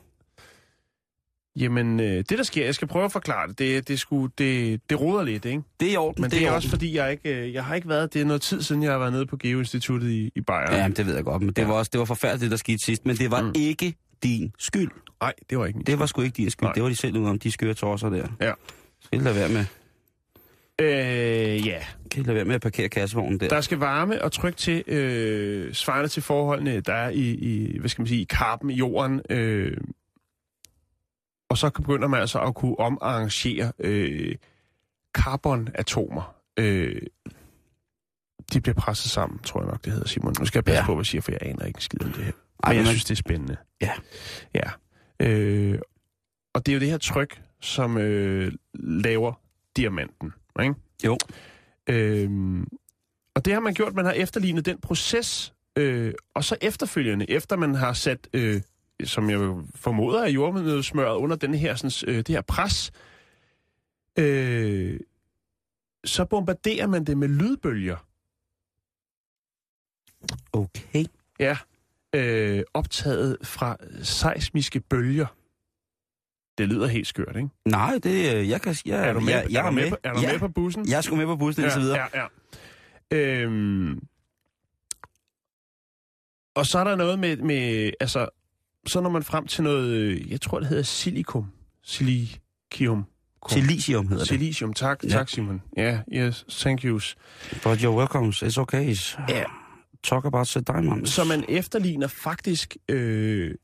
jamen, 1.56 2.00
øh, 2.00 2.06
det 2.16 2.30
der 2.30 2.42
sker, 2.42 2.64
jeg 2.64 2.74
skal 2.74 2.88
prøve 2.88 3.04
at 3.04 3.12
forklare 3.12 3.48
det, 3.48 3.58
det, 3.58 3.88
det, 3.88 3.98
sku, 4.00 4.26
det, 4.38 4.80
det 4.90 5.00
roder 5.00 5.22
lidt, 5.24 5.44
ikke? 5.44 5.62
Det 5.80 5.88
er 5.88 5.92
i 5.92 5.96
orden, 5.96 6.22
Men 6.22 6.30
det 6.30 6.42
er 6.42 6.52
i 6.52 6.54
også 6.54 6.68
fordi, 6.68 6.94
jeg 6.96 7.10
ikke, 7.10 7.34
øh, 7.46 7.54
jeg 7.54 7.64
har 7.64 7.74
ikke 7.74 7.88
været, 7.88 8.14
det 8.14 8.20
er 8.20 8.24
noget 8.24 8.42
tid 8.42 8.62
siden, 8.62 8.82
jeg 8.82 8.92
har 8.92 8.98
været 8.98 9.12
nede 9.12 9.26
på 9.26 9.36
Geoinstituttet 9.36 10.10
i, 10.10 10.30
i 10.34 10.40
Bayern. 10.40 10.72
Ja, 10.72 10.88
det 10.88 11.06
ved 11.06 11.14
jeg 11.14 11.24
godt, 11.24 11.42
men 11.42 11.52
det 11.52 11.62
Ja. 11.62 11.66
var 11.66 11.74
også 11.74 11.90
det 11.92 11.98
var 11.98 12.04
forfærdeligt, 12.04 12.40
det 12.42 12.50
der 12.50 12.56
skete 12.56 12.78
sidst, 12.84 13.06
men 13.06 13.16
det 13.16 13.30
var 13.30 13.42
Mm. 13.42 13.52
ikke 13.56 13.94
din 14.22 14.52
skyld. 14.58 14.90
Nej, 15.20 15.32
det 15.50 15.58
var 15.58 15.66
ikke 15.66 15.76
min 15.78 15.86
Det 15.86 15.98
var 15.98 16.06
sgu 16.06 16.20
ikke 16.22 16.36
din 16.36 16.50
skyld. 16.50 16.66
Nej. 16.66 16.72
Det 16.72 16.82
var 16.82 16.88
de 16.88 16.96
selv 16.96 17.16
ude 17.18 17.30
om, 17.30 17.38
de 17.38 17.52
skøre 17.52 17.74
tosser 17.74 18.08
der. 18.10 18.28
Ja. 18.40 18.52
Skal 19.00 19.20
lade 19.22 19.34
være 19.34 19.48
med, 19.48 19.64
Øh, 20.80 21.66
ja, 21.66 21.84
kan 22.10 22.22
I 22.22 22.26
lade 22.26 22.34
være 22.36 22.44
med 22.44 22.54
at 22.54 22.60
parkere 22.60 22.88
kassevognen 22.88 23.40
der? 23.40 23.48
Der 23.48 23.60
skal 23.60 23.78
varme 23.78 24.22
og 24.22 24.32
tryk 24.32 24.56
til, 24.56 24.84
øh, 24.86 25.74
svarende 25.74 26.08
til 26.08 26.22
forholdene, 26.22 26.80
der 26.80 26.92
er 26.94 27.08
i, 27.10 27.20
i, 27.34 27.78
hvad 27.78 27.88
skal 27.88 28.02
man 28.02 28.06
sige, 28.08 28.20
i 28.20 28.24
karpen 28.30 28.70
i 28.70 28.74
jorden. 28.74 29.20
Øh, 29.30 29.76
Og 31.50 31.58
så 31.58 31.70
begynder 31.70 32.08
man 32.08 32.20
altså 32.20 32.40
at 32.40 32.54
kunne 32.54 32.78
omarrangere 32.80 33.72
øh, 33.78 34.34
carbonatomer. 35.14 36.34
Øh, 36.58 37.00
de 38.52 38.60
bliver 38.60 38.74
presset 38.74 39.10
sammen, 39.10 39.38
tror 39.38 39.60
jeg 39.62 39.70
nok, 39.70 39.84
det 39.84 39.92
hedder, 39.92 40.08
Simon. 40.08 40.34
Nu 40.38 40.44
skal 40.46 40.58
jeg 40.58 40.64
passe 40.64 40.80
Ja. 40.80 40.86
på, 40.86 40.94
hvad 40.94 41.00
jeg 41.00 41.06
siger, 41.06 41.22
for 41.22 41.32
jeg 41.32 41.42
aner 41.42 41.64
ikke 41.64 41.84
skid 41.84 42.02
om 42.04 42.12
det 42.12 42.24
her. 42.24 42.32
Ej, 42.64 42.70
Men 42.72 42.76
jeg 42.76 42.82
men- 42.82 42.86
synes, 42.86 43.04
det 43.04 43.10
er 43.10 43.16
spændende. 43.16 43.56
Ja. 43.80 43.92
Ja. 44.54 44.70
Øh, 45.20 45.78
og 46.54 46.66
det 46.66 46.72
er 46.72 46.76
jo 46.76 46.80
det 46.80 46.90
her 46.90 46.98
tryk, 46.98 47.40
som 47.60 47.98
øh, 47.98 48.52
laver 48.74 49.32
diamanten, 49.76 50.32
ikke? 50.62 50.74
Jo. 51.04 51.18
Øhm, 51.88 52.66
og 53.34 53.44
det 53.44 53.52
har 53.52 53.60
man 53.60 53.74
gjort, 53.74 53.94
man 53.94 54.04
har 54.04 54.12
efterlignet 54.12 54.66
den 54.66 54.78
proces, 54.80 55.54
øh, 55.78 56.14
og 56.34 56.44
så 56.44 56.56
efterfølgende, 56.60 57.30
efter 57.30 57.56
man 57.56 57.74
har 57.74 57.92
sat, 57.92 58.28
øh, 58.32 58.62
som 59.04 59.30
jeg 59.30 59.38
formoder 59.74 60.22
er 60.22 60.28
jordnødsmøret 60.28 61.16
under 61.16 61.36
den 61.36 61.54
her, 61.54 61.74
sådan, 61.74 62.14
øh, 62.14 62.16
det 62.16 62.28
her 62.28 62.40
pres, 62.40 62.92
øh, 64.18 65.00
så 66.04 66.24
bombarderer 66.24 66.86
man 66.86 67.04
det 67.04 67.18
med 67.18 67.28
lydbølger. 67.28 67.96
Okay. 70.52 71.04
Ja, 71.40 71.58
øh, 72.14 72.64
optaget 72.74 73.36
fra 73.42 73.76
seismiske 74.02 74.80
bølger. 74.80 75.26
Det 76.58 76.68
lyder 76.68 76.86
helt 76.86 77.06
skørt, 77.06 77.36
ikke? 77.36 77.48
Nej, 77.64 77.98
det 78.02 78.34
øh, 78.36 78.48
jeg 78.48 78.60
kan 78.62 78.76
jeg, 78.86 79.08
er 79.08 79.12
du 79.12 79.20
med, 79.20 79.28
jeg, 79.32 79.46
jeg 79.50 79.60
er 79.66 79.70
du 79.70 79.74
med, 79.74 79.82
med. 79.82 79.90
på, 79.90 79.96
er 80.04 80.12
du 80.12 80.20
ja, 80.20 80.32
med 80.32 80.38
på 80.38 80.48
bussen? 80.48 80.88
Jeg 80.88 80.96
er 80.96 81.00
sgu 81.00 81.16
med 81.16 81.26
på 81.26 81.36
bussen 81.36 81.64
indtil 81.64 81.80
videre. 81.80 82.08
Ja, 82.14 82.20
ja. 83.12 83.16
Øhm, 83.42 84.00
og 86.54 86.66
så 86.66 86.78
er 86.78 86.84
der 86.84 86.96
noget 86.96 87.18
med, 87.18 87.36
med, 87.36 87.90
altså, 88.00 88.28
så 88.86 89.00
når 89.00 89.10
man 89.10 89.22
frem 89.22 89.46
til 89.46 89.64
noget, 89.64 90.22
jeg 90.30 90.40
tror 90.40 90.58
det 90.58 90.68
hedder 90.68 90.82
silicum. 90.82 91.46
Silicium. 91.84 93.04
Silicium 93.48 94.08
hedder 94.08 94.22
det. 94.22 94.28
Silicium, 94.28 94.72
tak, 94.72 95.04
Ja. 95.04 95.08
ja. 95.08 95.12
tak 95.14 95.28
Simon. 95.28 95.62
Ja, 95.76 96.00
yes, 96.12 96.44
thank 96.50 96.84
yous. 96.84 97.16
But 97.52 97.78
you're 97.78 97.86
welcome. 97.88 98.28
It's 98.28 98.58
okay. 98.60 98.96
Ja. 99.28 99.44
Talk 100.04 100.24
about 100.24 100.46
the 100.46 100.60
diamonds. 100.60 101.10
Så 101.10 101.24
man 101.24 101.44
efterligner 101.48 102.06
faktisk 102.06 102.76
øh, 102.88 103.54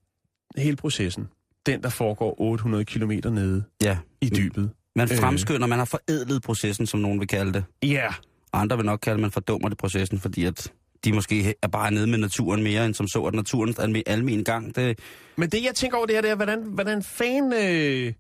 hele 0.57 0.77
processen. 0.77 1.29
Den, 1.67 1.83
der 1.83 1.89
foregår 1.89 2.41
800 2.41 2.85
km 2.85 3.11
nede 3.25 3.65
Ja. 3.83 3.99
i 4.21 4.29
dybet. 4.29 4.71
Man 4.97 5.09
Øh. 5.13 5.19
fremskynder, 5.19 5.67
man 5.67 5.79
har 5.79 5.85
forædlet 5.85 6.43
processen, 6.43 6.87
som 6.87 7.01
nogen 7.01 7.21
vil 7.21 7.29
kalde 7.29 7.53
det. 7.53 7.65
Ja, 7.83 8.07
Andre 8.53 8.77
vil 8.77 8.87
nok 8.87 9.01
kalde, 9.03 9.15
at 9.15 9.21
man 9.21 9.31
fordummer 9.31 9.69
det 9.69 9.79
processen, 9.79 10.19
fordi 10.19 10.45
at 10.45 10.73
de 11.05 11.13
måske 11.13 11.55
er 11.63 11.69
bare 11.69 11.91
nede 11.91 12.07
med 12.07 12.19
naturen 12.19 12.63
mere, 12.63 12.87
end 12.87 12.95
som 12.95 13.09
så, 13.09 13.23
at 13.25 13.35
naturens 13.35 13.79
alme- 13.79 14.03
almen 14.07 14.45
gang. 14.45 14.77
Det, 14.77 14.99
Men 15.37 15.49
det, 15.51 15.65
jeg 15.65 15.75
tænker 15.75 15.97
over 15.97 16.07
det 16.07 16.15
her, 16.15 16.23
det 16.23 16.31
er, 16.31 16.35
hvordan, 16.35 16.63
hvordan 16.63 17.03
fan... 17.03 17.53
Øh, 17.53 18.13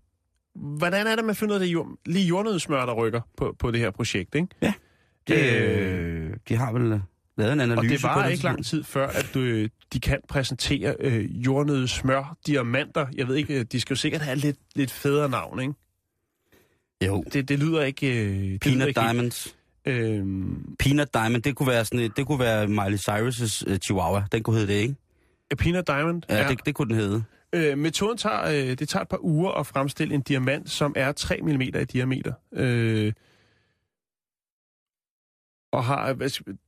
hvordan 0.79 1.07
er 1.07 1.17
det, 1.17 1.25
man 1.25 1.35
finder 1.35 1.55
ud 1.55 1.61
af 1.61 1.67
det 1.67 1.73
jord, 1.73 1.89
lige 2.07 2.27
jordnødsmør, 2.27 2.87
der 2.87 2.93
rykker 2.95 3.21
på, 3.37 3.57
på 3.59 3.71
det 3.71 3.81
her 3.81 3.91
projekt, 3.91 4.35
ikke? 4.35 4.49
det, 5.29 5.35
Øh. 5.37 6.25
øh, 6.31 6.37
de 6.49 6.57
har 6.57 6.73
vel 6.73 7.03
lavet 7.43 7.53
en 7.53 7.61
analyse 7.61 7.79
Og 7.79 7.85
det 7.91 8.01
på 8.01 8.07
var 8.07 8.25
det. 8.25 8.33
ikke 8.33 8.45
lang 8.45 8.65
tid 8.67 8.85
før, 8.85 9.07
at 9.07 9.37
øh, 9.37 9.69
de 9.93 10.01
kan 10.01 10.21
præsentere 10.29 10.95
øh, 11.01 11.47
jordnødsmør, 11.47 12.37
diamanter. 12.47 13.07
Jeg 13.15 13.29
ved 13.29 13.37
ikke, 13.37 13.59
øh, 13.59 13.65
de 13.73 13.81
skal 13.81 13.95
jo 13.95 13.99
sikkert 14.01 14.21
have 14.21 14.37
lidt, 14.37 14.57
lidt 14.75 14.91
federe 14.91 15.29
navn, 15.29 15.61
ikke? 15.61 15.75
Jo. 17.07 17.25
Det, 17.33 17.49
det 17.49 17.59
lyder 17.59 17.83
ikke... 17.83 18.25
Øh, 18.25 18.33
lyder 18.37 18.59
Peanut 18.59 18.89
ikke 18.89 19.01
Diamonds. 19.01 19.55
Helt, 19.87 19.99
øh, 19.99 20.27
Peanut 20.79 21.15
Diamond, 21.15 21.43
det 21.43 21.57
kunne 21.57 21.69
være 21.69 21.85
sådan 21.85 22.01
et, 22.01 22.17
det 22.17 22.27
kunne 22.27 22.39
være 22.39 22.69
Miley 22.69 22.99
Cyrus' 22.99 23.71
uh, 23.71 23.77
Chihuahua. 23.77 24.25
Den 24.33 24.43
kunne 24.43 24.57
hedde 24.59 24.73
det, 24.73 24.79
ikke? 24.79 24.95
Peanut 25.59 25.87
Diamond. 25.87 26.23
Ja, 26.29 26.43
ja. 26.43 26.49
Det, 26.49 26.67
det 26.67 26.75
kunne 26.75 26.89
den 26.89 26.97
hedde. 26.97 27.25
Øh, 27.53 27.79
metoden 27.79 28.19
tager, 28.19 28.43
øh, 28.45 28.79
det 28.79 28.89
tager 28.89 29.03
et 29.03 29.09
par 29.09 29.25
uger 29.25 29.51
at 29.51 29.67
fremstille 29.67 30.15
en 30.15 30.21
diamant, 30.21 30.71
som 30.71 30.93
er 30.97 31.13
3 31.13 31.39
mm 31.43 31.61
i 31.61 31.71
diameter. 31.71 32.33
Øh, 32.53 33.13
og 35.73 35.85
har, 35.85 36.13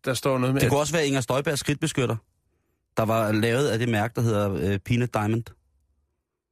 der 0.04 0.14
står 0.14 0.38
noget 0.38 0.54
med... 0.54 0.60
Det 0.60 0.66
at- 0.66 0.70
kunne 0.70 0.80
også 0.80 0.92
være 0.92 1.06
Inger 1.06 1.20
Støjbergs 1.20 1.60
skridtbeskytter, 1.60 2.16
der 2.96 3.02
var 3.02 3.32
lavet 3.32 3.68
af 3.68 3.78
det 3.78 3.88
mærke, 3.88 4.14
der 4.14 4.20
hedder 4.20 4.48
uh, 4.74 4.76
Peanut 4.78 5.14
Diamond. 5.14 5.44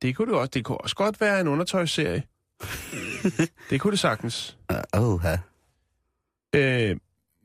Det 0.03 0.17
kunne 0.17 0.33
det 0.33 0.41
også. 0.41 0.51
Det 0.55 0.65
kunne 0.65 0.79
også 0.81 0.97
godt 0.97 1.21
være 1.21 1.41
en 1.41 1.49
undertøjsserie. 1.49 2.23
det 3.71 3.81
kunne 3.81 3.91
det 3.91 3.99
sagtens. 4.01 4.59
Uh, 4.95 5.01
oh, 5.15 5.21
ja. 5.25 5.39
Øh, 6.55 6.97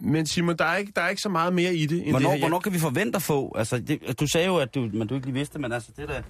men 0.02 0.26
Simon, 0.26 0.58
der 0.58 0.66
er, 0.66 0.78
ikke, 0.78 0.92
der 0.96 1.02
er 1.02 1.10
ikke 1.10 1.22
så 1.22 1.30
meget 1.30 1.54
mere 1.54 1.76
i 1.76 1.86
det, 1.86 2.02
end 2.02 2.10
Hvornår, 2.12 2.30
det 2.30 2.40
her. 2.40 2.46
hvornår 2.48 2.60
kan 2.60 2.74
vi 2.74 2.80
forvente 2.80 3.16
at 3.16 3.22
få? 3.22 3.56
Altså, 3.58 3.78
det, 3.80 4.20
du 4.20 4.28
sagde 4.28 4.48
jo, 4.48 4.58
at 4.58 4.76
du, 4.76 4.90
men 4.94 5.08
du 5.08 5.16
ikke 5.16 5.28
lige 5.28 5.34
vidste, 5.34 5.60
men 5.60 5.72
altså, 5.72 5.92
det 5.98 6.08
der... 6.10 6.22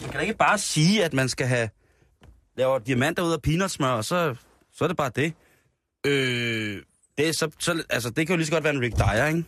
Man 0.00 0.10
kan 0.10 0.12
da 0.12 0.18
ikke 0.18 0.34
bare 0.34 0.58
sige, 0.58 1.04
at 1.04 1.12
man 1.12 1.28
skal 1.28 1.46
have... 1.46 1.68
Laver 2.56 2.78
diamanter 2.78 3.22
ud 3.22 3.32
af 3.32 3.42
peanutsmør, 3.42 3.88
og 3.88 4.04
så, 4.04 4.34
så 4.72 4.84
er 4.84 4.88
det 4.88 4.96
bare 4.96 5.10
det. 5.16 5.32
Øh, 6.06 6.82
Det, 7.18 7.28
er 7.28 7.32
så, 7.32 7.50
så, 7.58 7.82
altså, 7.90 8.10
det 8.10 8.26
kan 8.26 8.34
jo 8.34 8.36
lige 8.36 8.46
så 8.46 8.52
godt 8.52 8.64
være 8.64 8.74
en 8.74 8.80
Rick 8.80 8.96
Dyer, 8.96 9.26
ikke? 9.26 9.44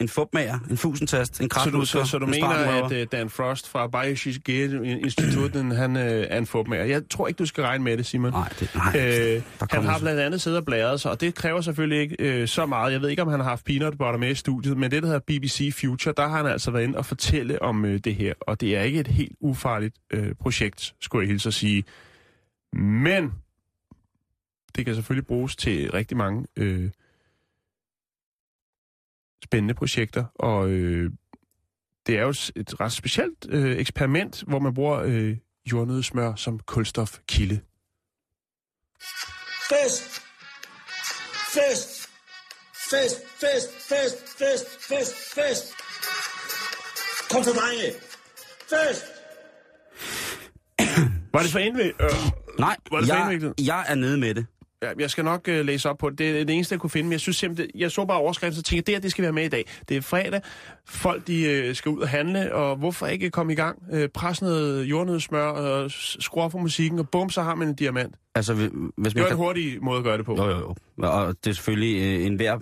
En 0.00 0.08
fupmager, 0.08 0.58
en 0.70 0.76
fusentast, 0.76 1.40
en 1.40 1.50
så, 1.50 1.70
du, 1.70 1.84
så, 1.84 2.04
så 2.04 2.18
du 2.18 2.24
en 2.24 2.30
mener, 2.30 2.48
at 2.48 2.92
uh, 2.92 2.98
Dan 3.12 3.30
Frost 3.30 3.68
fra 3.68 3.86
Biologisk 3.86 4.48
Institutten, 4.48 5.70
han 5.82 5.96
uh, 5.96 6.02
er 6.02 6.38
en 6.38 6.46
fupmager. 6.46 6.84
Jeg 6.84 7.02
tror 7.10 7.28
ikke, 7.28 7.38
du 7.38 7.46
skal 7.46 7.64
regne 7.64 7.84
med 7.84 7.96
det, 7.96 8.06
Simon. 8.06 8.30
Nej, 8.30 8.48
det, 8.60 8.74
nej. 8.74 9.34
Øh, 9.34 9.42
han 9.70 9.84
har 9.84 9.98
blandt 9.98 10.20
andet 10.20 10.40
siddet 10.40 10.58
og 10.58 10.64
blæret 10.64 11.00
sig, 11.00 11.10
og 11.10 11.20
det 11.20 11.34
kræver 11.34 11.60
selvfølgelig 11.60 12.00
ikke 12.00 12.16
øh, 12.18 12.48
så 12.48 12.66
meget. 12.66 12.92
Jeg 12.92 13.00
ved 13.00 13.08
ikke, 13.08 13.22
om 13.22 13.28
han 13.28 13.40
har 13.40 13.48
haft 13.48 13.64
peanut 13.64 13.98
butter 13.98 14.16
med 14.16 14.30
i 14.30 14.34
studiet, 14.34 14.76
men 14.76 14.90
det, 14.90 15.02
der 15.02 15.06
hedder 15.08 15.20
BBC 15.26 15.74
Future, 15.80 16.14
der 16.16 16.28
har 16.28 16.36
han 16.36 16.46
altså 16.46 16.70
været 16.70 16.84
inde 16.84 16.98
og 16.98 17.06
fortælle 17.06 17.62
om 17.62 17.84
øh, 17.84 18.00
det 18.04 18.14
her. 18.14 18.34
Og 18.40 18.60
det 18.60 18.76
er 18.76 18.82
ikke 18.82 19.00
et 19.00 19.08
helt 19.08 19.36
ufarligt 19.40 19.96
øh, 20.10 20.34
projekt, 20.34 20.94
skulle 21.00 21.22
jeg 21.22 21.28
hilse 21.28 21.48
at 21.48 21.54
sige. 21.54 21.84
Men 22.72 23.32
det 24.76 24.84
kan 24.84 24.94
selvfølgelig 24.94 25.26
bruges 25.26 25.56
til 25.56 25.90
rigtig 25.90 26.16
mange 26.16 26.46
øh, 26.56 26.90
spændende 29.46 29.74
projekter, 29.74 30.24
og 30.34 30.68
øh, 30.68 31.10
det 32.06 32.18
er 32.18 32.22
jo 32.22 32.28
et 32.56 32.80
ret 32.80 32.92
specielt 32.92 33.46
øh, 33.48 33.76
eksperiment, 33.76 34.44
hvor 34.46 34.58
man 34.58 34.74
bruger 34.74 35.00
øh, 35.04 35.36
jordnødsmør 35.72 36.34
som 36.34 36.58
kulstofkilde. 36.58 37.60
Fest! 39.70 40.22
Fest! 41.54 42.08
Fest, 42.90 43.16
fest, 43.40 43.68
fest, 43.88 44.18
fest, 44.38 44.66
fest, 44.88 45.14
fest! 45.34 45.64
Kom 47.30 47.42
så, 47.42 47.50
drenge! 47.50 47.92
Fest! 48.70 49.04
Var 51.32 51.42
det 51.42 51.50
for 51.52 51.58
indviklet? 51.58 51.94
Øh, 52.00 52.10
Nej, 52.58 52.76
Var 52.90 53.00
det 53.00 53.08
for 53.08 53.14
jeg, 53.16 53.32
indviklet? 53.32 53.66
jeg 53.66 53.84
er 53.88 53.94
nede 53.94 54.18
med 54.18 54.34
det. 54.34 54.46
Ja, 54.82 54.88
jeg 54.98 55.10
skal 55.10 55.24
nok 55.24 55.48
øh, 55.48 55.64
læse 55.66 55.90
op 55.90 55.98
på 55.98 56.10
det. 56.10 56.18
Det 56.18 56.40
er 56.40 56.44
det 56.44 56.54
eneste, 56.54 56.72
jeg 56.72 56.80
kunne 56.80 56.90
finde, 56.90 57.04
men 57.04 57.12
jeg 57.12 57.20
synes 57.20 57.36
simpelthen, 57.36 57.70
jeg 57.80 57.90
så 57.90 58.04
bare 58.04 58.18
overskriften, 58.18 58.56
så 58.56 58.62
tænkte 58.62 58.76
jeg, 58.76 58.86
det 58.86 58.94
her, 58.94 59.00
det 59.00 59.10
skal 59.10 59.22
være 59.22 59.32
med 59.32 59.44
i 59.44 59.48
dag. 59.48 59.64
Det 59.88 59.96
er 59.96 60.00
fredag, 60.00 60.40
folk 60.88 61.26
de 61.26 61.42
øh, 61.42 61.74
skal 61.74 61.88
ud 61.90 62.00
og 62.00 62.08
handle, 62.08 62.54
og 62.54 62.76
hvorfor 62.76 63.06
ikke 63.06 63.30
komme 63.30 63.52
i 63.52 63.56
gang? 63.56 63.82
Øh, 63.92 64.08
pres 64.08 64.42
noget 64.42 64.84
jordnødsmør, 64.84 65.46
og 65.46 65.90
s- 65.90 66.16
skru 66.20 66.40
op 66.40 66.52
for 66.52 66.58
musikken, 66.58 66.98
og 66.98 67.08
bum, 67.08 67.30
så 67.30 67.42
har 67.42 67.54
man 67.54 67.68
en 67.68 67.74
diamant. 67.74 68.14
Altså, 68.34 68.54
hvis 68.54 68.68
Det 68.70 68.80
man 68.96 69.14
var 69.14 69.20
en 69.22 69.26
kan... 69.26 69.36
hurtig 69.36 69.82
måde 69.84 69.98
at 69.98 70.04
gøre 70.04 70.18
det 70.18 70.26
på. 70.26 70.36
Jo, 70.36 70.44
jo, 70.50 70.58
jo. 70.58 70.74
Og 70.98 71.34
det 71.44 71.50
er 71.50 71.54
selvfølgelig 71.54 72.18
øh, 72.20 72.26
en 72.26 72.34
hver... 72.36 72.58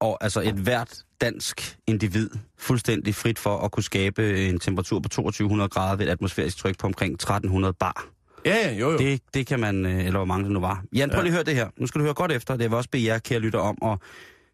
Og 0.00 0.18
altså 0.24 0.40
et 0.40 0.54
hvert 0.54 0.98
dansk 1.20 1.76
individ 1.86 2.30
fuldstændig 2.58 3.14
frit 3.14 3.38
for 3.38 3.58
at 3.58 3.70
kunne 3.72 3.82
skabe 3.84 4.48
en 4.48 4.58
temperatur 4.60 5.00
på 5.00 5.08
2200 5.08 5.68
grader 5.68 5.96
ved 5.96 6.06
et 6.06 6.10
atmosfærisk 6.10 6.56
tryk 6.56 6.78
på 6.78 6.86
omkring 6.86 7.14
1300 7.14 7.72
bar. 7.80 8.06
Ja, 8.46 8.56
ja, 8.56 8.72
jo, 8.72 8.90
jo. 8.90 8.98
Det, 8.98 9.22
det 9.34 9.46
kan 9.46 9.60
man, 9.60 9.86
øh, 9.86 9.98
eller 9.98 10.18
hvor 10.18 10.24
mange 10.24 10.44
det 10.44 10.52
nu 10.52 10.60
var. 10.60 10.82
Jan, 10.92 11.10
prøv 11.10 11.22
lige 11.22 11.30
at 11.30 11.34
høre 11.34 11.44
det 11.44 11.54
her. 11.54 11.68
Nu 11.76 11.86
skal 11.86 11.98
du 11.98 12.04
høre 12.04 12.14
godt 12.14 12.32
efter. 12.32 12.56
Det 12.56 12.70
vil 12.70 12.76
også 12.76 12.90
bede 12.90 13.04
jer, 13.06 13.18
kære 13.18 13.38
lytter, 13.38 13.58
om 13.58 13.78
at 13.92 13.98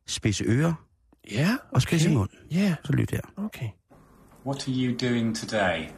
spidse 0.07 0.44
ører 0.44 0.74
Ja, 1.31 1.42
okay. 1.44 1.57
og 1.74 1.83
spidse 1.83 2.11
mund. 2.11 2.28
Ja, 2.50 2.74
Så 2.85 2.92
lyt 2.92 3.11
her. 3.11 3.20
okay. 3.37 3.68
What 4.46 4.68
are 4.68 4.74
you 4.76 4.96
doing 5.09 5.37
today? 5.37 5.88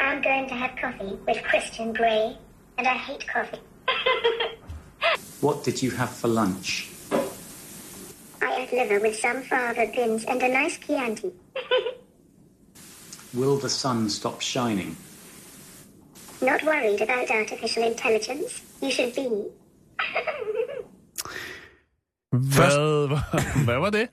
I'm 0.00 0.22
going 0.30 0.48
to 0.48 0.54
have 0.54 0.70
coffee 0.84 1.12
with 1.28 1.40
Christian 1.50 1.94
Grey, 1.94 2.24
and 2.78 2.86
I 2.86 2.96
hate 3.08 3.24
coffee. 3.34 3.62
What 5.46 5.64
did 5.66 5.82
you 5.84 5.90
have 5.96 6.08
for 6.20 6.28
lunch? 6.28 6.68
I 8.42 8.50
ate 8.62 8.72
liver 8.72 9.00
with 9.06 9.16
some 9.20 9.42
fava 9.48 9.86
beans 9.94 10.24
and 10.24 10.42
a 10.42 10.48
nice 10.62 10.78
Chianti. 10.86 11.30
Will 13.34 13.56
the 13.60 13.68
sun 13.68 14.08
stop 14.10 14.40
shining? 14.40 14.96
Not 16.42 16.62
worried 16.64 17.00
about 17.00 17.30
artificial 17.30 17.84
intelligence. 17.92 18.62
You 18.82 18.90
should 18.90 19.14
be. 19.14 19.22
Hvad, 22.32 23.08
var- 23.08 23.64
hvad 23.64 23.78
var 23.78 23.90
det? 23.90 24.08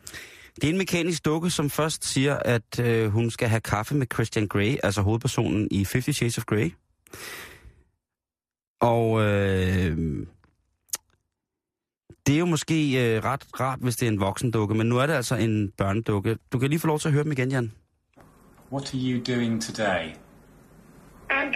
Det 0.56 0.64
er 0.64 0.70
en 0.70 0.78
mekanisk 0.78 1.26
dukke, 1.26 1.50
som 1.50 1.70
først 1.70 2.06
siger, 2.06 2.36
at 2.36 2.80
øh, 2.80 3.08
hun 3.10 3.32
skal 3.32 3.48
have 3.48 3.62
kaffe 3.62 3.96
med 3.96 4.08
Christian 4.14 4.48
Grey, 4.48 4.78
altså 4.84 5.02
hovedpersonen 5.02 5.68
i 5.72 5.86
Fifty 5.86 6.12
Shades 6.12 6.38
of 6.38 6.44
Grey. 6.46 6.72
Og 8.82 9.22
øh, 9.22 9.98
det 12.28 12.36
er 12.36 12.40
jo 12.40 12.46
måske 12.46 13.16
øh, 13.16 13.24
ret 13.24 13.60
rart, 13.60 13.80
hvis 13.82 13.96
det 13.96 14.08
er 14.08 14.12
en 14.12 14.20
voksen 14.20 14.52
dukke, 14.52 14.76
men 14.76 14.88
nu 14.90 14.98
er 14.98 15.06
det 15.06 15.14
altså 15.14 15.36
en 15.36 15.72
børnedukke. 15.78 16.38
Du 16.54 16.60
kan 16.60 16.70
lige 16.70 16.80
få 16.80 16.88
lov 16.88 17.00
til 17.00 17.08
at 17.08 17.14
høre 17.14 17.24
dem 17.24 17.32
igen, 17.32 17.52
Jan. 17.52 17.72
What 18.72 18.94
are 18.94 19.00
you 19.02 19.36
doing 19.36 19.64
today? 19.64 20.10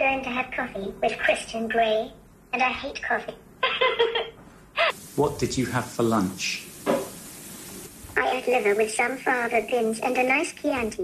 Going 0.08 0.24
to 0.24 0.30
have 0.30 0.48
coffee 0.56 0.88
with 1.02 1.14
Christian 1.24 1.68
Grey, 1.68 2.00
and 2.52 2.62
I 2.62 2.72
hate 2.82 3.00
coffee. 3.10 3.38
What 5.20 5.40
did 5.40 5.58
you 5.58 5.66
have 5.66 5.84
for 5.84 6.02
lunch? 6.02 6.66
I 8.16 8.24
ate 8.36 8.46
liver 8.46 8.74
with 8.80 8.90
some 8.90 9.18
fava 9.24 9.60
beans 9.70 10.00
and 10.00 10.16
a 10.16 10.22
nice 10.22 10.54
Chianti. 10.60 11.02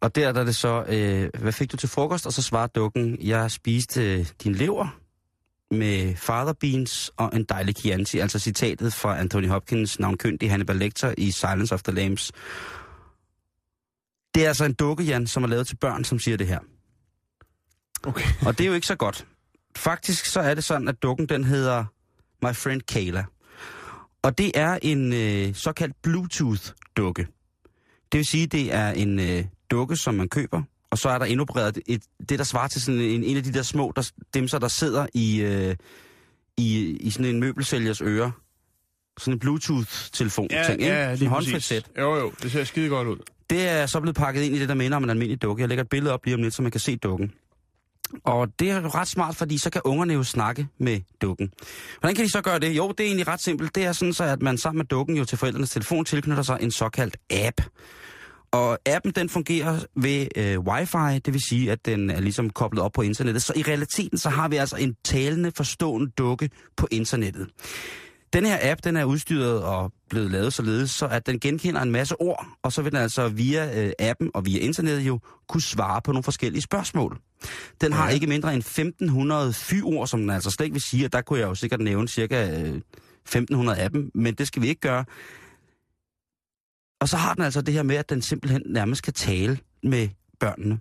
Og 0.00 0.14
der, 0.14 0.32
der 0.32 0.40
er 0.40 0.44
det 0.44 0.56
så, 0.56 0.84
øh, 0.88 1.42
hvad 1.42 1.52
fik 1.52 1.72
du 1.72 1.76
til 1.76 1.88
frokost? 1.88 2.26
Og 2.26 2.32
så 2.32 2.42
svarer 2.42 2.66
dukken, 2.66 3.18
jeg 3.20 3.50
spiste 3.50 4.12
øh, 4.12 4.26
din 4.44 4.54
lever 4.54 4.98
med 5.70 6.16
father 6.16 6.52
beans 6.60 7.10
og 7.16 7.30
en 7.36 7.44
dejlig 7.44 7.76
Chianti. 7.76 8.18
Altså 8.18 8.38
citatet 8.38 8.92
fra 8.92 9.18
Anthony 9.18 9.48
Hopkins 9.48 9.98
navnkyndige 9.98 10.50
Hannibal 10.50 10.76
Lecter 10.76 11.14
i 11.18 11.30
Silence 11.30 11.74
of 11.74 11.82
the 11.82 11.94
Lambs. 11.94 12.32
Det 14.34 14.44
er 14.44 14.48
altså 14.48 14.64
en 14.64 14.74
dukke, 14.74 15.04
Jan, 15.04 15.26
som 15.26 15.44
er 15.44 15.48
lavet 15.48 15.66
til 15.66 15.76
børn, 15.76 16.04
som 16.04 16.18
siger 16.18 16.36
det 16.36 16.46
her. 16.46 16.58
Okay. 18.06 18.24
Og 18.46 18.58
det 18.58 18.64
er 18.64 18.68
jo 18.68 18.74
ikke 18.74 18.86
så 18.86 18.94
godt. 18.94 19.26
Faktisk 19.76 20.24
så 20.26 20.40
er 20.40 20.54
det 20.54 20.64
sådan, 20.64 20.88
at 20.88 21.02
dukken 21.02 21.26
den 21.26 21.44
hedder 21.44 21.84
My 22.42 22.54
Friend 22.54 22.80
Kayla. 22.82 23.24
Og 24.22 24.38
det 24.38 24.52
er 24.54 24.78
en 24.82 25.12
øh, 25.12 25.54
såkaldt 25.54 25.94
Bluetooth-dukke. 26.02 27.26
Det 28.12 28.18
vil 28.18 28.26
sige, 28.26 28.46
det 28.46 28.74
er 28.74 28.90
en 28.90 29.20
øh, 29.20 29.44
dukke, 29.70 29.96
som 29.96 30.14
man 30.14 30.28
køber, 30.28 30.62
og 30.90 30.98
så 30.98 31.08
er 31.08 31.18
der 31.18 31.24
indopereret 31.26 31.78
et, 31.86 32.02
det, 32.28 32.38
der 32.38 32.44
svarer 32.44 32.68
til 32.68 32.82
sådan 32.82 33.00
en, 33.00 33.24
en 33.24 33.36
af 33.36 33.42
de 33.42 33.52
der 33.52 33.62
små 33.62 33.92
der, 33.96 34.10
dimser, 34.34 34.58
der 34.58 34.68
sidder 34.68 35.06
i, 35.14 35.40
øh, 35.40 35.76
i, 36.56 36.96
i 37.00 37.10
sådan 37.10 37.26
en 37.26 37.40
møbelsælgers 37.40 38.00
øre. 38.00 38.32
Sådan 39.18 39.34
en 39.34 39.38
Bluetooth-telefon. 39.38 40.48
Ja, 40.50 40.64
ting, 40.66 40.80
ikke? 40.80 40.94
ja, 40.94 41.02
Sådan 41.02 41.18
lige 41.18 41.26
en 41.26 41.32
præcis. 41.32 41.52
håndfrit 41.52 41.62
sæt. 41.62 41.90
Jo, 41.98 42.16
jo, 42.16 42.32
det 42.42 42.52
ser 42.52 42.64
skide 42.64 42.88
godt 42.88 43.08
ud. 43.08 43.16
Det 43.50 43.68
er 43.68 43.86
så 43.86 44.00
blevet 44.00 44.16
pakket 44.16 44.42
ind 44.42 44.56
i 44.56 44.60
det, 44.60 44.68
der 44.68 44.74
minder 44.74 44.96
om 44.96 45.04
en 45.04 45.10
almindelig 45.10 45.42
dukke. 45.42 45.60
Jeg 45.60 45.68
lægger 45.68 45.84
et 45.84 45.88
billede 45.90 46.14
op 46.14 46.24
lige 46.24 46.34
om 46.34 46.42
lidt, 46.42 46.54
så 46.54 46.62
man 46.62 46.70
kan 46.70 46.80
se 46.80 46.96
dukken. 46.96 47.32
Og 48.24 48.48
det 48.58 48.70
er 48.70 48.80
jo 48.80 48.88
ret 48.88 49.08
smart, 49.08 49.36
fordi 49.36 49.58
så 49.58 49.70
kan 49.70 49.80
ungerne 49.84 50.14
jo 50.14 50.22
snakke 50.22 50.68
med 50.78 51.00
dukken. 51.22 51.52
Hvordan 52.00 52.14
kan 52.14 52.24
de 52.24 52.30
så 52.30 52.40
gøre 52.40 52.58
det? 52.58 52.76
Jo, 52.76 52.88
det 52.88 53.00
er 53.00 53.04
egentlig 53.04 53.28
ret 53.28 53.42
simpelt. 53.42 53.74
Det 53.74 53.84
er 53.84 53.92
sådan 53.92 54.12
så, 54.12 54.24
at 54.24 54.42
man 54.42 54.58
sammen 54.58 54.78
med 54.78 54.84
dukken 54.84 55.16
jo 55.16 55.24
til 55.24 55.38
forældrenes 55.38 55.70
telefon 55.70 56.04
tilknytter 56.04 56.42
sig 56.42 56.58
en 56.60 56.70
såkaldt 56.70 57.16
app. 57.30 57.60
Og 58.50 58.78
appen 58.86 59.12
den 59.12 59.28
fungerer 59.28 59.80
ved 59.96 60.26
øh, 60.36 60.60
wifi, 60.60 61.18
det 61.18 61.32
vil 61.32 61.40
sige, 61.48 61.72
at 61.72 61.86
den 61.86 62.10
er 62.10 62.20
ligesom 62.20 62.50
koblet 62.50 62.82
op 62.82 62.92
på 62.92 63.02
internettet. 63.02 63.42
Så 63.42 63.52
i 63.56 63.62
realiteten 63.62 64.18
så 64.18 64.28
har 64.28 64.48
vi 64.48 64.56
altså 64.56 64.76
en 64.76 64.96
talende, 65.04 65.52
forstående 65.56 66.10
dukke 66.10 66.50
på 66.76 66.88
internettet. 66.90 67.48
Den 68.34 68.46
her 68.46 68.58
app, 68.62 68.84
den 68.84 68.96
er 68.96 69.04
udstyret 69.04 69.62
og 69.62 69.92
blevet 70.10 70.30
lavet 70.30 70.52
således, 70.52 70.90
så 70.90 71.06
at 71.06 71.26
den 71.26 71.40
genkender 71.40 71.80
en 71.80 71.90
masse 71.90 72.20
ord, 72.20 72.46
og 72.62 72.72
så 72.72 72.82
vil 72.82 72.92
den 72.92 73.00
altså 73.00 73.28
via 73.28 73.84
øh, 73.84 73.92
appen 73.98 74.30
og 74.34 74.46
via 74.46 74.58
internettet 74.58 75.06
jo 75.06 75.20
kunne 75.48 75.62
svare 75.62 76.02
på 76.02 76.12
nogle 76.12 76.22
forskellige 76.22 76.62
spørgsmål. 76.62 77.18
Den 77.80 77.92
har 77.92 78.10
ikke 78.10 78.26
mindre 78.26 78.54
end 78.54 78.60
1500 78.60 79.52
fy-ord, 79.52 80.06
som 80.06 80.20
den 80.20 80.30
altså 80.30 80.50
slet 80.50 80.64
ikke 80.64 80.74
vil 80.74 80.82
sige, 80.82 81.04
og 81.04 81.12
der 81.12 81.20
kunne 81.20 81.38
jeg 81.38 81.46
jo 81.46 81.54
sikkert 81.54 81.80
nævne 81.80 82.08
cirka 82.08 82.60
øh, 82.60 82.80
1500 83.22 83.78
af 83.78 83.90
dem, 83.90 84.10
men 84.14 84.34
det 84.34 84.46
skal 84.46 84.62
vi 84.62 84.68
ikke 84.68 84.80
gøre. 84.80 85.04
Og 87.00 87.08
så 87.08 87.16
har 87.16 87.34
den 87.34 87.44
altså 87.44 87.60
det 87.62 87.74
her 87.74 87.82
med, 87.82 87.96
at 87.96 88.10
den 88.10 88.22
simpelthen 88.22 88.62
nærmest 88.66 89.02
kan 89.02 89.12
tale 89.12 89.58
med 89.82 90.08
børnene. 90.40 90.78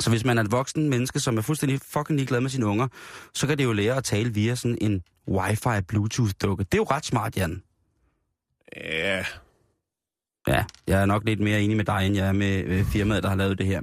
Så 0.00 0.10
hvis 0.10 0.24
man 0.24 0.38
er 0.38 0.42
et 0.42 0.52
voksen 0.52 0.88
menneske, 0.88 1.20
som 1.20 1.38
er 1.38 1.42
fuldstændig 1.42 1.80
fucking 1.80 2.18
ligeglad 2.18 2.40
med 2.40 2.50
sine 2.50 2.66
unger, 2.66 2.88
så 3.34 3.46
kan 3.46 3.58
det 3.58 3.64
jo 3.64 3.72
lære 3.72 3.96
at 3.96 4.04
tale 4.04 4.34
via 4.34 4.54
sådan 4.54 4.78
en 4.80 5.02
wifi 5.28 5.82
Bluetooth-dukke. 5.88 6.64
Det 6.64 6.74
er 6.74 6.78
jo 6.78 6.86
ret 6.90 7.06
smart, 7.06 7.36
Jan. 7.36 7.62
Ja, 8.76 9.24
Ja, 10.48 10.64
jeg 10.86 11.02
er 11.02 11.06
nok 11.06 11.22
lidt 11.24 11.40
mere 11.40 11.62
enig 11.62 11.76
med 11.76 11.84
dig, 11.84 12.06
end 12.06 12.16
jeg 12.16 12.28
er 12.28 12.32
med 12.32 12.84
firmaet, 12.84 13.22
der 13.22 13.28
har 13.28 13.36
lavet 13.36 13.58
det 13.58 13.66
her. 13.66 13.80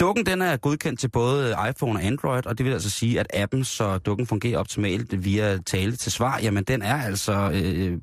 Dukken 0.00 0.26
den 0.26 0.42
er 0.42 0.56
godkendt 0.56 1.00
til 1.00 1.08
både 1.08 1.56
iPhone 1.70 1.98
og 1.98 2.04
Android, 2.04 2.46
og 2.46 2.58
det 2.58 2.66
vil 2.66 2.72
altså 2.72 2.90
sige, 2.90 3.20
at 3.20 3.26
appen, 3.34 3.64
så 3.64 3.98
dukken 3.98 4.26
fungerer 4.26 4.58
optimalt 4.58 5.24
via 5.24 5.58
tale 5.58 5.96
til 5.96 6.12
svar, 6.12 6.38
jamen 6.42 6.64
den 6.64 6.82
er 6.82 7.02
altså 7.02 7.50
øh, 7.54 7.98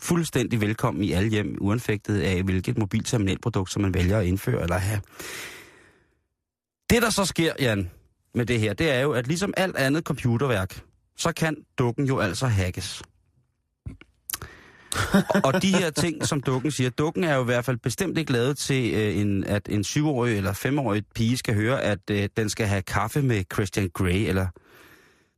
fuldstændig 0.00 0.60
velkommen 0.60 1.04
i 1.04 1.12
alle 1.12 1.30
hjem, 1.30 1.56
uanfægtet 1.60 2.20
af 2.20 2.42
hvilket 2.42 2.78
mobilterminalprodukt, 2.78 3.72
som 3.72 3.82
man 3.82 3.94
vælger 3.94 4.18
at 4.18 4.26
indføre 4.26 4.62
eller 4.62 4.78
have. 4.78 5.00
Det, 6.90 7.02
der 7.02 7.10
så 7.10 7.24
sker, 7.24 7.52
Jan, 7.60 7.90
med 8.34 8.46
det 8.46 8.60
her, 8.60 8.72
det 8.72 8.90
er 8.90 9.00
jo, 9.00 9.12
at 9.12 9.26
ligesom 9.26 9.54
alt 9.56 9.76
andet 9.76 10.04
computerværk, 10.04 10.80
så 11.16 11.32
kan 11.32 11.56
dukken 11.78 12.06
jo 12.06 12.18
altså 12.18 12.46
hackes. 12.46 13.02
og 15.44 15.62
de 15.62 15.76
her 15.76 15.90
ting, 15.90 16.26
som 16.26 16.40
dukken 16.40 16.70
siger, 16.70 16.90
dukken 16.90 17.24
er 17.24 17.34
jo 17.34 17.42
i 17.42 17.44
hvert 17.44 17.64
fald 17.64 17.76
bestemt 17.76 18.18
ikke 18.18 18.32
lavet 18.32 18.58
til, 18.58 18.94
øh, 18.94 19.18
en, 19.18 19.44
at 19.44 19.68
en 19.68 19.84
syvårig 19.84 20.36
eller 20.36 20.52
femårig 20.52 21.02
pige 21.14 21.36
skal 21.36 21.54
høre, 21.54 21.82
at 21.82 21.98
øh, 22.10 22.28
den 22.36 22.48
skal 22.48 22.66
have 22.66 22.82
kaffe 22.82 23.22
med 23.22 23.44
Christian 23.52 23.90
Grey, 23.94 24.28
eller 24.28 24.46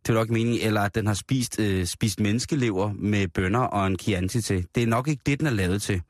det 0.02 0.08
er 0.08 0.14
nok 0.14 0.30
meningen, 0.30 0.66
eller 0.66 0.80
at 0.80 0.94
den 0.94 1.06
har 1.06 1.14
spist, 1.14 1.60
øh, 1.60 1.86
spist 1.86 2.20
menneskelever 2.20 2.92
med 2.92 3.28
bønner 3.28 3.60
og 3.60 3.86
en 3.86 3.98
Chianti 3.98 4.42
til. 4.42 4.66
Det 4.74 4.82
er 4.82 4.86
nok 4.86 5.08
ikke 5.08 5.22
det, 5.26 5.38
den 5.38 5.46
er 5.46 5.50
lavet 5.50 5.82
til. 5.82 6.02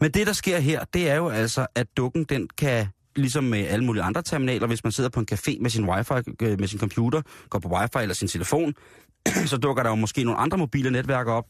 Men 0.00 0.10
det, 0.10 0.26
der 0.26 0.32
sker 0.32 0.58
her, 0.58 0.84
det 0.94 1.10
er 1.10 1.16
jo 1.16 1.28
altså, 1.28 1.66
at 1.74 1.86
dukken, 1.96 2.24
den 2.24 2.48
kan 2.58 2.86
ligesom 3.18 3.44
med 3.44 3.66
alle 3.66 3.84
mulige 3.84 4.02
andre 4.02 4.22
terminaler, 4.22 4.66
hvis 4.66 4.84
man 4.84 4.92
sidder 4.92 5.10
på 5.10 5.20
en 5.20 5.26
café 5.32 5.62
med 5.62 5.70
sin 5.70 5.88
wifi, 5.88 6.12
øh, 6.42 6.60
med 6.60 6.68
sin 6.68 6.78
computer, 6.78 7.22
går 7.50 7.58
på 7.58 7.68
wifi 7.68 7.98
eller 8.02 8.14
sin 8.14 8.28
telefon, 8.28 8.74
så 9.46 9.56
dukker 9.56 9.82
der 9.82 9.90
jo 9.90 9.96
måske 9.96 10.24
nogle 10.24 10.40
andre 10.40 10.58
mobile 10.58 10.90
netværker 10.90 11.32
op, 11.32 11.44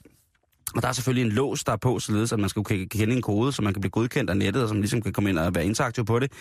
og 0.75 0.83
der 0.83 0.89
er 0.89 0.93
selvfølgelig 0.93 1.31
en 1.31 1.33
lås, 1.33 1.65
der 1.65 1.73
er 1.73 1.77
på, 1.77 1.99
således 1.99 2.33
at 2.33 2.39
man 2.39 2.49
skal 2.49 2.65
kunne 2.65 2.87
kende 2.87 3.17
en 3.17 3.23
kode, 3.23 3.53
så 3.53 3.63
man 3.63 3.73
kan 3.73 3.81
blive 3.81 3.91
godkendt 3.91 4.31
af 4.31 4.37
nettet, 4.37 4.63
og 4.63 4.69
som 4.69 4.81
ligesom 4.81 5.03
kan 5.03 5.13
komme 5.13 5.31
ind 5.31 5.39
og 5.39 5.55
være 5.55 5.65
interaktiv 5.65 6.05
på 6.05 6.19
det. 6.19 6.33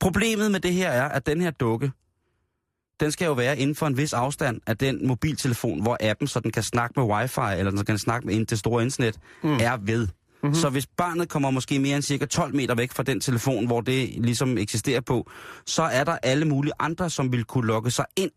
Problemet 0.00 0.50
med 0.50 0.60
det 0.60 0.72
her 0.72 0.90
er, 0.90 1.08
at 1.08 1.26
den 1.26 1.40
her 1.40 1.50
dukke, 1.50 1.92
den 3.00 3.12
skal 3.12 3.26
jo 3.26 3.32
være 3.32 3.58
inden 3.58 3.76
for 3.76 3.86
en 3.86 3.96
vis 3.96 4.12
afstand 4.12 4.60
af 4.66 4.76
den 4.76 5.06
mobiltelefon, 5.06 5.82
hvor 5.82 5.96
appen, 6.00 6.28
så 6.28 6.40
den 6.40 6.50
kan 6.50 6.62
snakke 6.62 7.00
med 7.00 7.06
wifi, 7.06 7.58
eller 7.58 7.70
den 7.70 7.84
kan 7.84 7.98
snakke 7.98 8.26
med 8.26 8.34
ind 8.34 8.46
det 8.46 8.58
store 8.58 8.82
internet, 8.82 9.18
mm. 9.42 9.54
er 9.60 9.76
ved. 9.82 10.08
Mm-hmm. 10.46 10.60
Så 10.60 10.70
hvis 10.70 10.86
barnet 10.86 11.28
kommer 11.28 11.50
måske 11.50 11.78
mere 11.78 11.96
end 11.96 12.02
cirka 12.02 12.26
12 12.26 12.54
meter 12.54 12.74
væk 12.74 12.92
fra 12.92 13.02
den 13.02 13.20
telefon, 13.20 13.66
hvor 13.66 13.80
det 13.80 14.24
ligesom 14.24 14.58
eksisterer 14.58 15.00
på, 15.00 15.30
så 15.66 15.82
er 15.82 16.04
der 16.04 16.18
alle 16.22 16.44
mulige 16.44 16.72
andre, 16.78 17.10
som 17.10 17.32
vil 17.32 17.44
kunne 17.44 17.66
logge 17.66 17.90
sig 17.90 18.04
ind 18.16 18.30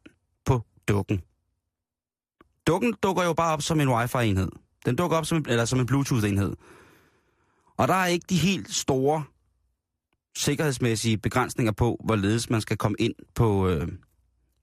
på 0.45 0.62
dukken. 0.88 1.22
Dukken 2.68 2.93
dukker 3.03 3.24
jo 3.24 3.34
bare 3.34 3.53
op 3.53 3.62
som 3.62 3.80
en 3.80 3.89
wifi-enhed. 3.89 4.49
Den 4.86 4.95
dukker 4.95 5.18
op 5.18 5.26
som 5.26 5.38
en, 5.38 5.45
eller 5.49 5.66
som 5.66 5.80
en 5.80 5.86
Bluetooth-enhed. 5.86 6.53
Og 7.78 7.88
der 7.88 7.93
er 7.93 8.05
ikke 8.05 8.26
de 8.30 8.38
helt 8.38 8.74
store 8.74 9.24
sikkerhedsmæssige 10.38 11.18
begrænsninger 11.18 11.72
på, 11.72 11.99
hvorledes 12.05 12.49
man 12.49 12.62
skal 12.62 12.78
komme 12.78 12.95
ind 12.99 13.14
på, 13.36 13.68
øh, 13.68 13.88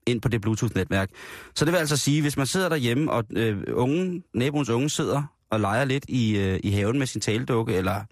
ind 0.07 0.21
på 0.21 0.29
det 0.29 0.41
Bluetooth-netværk. 0.41 1.09
Så 1.55 1.65
det 1.65 1.73
vil 1.73 1.79
altså 1.79 1.97
sige, 1.97 2.21
hvis 2.21 2.37
man 2.37 2.47
sidder 2.47 2.69
derhjemme, 2.69 3.11
og 3.11 3.23
øh, 3.31 3.63
unge, 3.73 4.23
naboens 4.33 4.69
unge 4.69 4.89
sidder 4.89 5.23
og 5.49 5.59
leger 5.59 5.85
lidt 5.85 6.05
i, 6.07 6.37
øh, 6.37 6.59
i 6.63 6.69
haven 6.71 6.99
med 6.99 7.07
sin 7.07 7.21
taledukke, 7.21 7.73
eller 7.73 8.03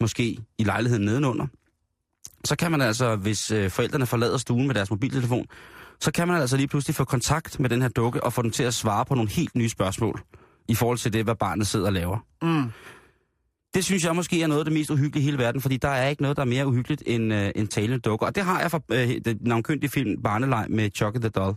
måske 0.00 0.38
i 0.58 0.64
lejligheden 0.64 1.04
nedenunder, 1.04 1.46
så 2.44 2.56
kan 2.56 2.70
man 2.70 2.80
altså, 2.80 3.16
hvis 3.16 3.50
øh, 3.50 3.70
forældrene 3.70 4.06
forlader 4.06 4.38
stuen 4.38 4.66
med 4.66 4.74
deres 4.74 4.90
mobiltelefon, 4.90 5.46
så 6.00 6.12
kan 6.12 6.28
man 6.28 6.40
altså 6.40 6.56
lige 6.56 6.68
pludselig 6.68 6.94
få 6.96 7.04
kontakt 7.04 7.60
med 7.60 7.70
den 7.70 7.82
her 7.82 7.88
dukke 7.88 8.24
og 8.24 8.32
få 8.32 8.42
den 8.42 8.50
til 8.50 8.62
at 8.62 8.74
svare 8.74 9.04
på 9.04 9.14
nogle 9.14 9.30
helt 9.30 9.54
nye 9.54 9.68
spørgsmål 9.68 10.20
i 10.68 10.74
forhold 10.74 10.98
til 10.98 11.12
det, 11.12 11.24
hvad 11.24 11.34
barnet 11.34 11.66
sidder 11.66 11.86
og 11.86 11.92
laver. 11.92 12.18
Mm. 12.42 12.70
Det 13.74 13.84
synes 13.84 14.04
jeg 14.04 14.16
måske 14.16 14.42
er 14.42 14.46
noget 14.46 14.60
af 14.60 14.64
det 14.64 14.74
mest 14.74 14.90
uhyggelige 14.90 15.22
i 15.22 15.24
hele 15.24 15.38
verden, 15.38 15.60
fordi 15.60 15.76
der 15.76 15.88
er 15.88 16.08
ikke 16.08 16.22
noget, 16.22 16.36
der 16.36 16.42
er 16.42 16.46
mere 16.46 16.66
uhyggeligt 16.66 17.02
end, 17.06 17.34
øh, 17.34 17.50
end 17.54 17.68
talende 17.68 17.98
dukker. 17.98 18.26
Og 18.26 18.34
det 18.34 18.44
har 18.44 18.60
jeg 18.60 18.70
fra 18.70 18.80
øh, 18.92 19.20
den 19.24 19.38
navnkyndige 19.40 19.90
film 19.90 20.22
Barneleg 20.22 20.66
med 20.70 20.90
Chucky 20.94 21.18
the 21.18 21.28
Doll. 21.28 21.56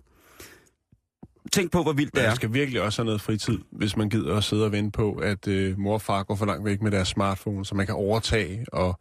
Tænk 1.51 1.71
på, 1.71 1.83
hvor 1.83 1.93
vildt 1.93 2.15
det 2.15 2.21
man 2.23 2.31
er. 2.31 2.35
skal 2.35 2.53
virkelig 2.53 2.81
også 2.81 3.01
have 3.01 3.05
noget 3.05 3.21
fritid, 3.21 3.59
hvis 3.71 3.97
man 3.97 4.09
gider 4.09 4.37
at 4.37 4.43
sidde 4.43 4.65
og 4.65 4.71
vente 4.71 4.91
på, 4.91 5.13
at 5.13 5.47
øh, 5.47 5.79
mor 5.79 5.93
og 5.93 6.01
far 6.01 6.23
går 6.23 6.35
for 6.35 6.45
langt 6.45 6.65
væk 6.65 6.81
med 6.81 6.91
deres 6.91 7.07
smartphone, 7.07 7.65
så 7.65 7.75
man 7.75 7.85
kan 7.85 7.95
overtage 7.95 8.65
og 8.73 8.99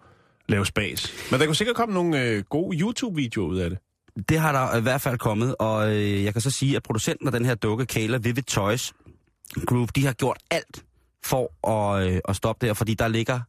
lave 0.49 0.67
spas. 0.67 1.13
Men 1.31 1.41
der 1.41 1.47
kunne 1.47 1.57
sikkert 1.57 1.77
komme 1.77 1.95
nogle 1.95 2.23
øh, 2.23 2.45
gode 2.51 2.79
YouTube-videoer 2.79 3.49
ud 3.49 3.59
af 3.59 3.71
det. 3.71 3.79
Det 4.29 4.39
har 4.39 4.53
der 4.53 4.79
i 4.79 4.81
hvert 4.81 5.01
fald 5.01 5.19
kommet, 5.19 5.55
og 5.59 5.95
øh, 5.95 6.25
jeg 6.25 6.33
kan 6.33 6.43
så 6.43 6.51
sige, 6.51 6.77
at 6.77 6.83
producenten 6.83 7.27
af 7.27 7.33
den 7.33 7.45
her 7.45 7.55
dukke, 7.55 7.87
Kayla 7.87 8.17
Vivid 8.17 8.43
Toys 8.43 8.93
Group, 9.67 9.89
de 9.97 10.07
har 10.07 10.13
gjort 10.13 10.39
alt 10.51 10.85
for 11.25 11.69
at, 11.71 12.07
øh, 12.09 12.21
at 12.29 12.37
stoppe 12.37 12.61
det 12.61 12.69
her, 12.69 12.75
fordi 12.75 12.95
der 12.95 13.09
ligger, 13.09 13.41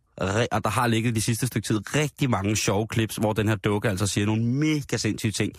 og 0.52 0.64
der 0.64 0.70
har 0.70 0.88
ligget 0.88 1.16
de 1.16 1.22
sidste 1.22 1.48
stykke 1.48 1.68
tid 1.68 1.96
rigtig 1.96 2.30
mange 2.30 2.56
sjove 2.56 2.88
clips, 2.94 3.16
hvor 3.16 3.34
den 3.34 3.48
her 3.48 3.56
dukke 3.56 3.90
altså 3.90 4.08
siger 4.08 4.26
nogle 4.26 4.44
mega 4.44 4.98
sindssyge 4.98 5.32
ting. 5.32 5.54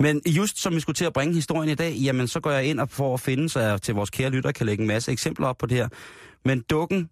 Men 0.00 0.22
just 0.26 0.62
som 0.62 0.74
vi 0.74 0.80
skulle 0.80 0.94
til 0.94 1.04
at 1.04 1.12
bringe 1.12 1.34
historien 1.34 1.70
i 1.70 1.74
dag, 1.74 1.94
jamen 1.94 2.28
så 2.28 2.40
går 2.40 2.50
jeg 2.50 2.64
ind 2.64 2.80
og 2.80 2.90
for 2.90 3.14
at 3.14 3.20
finde, 3.20 3.48
så 3.48 3.60
jeg 3.60 3.82
til 3.82 3.94
vores 3.94 4.10
kære 4.10 4.30
lytter 4.30 4.52
kan 4.52 4.66
lægge 4.66 4.82
en 4.82 4.88
masse 4.88 5.12
eksempler 5.12 5.46
op 5.46 5.58
på 5.58 5.66
det 5.66 5.76
her. 5.76 5.88
Men 6.44 6.60
dukken 6.70 7.08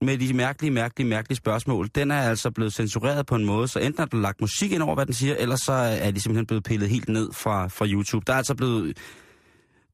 med 0.00 0.18
de 0.18 0.34
mærkelige, 0.34 0.70
mærkelige, 0.70 1.08
mærkelige 1.08 1.36
spørgsmål, 1.36 1.90
den 1.94 2.10
er 2.10 2.20
altså 2.20 2.50
blevet 2.50 2.72
censureret 2.72 3.26
på 3.26 3.34
en 3.34 3.44
måde, 3.44 3.68
så 3.68 3.78
enten 3.78 4.02
er 4.02 4.06
der 4.06 4.16
lagt 4.16 4.40
musik 4.40 4.72
ind 4.72 4.82
over, 4.82 4.94
hvad 4.94 5.06
den 5.06 5.14
siger, 5.14 5.34
eller 5.36 5.56
så 5.56 5.72
er 5.72 6.10
de 6.10 6.20
simpelthen 6.20 6.46
blevet 6.46 6.64
pillet 6.64 6.88
helt 6.88 7.08
ned 7.08 7.32
fra, 7.32 7.68
fra 7.68 7.86
YouTube. 7.86 8.24
Der 8.26 8.32
er 8.32 8.36
altså 8.36 8.54
blevet, 8.54 8.98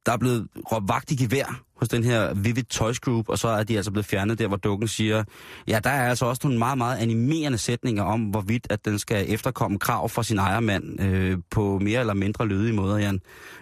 der 0.06 0.12
er 0.12 0.16
blevet 0.16 0.48
råbt 0.72 0.88
vagt 0.88 1.10
i 1.10 1.16
gevær 1.16 1.62
hos 1.82 1.88
den 1.88 2.04
her 2.04 2.34
Vivid 2.34 2.62
Toys 2.64 3.00
Group, 3.00 3.28
og 3.28 3.38
så 3.38 3.48
er 3.48 3.62
de 3.64 3.76
altså 3.76 3.90
blevet 3.90 4.06
fjernet 4.06 4.38
der, 4.38 4.48
hvor 4.48 4.56
dukken 4.56 4.88
siger, 4.88 5.24
ja, 5.68 5.80
der 5.84 5.90
er 5.90 6.08
altså 6.08 6.26
også 6.26 6.40
nogle 6.44 6.58
meget, 6.58 6.78
meget 6.78 6.98
animerende 6.98 7.58
sætninger 7.58 8.02
om, 8.02 8.20
hvorvidt 8.24 8.66
at 8.70 8.84
den 8.84 8.98
skal 8.98 9.32
efterkomme 9.32 9.78
krav 9.78 10.08
fra 10.08 10.22
sin 10.22 10.38
ejermand 10.38 11.00
øh, 11.00 11.38
på 11.50 11.78
mere 11.78 12.00
eller 12.00 12.14
mindre 12.14 12.46
lydige 12.46 12.72
måder, 12.72 12.96
Jan. 12.98 13.20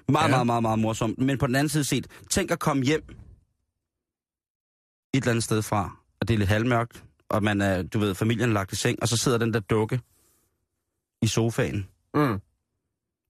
Meget, 0.08 0.24
Ja. 0.28 0.30
meget, 0.30 0.46
meget, 0.46 0.62
meget 0.62 0.78
morsomt. 0.78 1.18
Men 1.18 1.38
på 1.38 1.46
den 1.46 1.54
anden 1.54 1.68
side 1.68 1.84
set, 1.84 2.06
tænk 2.30 2.50
at 2.50 2.58
komme 2.58 2.82
hjem 2.84 3.02
et 3.08 3.16
eller 5.14 5.30
andet 5.30 5.44
sted 5.44 5.62
fra, 5.62 5.96
og 6.20 6.28
det 6.28 6.34
er 6.34 6.38
lidt 6.38 6.48
halvmørkt, 6.48 7.04
og 7.30 7.42
man 7.42 7.60
er, 7.60 7.82
du 7.82 7.98
ved, 7.98 8.14
familien 8.14 8.52
lagt 8.52 8.72
i 8.72 8.76
seng, 8.76 8.98
og 9.02 9.08
så 9.08 9.16
sidder 9.16 9.38
den 9.38 9.54
der 9.54 9.60
dukke 9.60 10.00
i 11.22 11.26
sofaen. 11.26 11.86
Mm. 12.14 12.40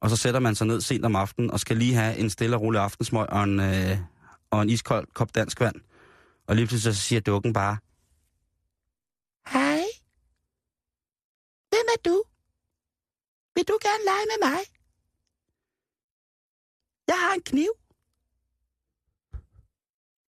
Og 0.03 0.11
så 0.11 0.17
sætter 0.17 0.41
man 0.41 0.55
sig 0.55 0.67
ned 0.67 0.81
sent 0.81 1.05
om 1.05 1.17
aftenen 1.17 1.51
og 1.51 1.61
skal 1.61 1.77
lige 1.77 1.95
have 1.95 2.17
en 2.17 2.31
stille 2.31 2.57
og 2.57 2.63
rolig 2.63 2.81
aftensmøg 2.81 3.31
og 3.31 3.45
en, 3.45 3.61
øh, 3.61 3.97
og 4.51 4.63
en 4.63 4.71
iskold 4.71 5.07
kop 5.15 5.35
dansk 5.35 5.61
vand. 5.61 5.77
Og 6.47 6.57
lige 6.57 6.67
pludselig 6.67 6.95
så 6.95 7.03
siger 7.03 7.21
dukken 7.21 7.53
bare, 7.53 7.79
Hej. 9.47 9.83
Hvem 11.69 11.87
er 11.95 12.01
du? 12.05 12.23
Vil 13.55 13.65
du 13.69 13.79
gerne 13.83 14.05
lege 14.05 14.27
med 14.33 14.49
mig? 14.49 14.61
Jeg 17.07 17.19
har 17.19 17.35
en 17.35 17.43
kniv. 17.43 17.73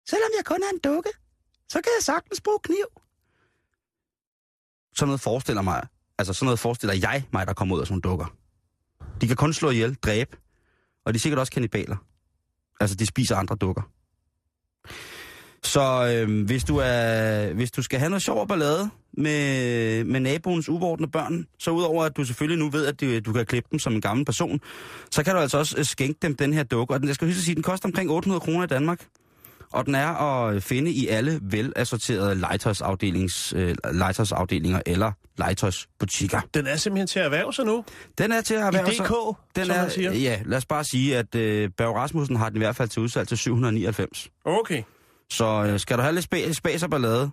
Selvom 0.09 0.31
jeg 0.37 0.45
kun 0.45 0.63
er 0.63 0.69
en 0.73 0.79
dukke, 0.79 1.09
så 1.69 1.81
kan 1.81 1.91
jeg 1.97 2.03
sagtens 2.03 2.41
bruge 2.41 2.59
kniv. 2.63 2.87
sådan 4.95 5.07
noget 5.07 5.21
forestiller 5.21 5.61
mig, 5.61 5.87
altså 6.17 6.33
sådan 6.33 6.45
noget 6.45 6.59
forestiller 6.59 6.95
jeg 6.95 7.27
mig, 7.33 7.47
der 7.47 7.53
kommer 7.53 7.75
ud 7.75 7.81
af 7.81 7.87
sådan 7.87 8.01
nogle 8.03 8.09
dukker. 8.09 8.35
De 9.21 9.27
kan 9.27 9.35
kun 9.35 9.53
slå 9.53 9.69
ihjel, 9.69 9.95
dræbe, 9.95 10.37
og 11.05 11.13
de 11.13 11.17
er 11.17 11.19
sikkert 11.19 11.39
også 11.39 11.51
kannibaler. 11.51 11.97
Altså, 12.79 12.95
de 12.95 13.05
spiser 13.05 13.35
andre 13.35 13.55
dukker. 13.55 13.81
Så 15.63 16.13
øh, 16.13 16.45
hvis, 16.45 16.63
du 16.63 16.77
er, 16.83 17.53
hvis 17.53 17.71
du 17.71 17.81
skal 17.81 17.99
have 17.99 18.09
noget 18.09 18.21
sjov 18.21 18.39
og 18.39 18.47
ballade 18.47 18.89
med, 19.13 20.03
med 20.03 20.19
naboens 20.19 20.69
uvordne 20.69 21.07
børn, 21.07 21.45
så 21.59 21.71
udover 21.71 22.03
at 22.03 22.17
du 22.17 22.23
selvfølgelig 22.23 22.59
nu 22.59 22.69
ved, 22.69 22.85
at 22.85 23.01
du, 23.01 23.19
du 23.19 23.33
kan 23.33 23.45
klippe 23.45 23.67
dem 23.71 23.79
som 23.79 23.93
en 23.93 24.01
gammel 24.01 24.25
person, 24.25 24.59
så 25.11 25.23
kan 25.23 25.33
du 25.33 25.39
altså 25.39 25.57
også 25.57 25.75
øh, 25.77 25.85
skænke 25.85 26.19
dem 26.21 26.35
den 26.35 26.53
her 26.53 26.63
dukke. 26.63 26.93
Og 26.93 26.99
den, 26.99 27.07
jeg 27.07 27.15
skal 27.15 27.27
huske 27.27 27.39
at 27.39 27.43
sige, 27.43 27.55
den 27.55 27.63
koster 27.63 27.87
omkring 27.87 28.11
800 28.11 28.39
kroner 28.39 28.63
i 28.63 28.67
Danmark. 28.67 29.05
Og 29.71 29.85
den 29.85 29.95
er 29.95 30.07
at 30.07 30.63
finde 30.63 30.91
i 30.91 31.07
alle 31.07 31.39
velassorterede 31.41 32.35
legetøjsafdelings, 32.35 33.53
øh, 33.57 33.75
legetøjsafdelinger 33.93 34.81
eller 34.85 35.11
legetøjsbutikker. 35.37 36.41
Den 36.53 36.67
er 36.67 36.75
simpelthen 36.75 37.07
til 37.07 37.19
at 37.19 37.25
erhverve 37.25 37.53
sig 37.53 37.65
nu. 37.65 37.85
Den 38.17 38.31
er 38.31 38.41
til 38.41 38.53
at 38.53 38.61
erhverve 38.61 38.91
I 38.91 38.95
sig. 38.95 39.05
DK, 39.05 39.37
Den 39.55 39.65
som 39.65 39.75
er, 39.75 39.81
man 39.81 39.91
siger. 39.91 40.11
Ja, 40.13 40.39
lad 40.45 40.57
os 40.57 40.65
bare 40.65 40.83
sige, 40.83 41.17
at 41.17 41.35
øh, 41.35 41.69
Børge 41.77 41.99
Rasmussen 41.99 42.35
har 42.35 42.49
den 42.49 42.57
i 42.57 42.59
hvert 42.59 42.75
fald 42.75 42.89
til 42.89 43.01
udsalg 43.01 43.27
til 43.27 43.37
799. 43.37 44.29
Okay. 44.45 44.83
Så 45.29 45.45
øh, 45.71 45.79
skal 45.79 45.97
du 45.97 46.01
have 46.01 46.13
lidt 46.15 46.25
spa- 46.33 46.53
spas 46.53 46.83
og 46.83 46.89
ballade, 46.89 47.29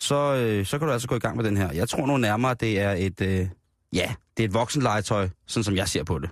så, 0.00 0.34
øh, 0.34 0.66
så 0.66 0.78
kan 0.78 0.86
du 0.88 0.92
altså 0.92 1.08
gå 1.08 1.14
i 1.16 1.18
gang 1.18 1.36
med 1.36 1.44
den 1.44 1.56
her. 1.56 1.68
Jeg 1.74 1.88
tror 1.88 2.06
nu 2.06 2.16
nærmere, 2.16 2.54
det 2.54 2.80
er 2.80 2.90
et, 2.92 3.20
øh, 3.20 3.46
ja, 3.92 4.14
det 4.36 4.42
er 4.44 4.48
et 4.48 4.54
voksenlegetøj, 4.54 5.28
sådan 5.46 5.64
som 5.64 5.76
jeg 5.76 5.88
ser 5.88 6.04
på 6.04 6.18
det. 6.18 6.30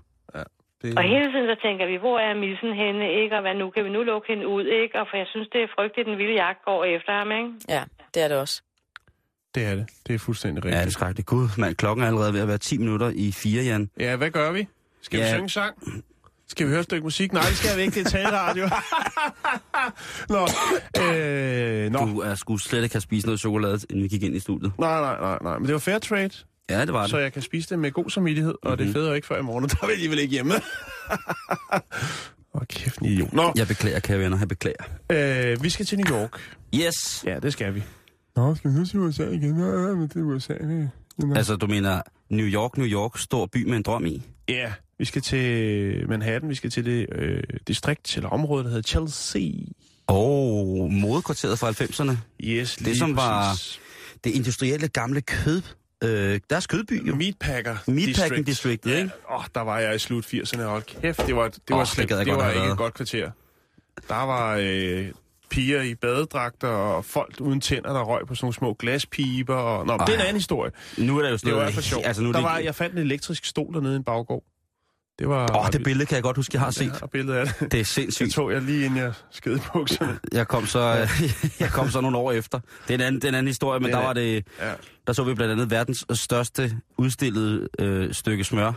Det... 0.83 0.99
Og 0.99 1.05
hele 1.15 1.27
tiden 1.33 1.47
så 1.55 1.57
tænker 1.67 1.87
vi, 1.93 1.97
hvor 1.97 2.19
er 2.19 2.35
missen 2.45 2.73
henne, 2.83 3.05
ikke? 3.23 3.37
Og 3.37 3.41
hvad 3.41 3.55
nu? 3.55 3.71
Kan 3.71 3.85
vi 3.85 3.91
nu 3.91 4.03
lukke 4.03 4.29
hende 4.33 4.47
ud, 4.49 4.65
ikke? 4.83 5.01
Og 5.01 5.07
for 5.11 5.17
jeg 5.17 5.27
synes, 5.33 5.49
det 5.53 5.61
er 5.63 5.69
frygteligt, 5.77 6.07
den 6.09 6.19
vilde 6.19 6.35
jagt 6.45 6.61
går 6.65 6.85
efter 6.97 7.13
ham, 7.19 7.31
ikke? 7.41 7.51
Ja, 7.69 7.83
det 8.15 8.23
er 8.25 8.29
det 8.29 8.37
også. 8.45 8.63
Det 9.55 9.65
er 9.65 9.75
det. 9.75 9.87
Det 10.07 10.15
er 10.15 10.19
fuldstændig 10.19 10.65
Ja, 10.65 10.69
det 10.71 10.77
er 10.77 10.81
rigtigt. 10.81 10.95
skrækkeligt. 10.95 11.27
Gud, 11.27 11.49
mand, 11.59 11.77
klokken 11.77 12.03
er 12.03 12.07
allerede 12.09 12.33
ved 12.33 12.41
at 12.41 12.49
være 12.49 12.59
10 12.59 12.79
minutter 12.79 13.11
i 13.15 13.33
4, 13.33 13.63
Jan. 13.63 13.91
Ja, 14.01 14.17
hvad 14.17 14.31
gør 14.31 14.53
vi? 14.53 14.69
Skal 15.03 15.19
vi 15.21 15.25
Ja. 15.25 15.35
synge 15.35 15.51
sang? 15.51 15.75
Skal 16.49 16.67
vi 16.67 16.71
høre 16.71 16.81
et 16.81 16.85
stykke 16.85 17.05
musik? 17.05 17.33
Nej, 17.33 17.43
det 17.49 17.57
skal 17.57 17.77
vi 17.77 17.83
ikke. 17.83 17.95
Det 18.01 18.07
er 18.07 18.11
taleradio. 18.11 18.69
Nå, 20.29 20.49
øh, 21.03 21.91
nå. 21.93 22.07
Du 22.07 22.21
er 22.21 22.35
sgu 22.35 22.57
slet 22.57 22.83
ikke 22.83 22.95
have 22.95 23.01
spist 23.01 23.27
noget 23.27 23.41
chokolade, 23.41 23.79
inden 23.91 24.03
vi 24.03 24.09
gik 24.09 24.23
ind 24.23 24.37
i 24.37 24.41
studiet. 24.41 24.73
Nej, 24.79 25.01
nej, 25.01 25.21
nej, 25.21 25.39
nej. 25.43 25.59
Men 25.59 25.67
det 25.67 25.73
var 25.73 25.79
fair 25.79 25.99
trade, 25.99 26.31
Ja, 26.71 26.81
det 26.85 26.93
var 26.93 27.07
så 27.07 27.17
det. 27.17 27.23
jeg 27.23 27.33
kan 27.33 27.43
spise 27.43 27.69
det 27.69 27.79
med 27.79 27.91
god 27.93 28.11
samvittighed. 28.11 28.55
Og 28.63 28.79
det 28.79 28.87
Mhm. 28.87 28.95
fede 28.95 29.05
er 29.05 29.09
jo 29.09 29.15
ikke 29.15 29.27
før 29.27 29.39
i 29.39 29.43
morgen, 29.43 29.69
der 29.69 29.77
er 29.83 29.87
vi 29.87 29.93
alligevel 29.93 30.19
ikke 30.19 30.33
hjemme. 30.33 30.55
Åh, 32.55 32.63
kæft 32.69 32.99
en 32.99 33.07
idiot. 33.07 33.33
Nå, 33.33 33.53
Jeg 33.57 33.69
beklager, 33.69 34.01
kære 34.01 34.19
venner, 34.19 34.39
jeg 34.39 34.49
beklager. 34.49 34.85
øh, 35.13 35.63
vi 35.63 35.71
skal 35.71 35.87
til 35.87 35.99
New 35.99 36.17
York. 36.17 36.57
Yes! 36.75 37.25
Ja, 37.27 37.39
det 37.39 37.53
skal 37.53 37.75
vi. 37.75 37.83
Nå, 38.41 38.55
skal 38.55 38.71
vi 38.71 38.79
nu 38.79 38.85
til 38.85 38.99
USA 38.99 39.23
igen? 39.23 39.61
Ja, 39.61 39.95
men 39.95 40.09
det 40.09 40.17
er 40.17 40.21
USA. 40.21 40.55
Det. 40.55 40.91
Altså, 41.37 41.57
du 41.57 41.67
mener 41.67 42.03
New 42.29 42.47
York, 42.47 42.77
New 42.77 42.87
York, 42.87 43.19
stor 43.19 43.47
by 43.47 43.65
med 43.69 43.77
en 43.77 43.83
drøm 43.83 44.07
i? 44.07 44.23
Ja, 44.49 44.73
vi 44.99 45.05
skal 45.05 45.23
til 45.23 46.09
Manhattan. 46.09 46.49
Vi 46.49 46.55
skal 46.55 46.71
til 46.71 46.85
det 46.85 47.07
øh, 47.13 47.43
distrikt 47.69 48.17
eller 48.17 48.29
område, 48.29 48.65
der 48.65 48.71
hedder 48.71 48.83
Chelsea. 48.83 49.51
Åh, 50.09 50.17
oh, 50.17 50.91
modekvarteret 50.91 51.59
fra 51.59 51.71
90'erne. 51.71 52.17
Yes, 52.45 52.77
Det, 52.77 52.99
som 52.99 53.17
var 53.17 53.61
det 54.25 54.31
industrielle 54.31 54.89
gamle 54.89 55.21
kød. 55.21 55.63
Øh, 56.05 56.41
deres 56.51 56.67
kødby, 56.67 57.09
jo. 57.09 57.15
Meatpacker 57.15 57.77
Meatpacking 57.87 58.47
District, 58.47 58.87
ja. 58.87 58.97
ikke? 58.99 59.11
Åh, 59.31 59.45
der 59.55 59.61
var 59.61 59.79
jeg 59.79 59.95
i 59.95 59.99
slut 59.99 60.25
80'erne. 60.25 60.63
Hold 60.63 60.83
kæft, 60.83 61.27
det 61.27 61.37
var, 61.37 61.49
det 61.49 61.61
var, 61.69 61.77
oh, 61.77 61.87
det 61.97 62.09
gad 62.09 62.17
jeg 62.17 62.27
det 62.27 62.35
godt 62.35 62.45
var 62.45 62.51
ikke 62.51 62.73
et 62.73 62.79
godt 62.79 62.95
kvarter. 62.95 63.31
Der 64.09 64.27
var 64.27 64.57
øh, 64.57 65.09
piger 65.51 65.83
i 65.83 65.95
badedragter 65.95 66.69
og 66.69 67.05
folk 67.05 67.37
uden 67.41 67.61
tænder, 67.61 67.93
der 67.93 68.01
røg 68.03 68.27
på 68.27 68.35
sådan 68.35 68.45
nogle 68.45 68.55
små 68.55 68.77
glaspiber. 68.79 69.55
Og... 69.55 69.87
Nå, 69.87 69.93
men 69.97 70.01
det 70.07 70.09
er 70.09 70.15
en 70.15 70.21
Ej. 70.21 70.25
anden 70.27 70.37
historie. 70.41 70.73
Nu 70.99 71.19
er 71.19 71.23
der 71.23 71.31
jo 71.31 71.39
sådan 71.39 71.55
Det 71.55 71.75
var 71.75 71.81
sjovt. 71.81 72.07
Altså, 72.07 72.23
nu 72.23 72.29
er 72.29 72.33
der 72.33 72.39
det, 72.41 72.45
var, 72.45 72.59
jeg 72.59 72.75
fandt 72.75 72.93
en 72.95 73.01
elektrisk 73.01 73.45
stol 73.45 73.75
dernede 73.75 73.93
i 73.93 73.97
en 73.97 74.05
baggård. 74.05 74.45
Det 75.19 75.29
var... 75.29 75.59
Åh, 75.59 75.73
det 75.73 75.83
billede 75.85 76.07
kan 76.07 76.15
jeg 76.15 76.23
godt 76.23 76.37
huske, 76.37 76.51
jeg 76.55 76.61
har 76.63 76.71
set. 76.71 76.93
Har 76.93 77.07
billedet 77.07 77.39
af 77.39 77.47
det. 77.47 77.55
Det 77.61 77.65
er 77.65 77.69
Det 77.69 77.87
sindssygt. 77.87 78.33
tog 78.35 78.53
jeg 78.53 78.63
lige 78.63 78.85
inden 78.85 78.99
jeg 78.99 79.13
skede 79.31 79.57
i 79.57 79.61
bukserne. 79.73 80.19
Jeg 80.33 80.49
kom 80.49 80.67
så, 80.67 81.09
jeg 81.61 81.71
kom 81.71 81.91
så 81.91 82.01
nogle 82.01 82.17
år 82.19 82.33
efter. 82.33 82.61
Det 82.89 82.91
er 82.91 82.95
en 82.95 83.01
anden, 83.01 83.15
det 83.21 83.25
er 83.25 83.29
en 83.29 83.35
anden 83.35 83.49
historie, 83.49 83.81
men 83.81 83.87
Det 83.87 83.93
der 83.95 84.01
er- 84.01 84.07
var 84.07 84.13
det, 84.13 84.47
Ja. 84.61 84.73
der 85.07 85.13
så 85.13 85.25
vi 85.25 85.35
blandt 85.35 85.53
andet 85.53 85.71
verdens 85.71 86.07
største 86.13 86.77
udstillede 86.99 87.69
øh, 87.79 88.15
stykke 88.15 88.45
smør. 88.45 88.73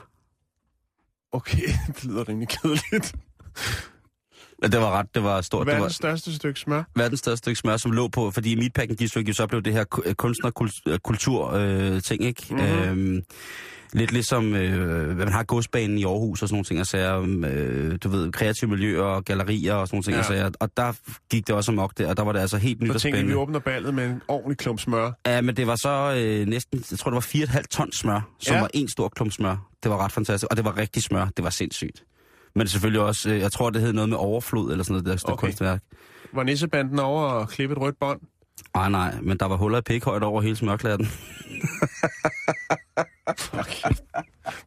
Okay, 1.32 1.68
det 1.96 2.04
lyder 2.06 2.30
rimelig 2.30 2.48
kedeligt. 2.50 3.16
Det 4.64 4.82
var 4.82 4.92
ret, 5.00 5.06
det 5.16 5.24
var 5.24 5.42
stort. 5.42 5.68
Det 5.68 5.72
Verdens 5.74 5.84
var 5.84 5.90
største 5.90 6.36
stykke 6.36 6.60
smør. 6.60 6.84
verdens 6.96 7.20
største 7.20 7.38
stykke 7.38 7.60
smør, 7.60 7.78
som 7.78 7.92
lå 7.92 8.08
på, 8.08 8.32
fordi 8.32 8.56
Meatpacking 8.56 9.00
District 9.00 9.28
jo 9.28 9.34
så 9.34 9.48
blev 9.48 9.62
det 9.62 9.74
her 9.74 9.84
kunstnerkultur 10.18 11.52
øh, 11.54 12.02
ting, 12.02 12.24
ikke? 12.24 12.46
Mhm. 12.50 12.60
Mm-hmm. 12.62 13.08
Øhm, 13.16 13.22
lidt 13.94 14.12
ligesom, 14.12 14.54
øh, 14.56 15.18
man 15.18 15.28
har 15.28 15.44
godsbanen 15.44 15.98
i 15.98 16.04
Aarhus 16.04 16.42
og 16.42 16.50
sådan 16.50 16.56
nogle 16.56 16.66
ting, 16.66 16.80
og 16.80 16.86
sager, 16.88 17.22
øh, 17.46 17.98
du 18.04 18.10
ved, 18.10 18.32
kreative 18.32 18.70
miljøer 18.70 19.02
og 19.04 19.26
gallerier 19.26 19.74
og 19.74 19.88
sådan 19.88 19.96
nogle 19.96 20.04
ting, 20.04 20.14
Ja. 20.16 20.20
og 20.20 20.26
sager. 20.26 20.50
Og 20.60 20.70
der 20.78 20.94
gik 21.32 21.48
det 21.48 21.56
også 21.56 21.72
amok 21.72 21.98
der, 21.98 22.10
og 22.10 22.18
der 22.18 22.24
var 22.24 22.32
det 22.32 22.40
altså 22.40 22.58
helt 22.58 22.82
nyt 22.82 22.88
Så 22.90 22.94
og 22.94 23.02
tænkte 23.02 23.18
vi, 23.18 23.22
spændende. 23.22 23.42
åbner 23.42 23.60
ballet 23.60 23.94
med 23.94 24.06
en 24.06 24.22
ordentlig 24.28 24.58
klump 24.58 24.80
smør. 24.80 25.12
Ja, 25.26 25.42
men 25.42 25.56
det 25.58 25.68
var 25.68 25.76
så 25.76 26.14
øh, 26.18 26.48
næsten, 26.48 26.84
jeg 26.92 27.00
tror 27.00 27.12
det 27.12 27.16
var 27.16 27.22
4,5 27.60 27.62
ton 27.72 27.92
smør, 27.92 28.22
som 28.40 28.54
Ja. 28.56 28.60
var 28.62 28.70
en 28.74 28.90
stor 28.90 29.10
klump 29.10 29.32
smør. 29.32 29.68
Det 29.84 29.92
var 29.92 29.98
ret 30.06 30.12
fantastisk, 30.12 30.48
og 30.52 30.58
det 30.58 30.66
var 30.66 30.78
rigtig 30.78 31.04
smør. 31.04 31.28
Det 31.38 31.44
var 31.44 31.50
sindssygt. 31.50 32.04
Men 32.56 32.68
selvfølgelig 32.68 33.02
også, 33.02 33.30
øh, 33.30 33.40
jeg 33.40 33.52
tror 33.52 33.70
det 33.70 33.82
hed 33.82 33.94
noget 33.94 34.10
med 34.10 34.18
overflod 34.18 34.72
eller 34.72 34.84
sådan 34.84 34.94
noget, 34.94 35.06
der 35.06 35.16
stykke 35.18 35.34
Okay. 35.34 35.48
kunstværk. 35.48 35.82
Var 36.34 36.44
nissebanden 36.44 37.00
over 37.00 37.24
og 37.24 37.50
klippe 37.50 37.74
et 37.76 37.82
rødt 37.82 38.00
bånd? 38.00 38.22
Nej, 38.76 38.90
nej, 38.90 39.22
men 39.22 39.38
der 39.38 39.46
var 39.46 39.56
huller 39.56 39.78
i 39.78 39.82
pikhøjde 39.82 40.26
over 40.26 40.42
hele 40.42 40.56
smørklatten. 40.56 41.08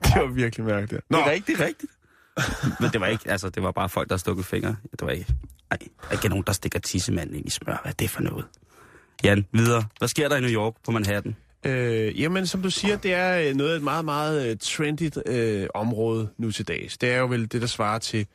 Det 0.02 0.12
var 0.22 0.26
virkelig 0.32 0.66
mærkeligt. 0.66 1.02
Nå, 1.10 1.18
Det 1.18 1.26
er 1.26 1.30
rigtigt, 1.30 1.60
rigtigt. 1.60 1.92
Men 2.80 2.90
det 2.90 3.00
var 3.00 3.06
ikke, 3.06 3.30
altså, 3.30 3.48
det 3.48 3.62
var 3.62 3.70
bare 3.72 3.88
folk, 3.88 4.10
der 4.10 4.16
stukket 4.16 4.46
fingre. 4.46 4.76
Det 4.92 5.00
var 5.02 5.10
ikke, 5.10 5.26
nej, 5.70 5.78
der 6.02 6.08
er 6.08 6.12
ikke 6.12 6.28
nogen, 6.28 6.44
der 6.46 6.52
stikker 6.52 6.78
tissemanden 6.78 7.36
ind 7.36 7.46
i 7.46 7.50
smør. 7.50 7.78
Hvad 7.82 7.92
er 7.92 7.96
det 7.96 8.10
for 8.10 8.22
noget? 8.22 8.44
Jan, 9.24 9.46
videre. 9.52 9.84
Hvad 9.98 10.08
sker 10.08 10.28
der 10.28 10.36
i 10.36 10.40
New 10.40 10.50
York 10.50 10.74
på 10.84 10.90
Manhattan? 10.90 11.36
Øh, 11.64 12.20
jamen, 12.20 12.46
som 12.46 12.62
du 12.62 12.70
siger, 12.70 12.96
det 12.96 13.12
er 13.14 13.48
øh, 13.48 13.54
noget 13.54 13.72
af 13.72 13.76
et 13.76 13.82
meget, 13.82 14.04
meget 14.04 14.50
øh, 14.50 14.56
trendigt 14.60 15.18
øh, 15.26 15.66
område 15.74 16.28
nu 16.38 16.50
til 16.50 16.68
dags. 16.68 16.98
Det 16.98 17.10
er 17.10 17.18
jo 17.18 17.26
vel 17.26 17.52
det, 17.52 17.60
der 17.60 17.66
svarer 17.66 17.98
til, 17.98 18.26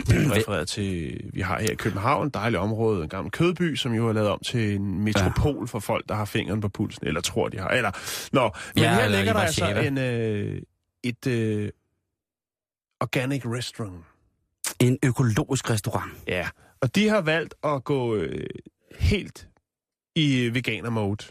refereret 0.08 0.68
til, 0.68 1.20
vi 1.32 1.40
har 1.40 1.60
her 1.60 1.70
i 1.70 1.74
København, 1.74 2.30
dejligt 2.30 2.60
område, 2.60 3.02
en 3.02 3.08
gammel 3.08 3.30
kødby, 3.30 3.76
som 3.76 3.94
jo 3.94 4.08
er 4.08 4.12
lavet 4.12 4.28
om 4.28 4.40
til 4.44 4.74
en 4.74 5.00
metropol 5.00 5.56
ja. 5.58 5.64
for 5.64 5.78
folk, 5.78 6.08
der 6.08 6.14
har 6.14 6.24
fingeren 6.24 6.60
på 6.60 6.68
pulsen, 6.68 7.06
eller 7.06 7.20
tror, 7.20 7.48
de 7.48 7.58
har. 7.58 7.68
Eller, 7.68 7.90
nå, 8.32 8.50
men 8.74 8.84
Ja, 8.84 8.94
her 8.94 9.08
ligger 9.08 9.32
der 9.32 9.40
altså 9.40 9.66
en, 9.66 9.98
øh, 9.98 10.62
et 11.02 11.26
øh, 11.26 11.70
organic 13.00 13.42
restaurant. 13.46 14.04
En 14.80 14.98
økologisk 15.02 15.70
restaurant. 15.70 16.12
Ja, 16.28 16.48
og 16.80 16.94
de 16.94 17.08
har 17.08 17.20
valgt 17.20 17.54
at 17.64 17.84
gå 17.84 18.14
øh, 18.16 18.46
helt 18.98 19.48
i 20.14 20.50
veganer-mode. 20.52 21.24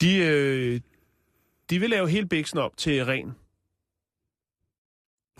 De, 0.00 0.16
øh, 0.16 0.80
de 1.70 1.78
vil 1.80 1.90
lave 1.90 2.08
hele 2.08 2.26
biksen 2.28 2.58
op 2.58 2.76
til 2.76 3.04
ren, 3.04 3.34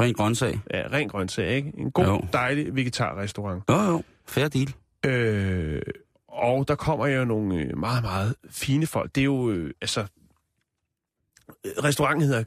Ren 0.00 0.14
grøntsag. 0.14 0.60
ja, 0.74 0.86
ren 0.92 1.08
grøntsag, 1.08 1.48
ikke? 1.50 1.72
En 1.78 1.90
god, 1.90 2.04
Jo. 2.04 2.26
dejlig 2.32 2.74
vegetarrestaurant. 2.76 3.62
Jo, 3.68 3.74
jo. 3.74 4.02
Fair 4.26 4.48
deal. 4.48 4.74
Øh, 5.06 5.82
og 6.28 6.68
der 6.68 6.74
kommer 6.74 7.06
jo 7.06 7.24
nogle 7.24 7.54
øh, 7.60 7.78
meget, 7.78 8.02
meget 8.02 8.34
fine 8.50 8.86
folk. 8.86 9.14
Det 9.14 9.20
er 9.20 9.24
jo, 9.24 9.50
øh, 9.50 9.74
altså... 9.80 10.06
Restauranten 11.64 12.26
hedder 12.28 12.44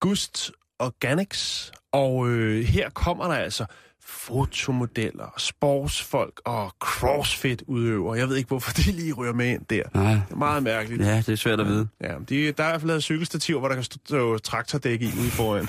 Gust 0.00 0.52
Organics, 0.78 1.72
og 1.92 2.28
øh, 2.28 2.64
her 2.64 2.90
kommer 2.90 3.24
der 3.28 3.34
altså 3.34 3.66
fotomodeller, 4.06 5.34
sportsfolk 5.38 6.40
og 6.44 6.74
crossfit-udøvere. 6.80 8.18
Jeg 8.18 8.28
ved 8.28 8.36
ikke, 8.36 8.48
hvorfor 8.48 8.72
de 8.72 8.82
lige 8.82 9.12
ryger 9.12 9.32
med 9.32 9.46
ind 9.46 9.64
der. 9.70 9.82
Nej. 9.94 10.12
Det 10.12 10.22
er 10.30 10.36
meget 10.36 10.62
mærkeligt. 10.62 11.02
Ja, 11.02 11.16
det 11.16 11.28
er 11.28 11.36
svært 11.36 11.60
at 11.60 11.66
vide. 11.66 11.88
Ja, 12.00 12.14
de, 12.28 12.52
der 12.52 12.64
er 12.64 12.68
i 12.68 12.70
hvert 12.70 12.80
fald 12.80 12.86
lavet 12.86 13.02
cykelstativer, 13.02 13.58
hvor 13.58 13.68
der 13.68 13.74
kan 13.74 13.84
stå 13.84 14.38
traktordæk 14.38 15.02
i 15.02 15.06
ude 15.06 15.30
foran. 15.30 15.68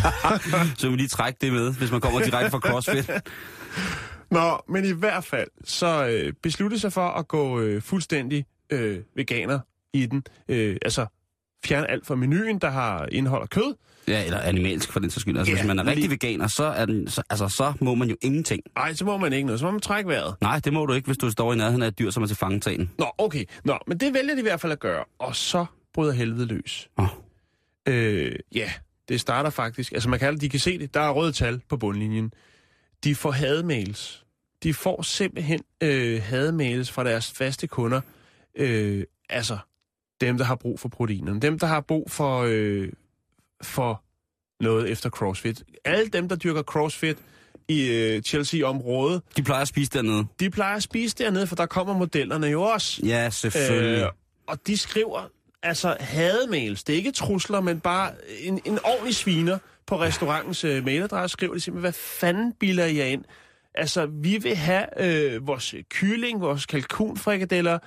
Så 0.78 0.90
vi 0.90 0.96
lige 0.96 1.08
trække 1.08 1.38
det 1.40 1.52
med, 1.52 1.74
hvis 1.74 1.90
man 1.90 2.00
kommer 2.00 2.20
direkte 2.20 2.50
fra 2.50 2.58
CrossFit. 2.58 3.10
Nå, 4.30 4.62
men 4.68 4.84
i 4.84 4.92
hvert 4.92 5.24
fald, 5.24 5.48
så 5.64 6.06
øh, 6.06 6.32
besluttede 6.42 6.80
sig 6.80 6.92
for 6.92 7.08
at 7.08 7.28
gå 7.28 7.60
øh, 7.60 7.82
fuldstændig 7.82 8.46
øh, 8.70 8.98
veganer 9.16 9.58
i 9.92 10.06
den. 10.06 10.24
Øh, 10.48 10.76
altså 10.82 11.06
fjerne 11.66 11.90
alt 11.90 12.06
fra 12.06 12.14
menuen, 12.14 12.58
der 12.58 12.70
har 12.70 13.06
indhold 13.12 13.42
af 13.42 13.50
kød. 13.50 13.74
Ja, 14.08 14.24
eller 14.24 14.40
animalsk 14.40 14.92
for 14.92 15.00
den 15.00 15.10
så 15.10 15.20
skyld. 15.20 15.38
Altså, 15.38 15.52
Ja, 15.52 15.58
hvis 15.58 15.66
man 15.66 15.78
er 15.78 15.84
rigtig 15.86 15.96
lige- 16.02 16.10
veganer, 16.10 16.46
så, 16.46 16.64
er 16.64 16.86
den, 16.86 17.08
så, 17.08 17.22
altså, 17.30 17.48
så 17.48 17.72
må 17.80 17.94
man 17.94 18.08
jo 18.08 18.16
ingenting. 18.22 18.62
Nej, 18.74 18.94
så 18.94 19.04
må 19.04 19.16
man 19.16 19.32
ikke 19.32 19.46
noget. 19.46 19.60
Så 19.60 19.66
må 19.66 19.70
man 19.72 19.80
trække 19.80 20.08
vejret. 20.10 20.34
Nej, 20.40 20.58
det 20.64 20.72
må 20.72 20.86
du 20.86 20.92
ikke, 20.92 21.06
hvis 21.06 21.18
du 21.18 21.30
står 21.30 21.52
i 21.52 21.56
nærheden 21.56 21.82
af 21.82 21.86
et 21.88 21.98
dyr, 21.98 22.10
som 22.10 22.22
er 22.22 22.26
til 22.26 22.36
fangetagen. 22.36 22.90
Nå, 22.98 23.06
okay. 23.18 23.44
Nå, 23.64 23.78
men 23.86 23.98
det 24.00 24.14
vælger 24.14 24.34
de 24.34 24.40
i 24.40 24.42
hvert 24.42 24.60
fald 24.60 24.72
at 24.72 24.78
gøre. 24.80 25.04
Og 25.18 25.36
så 25.36 25.66
bryder 25.94 26.12
helvede 26.12 26.46
løs. 26.46 26.88
Åh. 26.98 27.06
Øh, 27.88 28.36
ja, 28.54 28.70
det 29.08 29.20
starter 29.20 29.50
faktisk... 29.50 29.92
Altså 29.92 30.08
man 30.08 30.18
kan, 30.18 30.36
de 30.38 30.48
kan 30.48 30.60
se 30.60 30.78
det. 30.78 30.94
Der 30.94 31.00
er 31.00 31.10
røde 31.10 31.32
tal 31.32 31.60
på 31.68 31.76
bundlinjen. 31.76 32.32
De 33.04 33.14
får 33.14 33.30
hademails. 33.30 34.24
De 34.62 34.74
får 34.74 35.02
simpelthen 35.02 35.60
øh, 35.82 36.22
hademails 36.22 36.90
fra 36.90 37.04
deres 37.04 37.30
faste 37.30 37.66
kunder. 37.66 38.00
Øh, 38.58 39.04
altså 39.28 39.58
dem, 40.20 40.38
der 40.38 40.44
har 40.44 40.54
brug 40.54 40.80
for 40.80 40.88
proteinerne. 40.88 41.40
Dem, 41.40 41.58
der 41.58 41.66
har 41.66 41.80
brug 41.80 42.10
for, 42.10 42.46
øh, 42.48 42.88
for 43.62 44.02
noget 44.60 44.90
efter 44.90 45.10
CrossFit. 45.10 45.62
Alle 45.84 46.08
dem, 46.08 46.28
der 46.28 46.36
dyrker 46.36 46.62
CrossFit 46.62 47.16
i 47.68 47.88
øh, 47.88 48.22
Chelsea-området, 48.22 49.22
De 49.36 49.42
plejer 49.42 49.62
at 49.62 49.68
spise 49.68 49.90
dernede. 49.90 50.26
de 50.40 50.50
plejer 50.50 50.76
at 50.76 50.82
spise 50.82 51.16
dernede, 51.18 51.46
for 51.46 51.56
der 51.56 51.66
kommer 51.66 51.94
modellerne 51.94 52.46
jo 52.46 52.62
også. 52.62 53.00
Ja, 53.06 53.30
selvfølgelig. 53.30 54.02
Øh, 54.02 54.08
og 54.46 54.66
de 54.66 54.78
skriver 54.78 55.28
altså 55.62 55.96
hademails. 56.00 56.84
Det 56.84 56.92
er 56.92 56.96
ikke 56.96 57.12
trusler, 57.12 57.60
men 57.60 57.80
bare 57.80 58.12
en, 58.40 58.60
en 58.64 58.78
ordentlig 58.84 59.14
sviner 59.14 59.58
på 59.86 60.00
restaurantens 60.00 60.64
øh, 60.64 60.84
mailadresse. 60.84 61.32
Skriver 61.32 61.54
de 61.54 61.60
simpelthen, 61.60 61.80
hvad 61.80 61.92
fanden 61.92 62.52
bilder 62.52 62.84
I 62.84 62.96
jer 62.96 63.04
ind? 63.04 63.24
Altså, 63.74 64.06
vi 64.06 64.38
vil 64.38 64.56
have 64.56 64.86
øh, 65.04 65.46
vores 65.46 65.74
kylling, 65.90 66.40
vores 66.40 66.66
kalkunfrikadeller. 66.66 67.78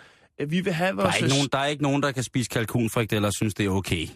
Vi 0.48 0.60
vil 0.60 0.74
have 0.74 0.88
der, 0.88 0.96
vores... 0.96 1.16
er 1.16 1.24
ikke 1.24 1.36
nogen, 1.36 1.50
der 1.52 1.58
er 1.58 1.66
ikke 1.66 1.84
nogen, 1.84 2.04
der 2.04 2.12
kan 2.12 2.24
spise 2.24 2.50
kalkunfrikadeller 2.50 3.28
og 3.28 3.34
synes, 3.34 3.54
det 3.54 3.66
er 3.66 3.70
okay. 3.70 4.08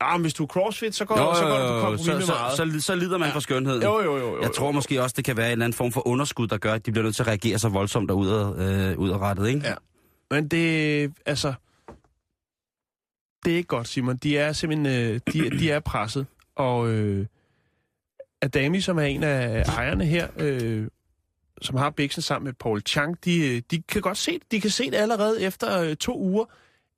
Ah, 0.00 0.12
men 0.12 0.20
hvis 0.20 0.34
du 0.34 0.42
er 0.42 0.46
crossfit, 0.46 0.94
så 0.94 1.04
går, 1.04 1.18
jo, 1.18 1.34
så 1.34 1.42
går 1.42 1.58
du 1.58 1.66
på 1.66 1.80
kompromis 1.80 2.00
så, 2.00 2.12
med 2.12 2.26
meget. 2.26 2.80
så, 2.80 2.86
så 2.86 2.94
lider 2.94 3.18
man 3.18 3.28
ja. 3.28 3.34
for 3.34 3.40
skønheden. 3.40 3.82
Jo, 3.82 4.00
jo, 4.00 4.16
jo, 4.16 4.36
jo, 4.36 4.42
Jeg 4.42 4.52
tror 4.52 4.66
jo. 4.66 4.72
måske 4.72 5.02
også, 5.02 5.14
det 5.16 5.24
kan 5.24 5.36
være 5.36 5.46
en 5.46 5.52
eller 5.52 5.64
anden 5.64 5.76
form 5.76 5.92
for 5.92 6.06
underskud, 6.06 6.46
der 6.46 6.58
gør, 6.58 6.72
at 6.72 6.86
de 6.86 6.92
bliver 6.92 7.04
nødt 7.04 7.16
til 7.16 7.22
at 7.22 7.26
reagere 7.26 7.58
så 7.58 7.68
voldsomt 7.68 8.08
der 8.08 8.16
øh, 8.58 8.98
udadrettet, 8.98 9.48
ikke? 9.48 9.60
Ja. 9.64 9.74
Men 10.30 10.48
det, 10.48 11.12
altså... 11.26 11.52
Det 13.44 13.52
er 13.52 13.56
ikke 13.56 13.66
godt, 13.66 13.88
Simon. 13.88 14.16
De 14.16 14.38
er 14.38 14.52
simpelthen... 14.52 14.86
Øh, 14.86 15.20
de, 15.32 15.50
de 15.50 15.70
er 15.70 15.80
presset. 15.80 16.26
Og 16.56 16.88
øh, 16.88 17.26
Adami, 18.42 18.80
som 18.80 18.98
er 18.98 19.02
en 19.02 19.22
af 19.22 19.62
ejerne 19.68 20.04
her, 20.04 20.28
øh, 20.36 20.86
som 21.60 21.76
har 21.76 21.90
Bixen 21.90 22.22
sammen 22.22 22.44
med 22.44 22.52
Paul 22.52 22.80
Chang, 22.80 23.16
de, 23.24 23.38
øh, 23.56 23.62
de 23.70 23.82
kan 23.82 24.02
godt 24.02 24.18
se 24.18 24.32
det. 24.32 24.42
De 24.52 24.60
kan 24.60 24.70
se 24.70 24.84
det 24.90 24.94
allerede 24.94 25.42
efter 25.42 25.80
øh, 25.80 25.96
to 25.96 26.18
uger, 26.18 26.44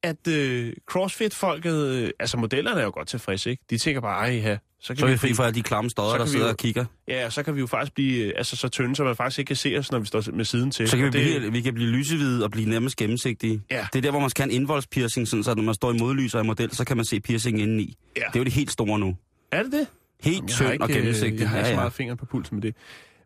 at 0.03 0.29
øh, 0.29 0.73
CrossFit-folket... 0.91 1.87
Øh, 1.87 2.11
altså, 2.21 2.37
modellerne 2.37 2.81
er 2.81 2.85
jo 2.85 2.91
godt 2.95 3.09
tilfredse, 3.09 3.51
ikke? 3.51 3.63
De 3.71 3.79
tænker 3.79 4.01
bare, 4.01 4.29
ej, 4.29 4.35
ja, 4.37 4.59
så 4.81 4.89
kan 4.89 4.97
Så 4.99 5.07
er 5.07 5.11
vi 5.11 5.17
fri 5.17 5.27
blive- 5.27 5.37
for 5.37 5.43
alle 5.43 5.55
de 5.55 5.63
klamme 5.63 5.91
Så 5.91 5.93
stodder, 5.93 6.17
der 6.17 6.25
vi 6.25 6.31
sidder 6.31 6.45
jo- 6.47 6.51
og 6.51 6.57
kigger. 6.57 6.85
Ja, 7.09 7.31
så 7.31 7.43
kan 7.43 7.55
vi 7.55 7.61
jo 7.61 7.67
faktisk 7.67 7.95
blive 7.95 8.25
øh, 8.27 8.33
altså, 8.37 8.57
så 8.57 8.69
tynde, 8.69 8.97
så 8.97 9.05
man 9.05 9.17
faktisk 9.17 9.39
ikke 9.39 9.47
kan 9.49 9.57
se 9.57 9.77
os, 9.79 9.93
når 9.93 9.99
vi 9.99 10.07
står 10.07 10.23
med 10.33 10.45
siden 10.45 10.71
til. 10.71 10.89
Så 10.89 10.97
kan 10.97 11.07
vi, 11.07 11.11
det, 11.11 11.41
blive, 11.41 11.53
vi 11.53 11.61
kan 11.61 11.75
blive 11.75 11.89
lysehvide 11.91 12.45
og 12.45 12.51
blive 12.51 12.69
nærmest 12.69 12.97
gennemsigtige. 12.97 13.63
Ja. 13.71 13.87
Det 13.93 13.99
er 13.99 14.03
der, 14.03 14.11
hvor 14.11 14.21
man 14.21 14.31
skal 14.31 14.43
have 14.43 14.51
en 14.55 14.61
indvoldspiercing, 14.61 15.29
sådan, 15.29 15.45
så 15.45 15.55
når 15.55 15.63
man 15.63 15.75
står 15.75 15.93
i 15.93 15.99
modlys 15.99 16.35
og 16.35 16.45
i 16.45 16.47
model, 16.47 16.71
så 16.77 16.85
kan 16.85 16.97
man 16.97 17.07
se 17.07 17.21
piercingen 17.21 17.63
indeni. 17.63 17.97
Ja. 18.17 18.21
Det 18.21 18.35
er 18.37 18.41
jo 18.41 18.45
det 18.45 18.53
helt 18.53 18.71
store 18.71 18.99
nu. 18.99 19.17
Er 19.53 19.63
det 19.63 19.73
det? 19.73 19.87
Helt 20.21 20.49
tynd 20.49 20.81
og 20.81 20.91
øh, 20.91 20.97
gennemsigtigt. 20.97 21.41
Jeg 21.41 21.49
har 21.51 21.57
ikke 21.57 21.67
ja, 21.69 21.71
så 21.71 21.71
ja. 21.71 21.77
meget 21.81 21.93
fingeren 21.93 22.19
på 22.19 22.27
pulsen 22.27 22.57
med 22.57 22.63
det. 22.63 22.75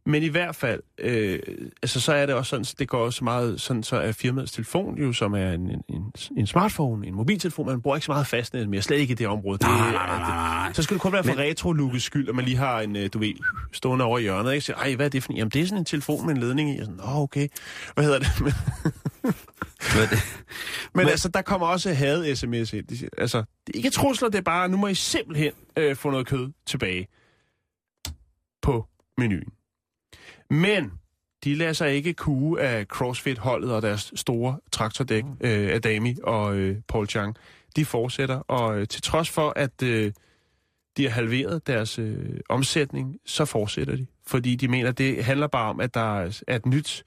Men 0.07 0.22
i 0.22 0.28
hvert 0.28 0.57
fald, 0.57 0.80
øh, 0.98 1.38
altså 1.82 2.00
så 2.00 2.12
er 2.12 2.26
det 2.26 2.34
også 2.34 2.50
sådan, 2.50 2.64
så 2.64 2.74
det 2.78 2.88
går 2.88 2.98
også 3.04 3.24
meget 3.24 3.61
sådan, 3.61 3.82
så 3.82 3.96
er 3.96 4.12
firmaets 4.12 4.52
telefon 4.52 4.98
jo, 4.98 5.12
som 5.12 5.34
er 5.34 5.52
en, 5.52 5.70
en, 5.88 6.12
en, 6.36 6.46
smartphone, 6.46 7.07
en 7.07 7.14
mobiltelefon, 7.14 7.66
man 7.66 7.80
bruger 7.82 7.96
ikke 7.96 8.04
så 8.07 8.12
meget 8.12 8.26
fastnet 8.26 8.68
mere, 8.68 8.82
slet 8.82 8.98
ikke 8.98 9.12
i 9.12 9.14
det 9.14 9.26
område. 9.26 9.59
Det, 9.59 9.66
Nej, 9.66 9.90
nej, 9.92 10.18
nej. 10.18 10.72
Så 10.72 10.82
skal 10.82 10.94
det 10.94 11.00
kun 11.02 11.12
være 11.12 11.24
for 11.24 11.30
Men- 11.34 11.38
retro 11.40 11.98
skyld, 11.98 12.28
at 12.28 12.34
man 12.34 12.44
lige 12.44 12.57
har 12.57 12.80
en, 12.80 12.96
øh, 12.96 13.09
du 13.12 13.18
ved, 13.18 13.34
stående 13.72 14.04
over 14.04 14.18
i 14.18 14.22
hjørnet, 14.22 14.52
ikke? 14.54 14.64
Så, 14.66 14.72
ej, 14.72 14.94
hvad 14.94 15.07
er 15.07 15.11
det 15.11 15.22
for 15.22 15.32
en? 15.32 15.36
Jamen, 15.36 15.50
det 15.50 15.62
er 15.62 15.66
sådan 15.66 15.78
en 15.78 15.84
telefon 15.84 16.26
med 16.26 16.34
en 16.34 16.40
ledning 16.40 16.70
i. 16.76 16.78
Og 16.78 16.84
sådan, 16.86 17.00
Nå, 17.04 17.22
okay. 17.22 17.48
Hvad 17.94 18.04
hedder 18.04 18.18
det? 18.18 18.28
Men, 19.96 20.09
men 20.11 20.18
Men- 20.94 21.09
altså, 21.09 21.28
der 21.28 21.42
kommer 21.42 21.66
også 21.66 21.92
had-sms 21.94 22.72
ind. 22.72 22.86
De 22.86 22.98
siger, 22.98 23.09
altså, 23.18 23.38
det 23.38 23.72
er 23.74 23.76
ikke 23.76 23.90
trusler, 23.90 24.28
det 24.28 24.38
er 24.38 24.42
bare, 24.42 24.68
nu 24.68 24.76
må 24.76 24.86
I 24.86 24.94
simpelthen 24.94 25.52
øh, 25.76 25.96
få 25.96 26.11
noget 26.11 26.26
kød 26.26 26.52
tilbage 26.66 27.09
på 28.62 28.86
menuen. 29.18 29.42
Men 30.51 30.92
de 31.44 31.55
lader 31.55 31.72
sig 31.72 31.94
ikke 31.94 32.14
kue 32.14 32.61
af 32.61 32.86
CrossFit-holdet 32.86 33.72
og 33.72 33.82
deres 33.82 34.12
store 34.16 34.61
traktordæk, 34.72 35.24
øh, 35.40 35.68
Adami 35.74 36.16
og 36.22 36.57
øh, 36.57 36.76
Paul 36.88 37.09
Chang. 37.09 37.36
De 37.76 37.84
fortsætter, 37.84 38.36
og 38.36 38.78
øh, 38.78 38.88
til 38.88 39.03
trods 39.03 39.30
for, 39.30 39.53
at 39.57 39.82
øh, 39.82 40.12
de 40.97 41.03
har 41.03 41.11
halveret 41.11 41.66
deres 41.66 41.99
øh, 41.99 42.40
omsætning, 42.49 43.16
så 43.26 43.44
fortsætter 43.44 43.97
de. 43.97 44.07
Fordi 44.26 44.57
de 44.57 44.68
mener, 44.68 44.88
at 44.88 44.99
det 44.99 45.24
handler 45.24 45.47
bare 45.47 45.70
om, 45.70 45.80
at 45.80 45.94
der 45.94 46.20
er 46.20 46.42
er 46.47 46.57
et 46.57 46.66
nyt 46.66 47.05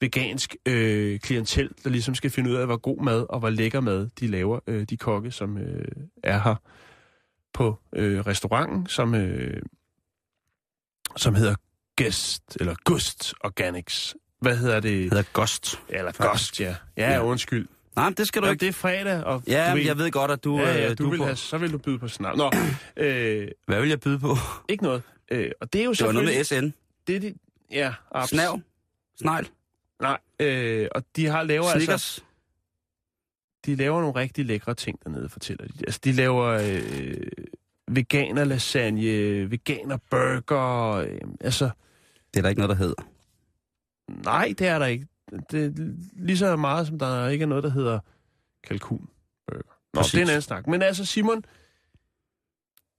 vegansk 0.00 0.56
øh, 0.66 1.20
klientel, 1.20 1.70
der 1.84 1.90
ligesom 1.90 2.14
skal 2.14 2.30
finde 2.30 2.50
ud 2.50 2.54
af, 2.54 2.66
hvor 2.66 2.76
god 2.76 3.02
mad 3.02 3.26
og 3.28 3.38
hvor 3.38 3.50
lækker 3.50 3.80
mad 3.80 4.08
de 4.20 4.26
laver, 4.26 4.60
øh, 4.66 4.82
de 4.82 4.96
kokke, 4.96 5.30
som 5.30 5.58
øh, 5.58 5.84
er 6.22 6.38
her 6.38 6.54
på 7.52 7.78
øh, 7.92 8.20
restauranten, 8.20 8.86
som, 8.86 9.14
øh, 9.14 9.62
som 11.16 11.34
hedder 11.34 11.54
Guest, 11.98 12.56
eller 12.60 12.74
Gust 12.84 13.34
Organics. 13.40 14.14
Hvad 14.40 14.56
hedder 14.56 14.74
det? 14.80 14.82
Det 14.92 15.02
hedder 15.02 15.22
Ghost. 15.34 15.80
Eller. 15.88 16.30
Gust, 16.32 16.60
ja. 16.60 16.76
Ja, 16.96 17.10
Ja. 17.12 17.24
undskyld. 17.24 17.68
Nej, 17.96 18.10
det 18.16 18.28
skal 18.28 18.42
du 18.42 18.46
Jamen, 18.46 18.54
ikke. 18.54 18.60
det 18.60 18.68
er 18.68 18.72
fredag, 18.72 19.24
og 19.24 19.42
Ja, 19.46 19.70
du 19.70 19.76
men 19.76 19.86
jeg 19.86 19.98
ved 19.98 20.10
godt, 20.10 20.30
at 20.30 20.44
du... 20.44 20.58
ja, 20.58 20.72
ja, 20.78 20.90
øh, 20.90 20.98
du, 20.98 21.10
vil 21.10 21.18
på- 21.18 21.24
have, 21.24 21.36
så 21.36 21.58
vil 21.58 21.72
du 21.72 21.78
byde 21.78 21.98
på 21.98 22.08
snart. 22.08 22.36
Nå, 22.36 22.50
øh, 22.96 23.48
Hvad 23.66 23.80
vil 23.80 23.88
jeg 23.88 24.00
byde 24.00 24.18
på? 24.18 24.36
ikke 24.68 24.82
noget. 24.84 25.02
Øh, 25.30 25.50
og 25.60 25.72
det 25.72 25.80
er 25.80 25.84
jo 25.84 25.92
Det 25.92 26.06
var 26.06 26.12
noget 26.12 26.28
med. 26.36 26.44
SN. 26.44 26.68
Det 27.06 27.16
er 27.16 27.20
de, 27.20 27.34
ja, 27.70 27.94
abs. 28.12 28.30
Snav. 28.30 28.60
Snegl. 29.18 29.48
Nej, 30.00 30.18
øh, 30.40 30.88
og 30.94 31.04
de 31.16 31.26
har 31.26 31.42
laver 31.42 31.64
altså... 31.64 31.78
Snickers. 31.78 32.24
de 33.66 33.74
laver 33.76 34.00
nogle 34.00 34.16
rigtig 34.20 34.44
lækre 34.46 34.74
ting 34.74 34.98
dernede, 35.04 35.28
fortæller 35.28 35.66
de. 35.66 35.72
Altså, 35.86 36.00
de 36.04 36.12
laver 36.12 36.44
øh, 36.46 37.16
veganer 37.96 38.44
lasagne, 38.44 39.50
veganer 39.50 39.98
burger, 40.10 40.90
øh, 40.92 41.18
altså, 41.40 41.70
Det 42.34 42.38
er 42.38 42.42
der 42.42 42.48
ikke 42.48 42.60
noget, 42.60 42.78
der 42.78 42.84
hedder. 42.84 43.02
nej, 44.24 44.54
det 44.58 44.66
er 44.68 44.78
der 44.78 44.86
ikke. 44.86 45.06
Det 45.50 45.64
er 45.64 45.70
lige 46.16 46.38
så 46.38 46.56
meget, 46.56 46.86
som 46.86 46.98
der 46.98 47.28
ikke 47.28 47.42
er 47.42 47.46
noget, 47.46 47.64
der 47.64 47.70
hedder 47.70 47.98
kalkun 48.64 49.08
burger. 49.46 49.62
Nå, 49.94 50.00
Præcis. 50.00 50.12
det 50.12 50.18
er 50.18 50.22
en 50.24 50.28
anden 50.28 50.42
snak. 50.42 50.66
Men 50.66 50.82
altså, 50.82 51.04
Simon, 51.04 51.44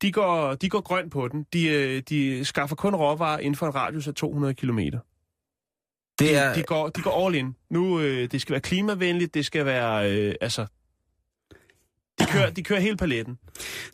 de 0.01 0.11
går, 0.11 0.55
de 0.55 0.69
går 0.69 0.81
grøn 0.81 1.09
på 1.09 1.27
den. 1.27 1.45
De, 1.53 1.67
øh, 1.67 2.01
de 2.09 2.45
skaffer 2.45 2.75
kun 2.75 2.95
råvarer 2.95 3.39
inden 3.39 3.55
for 3.55 3.65
en 3.67 3.75
radius 3.75 4.07
af 4.07 4.13
200 4.13 4.53
kilometer. 4.53 4.99
Det 6.19 6.35
er, 6.37 6.53
De, 6.53 6.59
de, 6.59 6.63
går, 6.63 6.89
de 6.89 7.01
går 7.01 7.25
all 7.25 7.35
in. 7.35 7.55
Nu, 7.69 7.99
øh, 7.99 8.31
det 8.31 8.41
skal 8.41 8.53
være 8.53 8.61
klimavenligt, 8.61 9.33
det 9.33 9.45
skal 9.45 9.65
være, 9.65 10.11
øh, 10.11 10.35
altså... 10.41 10.65
De 12.20 12.26
kører, 12.26 12.49
de 12.49 12.64
kører 12.64 12.80
hele 12.80 12.97
paletten. 12.97 13.38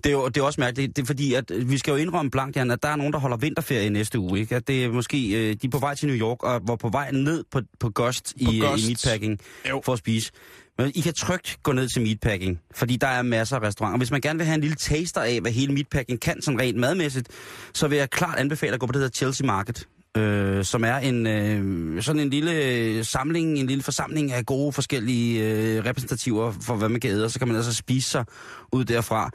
det, 0.04 0.06
er 0.06 0.12
jo, 0.12 0.28
det 0.28 0.38
er 0.38 0.44
også 0.44 0.62
mærkeligt. 0.62 0.96
Det 0.96 1.02
er 1.02 1.06
fordi, 1.06 1.34
at 1.34 1.52
øh, 1.52 1.70
vi 1.72 1.78
skal 1.78 1.92
jo 1.92 1.98
indrømme 1.98 2.32
blankt, 2.32 2.58
Jan, 2.58 2.72
at 2.72 2.84
der 2.84 2.90
er 2.90 2.96
nogen, 2.96 3.14
der 3.14 3.20
holder 3.20 3.38
vinterferie 3.38 3.86
i 3.86 3.90
næste 3.90 4.20
uge. 4.20 4.40
Ikke? 4.40 4.56
At 4.56 4.68
det 4.68 4.86
er 4.86 4.90
måske, 4.92 5.28
øh, 5.50 5.56
de 5.62 5.68
er 5.68 5.70
på 5.72 5.80
vej 5.80 5.96
til 5.96 6.08
New 6.08 6.18
York, 6.18 6.44
og 6.44 6.62
var 6.68 6.76
på 6.76 6.90
vej 6.90 7.12
ned 7.12 7.44
på, 7.52 7.62
på 7.80 7.92
Ghost 7.96 8.34
i, 8.38 8.46
På 8.46 8.52
øh, 8.52 8.60
Ghost. 8.60 8.84
i 8.84 8.88
meatpacking 8.88 9.40
Jo. 9.70 9.82
for 9.86 9.94
at 9.94 10.00
spise. 10.00 10.32
Men 10.78 10.92
I 10.96 11.02
kan 11.02 11.14
trygt 11.14 11.58
gå 11.64 11.72
ned 11.72 11.88
til 11.90 12.02
meatpacking, 12.02 12.60
fordi 12.76 12.96
der 12.96 13.08
er 13.08 13.22
masser 13.22 13.56
af 13.56 13.62
restauranter. 13.62 13.98
Hvis 13.98 14.12
man 14.12 14.22
gerne 14.22 14.40
vil 14.40 14.46
have 14.46 14.56
en 14.56 14.62
lille 14.62 14.76
taster 14.76 15.22
af, 15.22 15.42
hvad 15.42 15.52
hele 15.52 15.74
meatpacking 15.74 16.22
kan 16.22 16.42
sådan 16.42 16.60
rent 16.60 16.78
madmæssigt, 16.78 17.28
så 17.74 17.88
vil 17.88 17.98
jeg 17.98 18.10
klart 18.10 18.38
anbefale 18.40 18.74
at 18.74 18.80
gå 18.80 18.86
på 18.86 18.92
det, 18.92 19.02
der 19.02 19.10
Chelsea 19.10 19.48
Market. 19.48 19.88
Øh, 20.18 20.66
som 20.66 20.84
er 20.84 20.96
en 20.98 21.28
øh, 21.28 22.02
sådan 22.02 22.20
en 22.20 22.30
lille 22.30 23.04
samling, 23.04 23.60
en 23.60 23.68
lille 23.68 23.84
forsamling 23.84 24.32
af 24.32 24.46
gode 24.46 24.74
forskellige 24.74 25.44
øh, 25.44 25.86
repræsentativer 25.86 26.52
for, 26.62 26.76
hvad 26.76 26.90
man 26.90 27.02
kan 27.02 27.12
æde, 27.12 27.26
og 27.26 27.32
så 27.32 27.40
kan 27.40 27.48
man 27.48 27.58
altså 27.58 27.74
spise 27.76 28.10
sig 28.10 28.26
ud 28.72 28.86
derfra. 28.86 29.32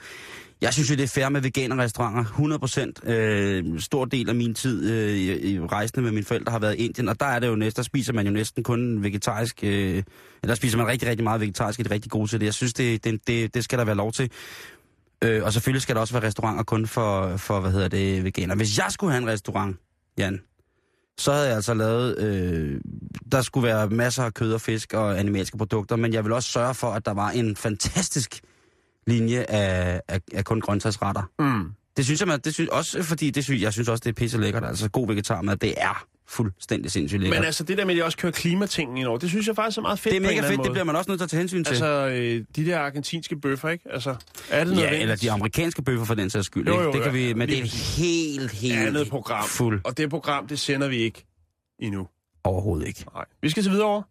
Jeg 0.60 0.72
synes 0.74 0.90
jo, 0.90 0.94
det 0.94 1.02
er 1.02 1.08
fair 1.08 1.28
med 1.28 1.40
veganerrestauranter. 1.40 2.22
100 2.22 2.58
procent. 2.58 3.08
Øh, 3.08 3.80
stor 3.80 4.04
del 4.04 4.28
af 4.28 4.34
min 4.34 4.54
tid 4.54 4.90
øh, 4.90 5.10
i, 5.10 5.52
i 5.52 5.60
rejsende 5.60 6.02
med 6.02 6.12
mine 6.12 6.24
forældre 6.24 6.52
har 6.52 6.58
været 6.58 6.74
i 6.74 6.84
Indien, 6.84 7.08
og 7.08 7.20
der 7.20 7.26
er 7.26 7.38
det 7.38 7.48
jo 7.48 7.56
næsten, 7.56 7.76
der 7.76 7.84
spiser 7.84 8.12
man 8.12 8.26
jo 8.26 8.32
næsten 8.32 8.62
kun 8.62 9.02
vegetarisk. 9.02 9.60
Øh, 9.62 9.70
eller 9.70 10.04
der 10.46 10.54
spiser 10.54 10.78
man 10.78 10.86
rigtig, 10.86 11.08
rigtig 11.08 11.24
meget 11.24 11.40
vegetarisk, 11.40 11.78
det 11.78 11.86
er 11.86 11.90
rigtig 11.90 12.10
gode 12.10 12.30
til 12.30 12.40
det. 12.40 12.46
Jeg 12.46 12.54
synes, 12.54 12.74
det, 12.74 13.04
det, 13.04 13.26
det, 13.26 13.54
det 13.54 13.64
skal 13.64 13.78
der 13.78 13.84
være 13.84 13.96
lov 13.96 14.12
til. 14.12 14.30
Øh, 15.24 15.44
og 15.44 15.52
selvfølgelig 15.52 15.82
skal 15.82 15.94
der 15.94 16.00
også 16.00 16.14
være 16.14 16.26
restauranter 16.26 16.64
kun 16.64 16.86
for, 16.86 17.36
for 17.36 17.60
hvad 17.60 17.72
hedder 17.72 17.88
det, 17.88 18.24
veganer. 18.24 18.54
Hvis 18.54 18.78
jeg 18.78 18.86
skulle 18.90 19.12
have 19.12 19.22
en 19.22 19.28
restaurant, 19.28 19.76
Jan, 20.18 20.40
så 21.18 21.32
havde 21.32 21.46
jeg 21.46 21.56
altså 21.56 21.74
lavet... 21.74 22.18
Øh, 22.18 22.80
der 23.32 23.42
skulle 23.42 23.66
være 23.66 23.88
masser 23.88 24.24
af 24.24 24.34
kød 24.34 24.52
og 24.52 24.60
fisk 24.60 24.92
og 24.94 25.18
animalske 25.18 25.56
produkter, 25.58 25.96
men 25.96 26.12
jeg 26.12 26.24
vil 26.24 26.32
også 26.32 26.48
sørge 26.48 26.74
for, 26.74 26.92
at 26.92 27.06
der 27.06 27.14
var 27.14 27.30
en 27.30 27.56
fantastisk 27.56 28.40
linje 29.06 29.44
af, 29.48 30.00
af, 30.08 30.20
af 30.32 30.44
kun 30.44 30.60
grøntsagsretter. 30.60 31.22
Mm. 31.38 31.70
Det 31.96 32.04
synes 32.04 32.20
jeg, 32.20 32.28
man, 32.28 32.40
det 32.40 32.54
synes, 32.54 32.70
også 32.70 33.02
fordi 33.02 33.30
det 33.30 33.44
synes, 33.44 33.62
jeg 33.62 33.72
synes 33.72 33.88
også, 33.88 34.02
det 34.04 34.10
er 34.10 34.14
pisse 34.14 34.38
lækkert. 34.38 34.64
Altså 34.64 34.90
god 34.90 35.06
vegetarmad, 35.06 35.56
det 35.56 35.74
er 35.76 36.06
fuldstændig 36.28 36.90
sindssygt 36.90 37.20
lækkert. 37.20 37.38
Men 37.40 37.46
altså 37.46 37.64
det 37.64 37.78
der 37.78 37.84
med, 37.84 37.94
at 37.94 37.98
de 37.98 38.04
også 38.04 38.18
kører 38.18 38.32
klimatingen 38.32 38.96
ind 38.96 39.06
over, 39.06 39.18
det 39.18 39.28
synes 39.30 39.46
jeg 39.46 39.56
faktisk 39.56 39.78
er 39.78 39.82
meget 39.82 39.98
fedt 39.98 40.12
det 40.12 40.16
er 40.16 40.34
mega 40.34 40.50
fedt, 40.50 40.64
det 40.64 40.72
bliver 40.72 40.84
man 40.84 40.96
også 40.96 41.10
nødt 41.10 41.18
til 41.18 41.24
at 41.24 41.30
tage 41.30 41.38
hensyn 41.38 41.64
til. 41.64 41.70
Altså, 41.70 41.86
øh, 42.08 42.44
de 42.56 42.66
der 42.66 42.78
argentinske 42.78 43.36
bøffer, 43.36 43.68
ikke? 43.68 43.84
Altså, 43.92 44.10
er 44.50 44.64
det 44.64 44.70
ja, 44.70 44.76
nødvendigt? 44.76 45.02
eller 45.02 45.16
de 45.16 45.30
amerikanske 45.30 45.82
bøffer 45.82 46.04
for 46.04 46.14
den 46.14 46.30
sags 46.30 46.46
skyld. 46.46 46.66
Jo, 46.66 46.72
ikke? 46.72 46.84
jo, 46.84 46.92
det 46.92 47.02
kan 47.02 47.14
vi, 47.14 47.28
ja, 47.28 47.34
men 47.34 47.48
det 47.48 47.58
er 47.58 47.62
et 47.62 47.70
helt, 47.70 48.50
helt 48.52 48.78
andet 48.78 49.08
program. 49.10 49.44
fuld 49.44 49.80
Og 49.84 49.96
det 49.96 50.10
program, 50.10 50.46
det 50.48 50.58
sender 50.58 50.88
vi 50.88 50.96
ikke 50.96 51.24
endnu. 51.82 52.08
overhovedet 52.44 52.86
ikke. 52.88 53.04
Nej. 53.14 53.24
Vi 53.42 53.50
skal 53.50 53.62
til 53.62 53.72
videre 53.72 53.86
over. 53.86 54.02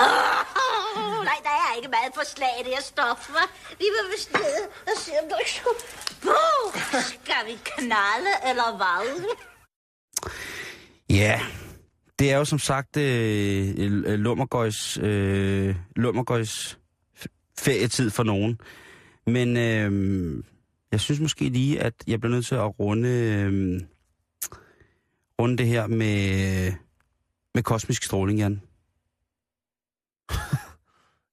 Oh, 0.00 1.24
nej, 1.24 1.38
der 1.48 1.54
er 1.60 1.67
ikke 1.78 1.90
meget 1.98 2.12
forslag 2.14 2.54
i 2.60 2.62
det 2.66 2.72
her 2.76 2.82
stof, 2.92 3.20
hva'? 3.32 3.48
Vi 3.82 3.86
vil 3.94 4.06
vist 4.14 4.32
ned 4.32 4.58
og 4.90 4.94
se, 5.04 5.12
om 5.22 5.28
der 5.30 5.38
ikke 5.38 5.54
skulle... 5.58 5.80
Skal 7.14 7.42
vi 7.46 7.54
knalde, 7.64 8.32
eller 8.48 8.68
hvad? 8.76 9.04
Ja, 11.10 11.40
det 12.18 12.32
er 12.32 12.36
jo 12.36 12.44
som 12.44 12.58
sagt 12.58 12.96
øh, 12.96 13.74
øh 13.78 14.18
Lummergøjs, 14.18 14.98
øh, 15.02 15.76
Lummergøjs 15.96 16.78
ferietid 17.58 18.10
for 18.10 18.22
nogen. 18.22 18.60
Men 19.26 19.56
øh, 19.56 20.44
jeg 20.92 21.00
synes 21.00 21.20
måske 21.20 21.48
lige, 21.48 21.80
at 21.80 21.94
jeg 22.06 22.20
bliver 22.20 22.34
nødt 22.34 22.46
til 22.46 22.54
at 22.54 22.80
runde, 22.80 23.08
øh, 23.08 23.80
runde 25.40 25.58
det 25.58 25.66
her 25.66 25.86
med, 25.86 26.72
med 27.54 27.62
kosmisk 27.62 28.02
stråling, 28.02 28.38
Jan. 28.38 28.62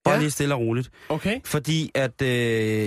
Bare 0.06 0.14
Ja. 0.16 0.20
lige 0.20 0.32
stille 0.32 0.56
og 0.56 0.62
roligt. 0.62 0.90
Okay. 1.10 1.40
Fordi 1.46 1.92
at 1.96 2.22
øh, 2.22 2.30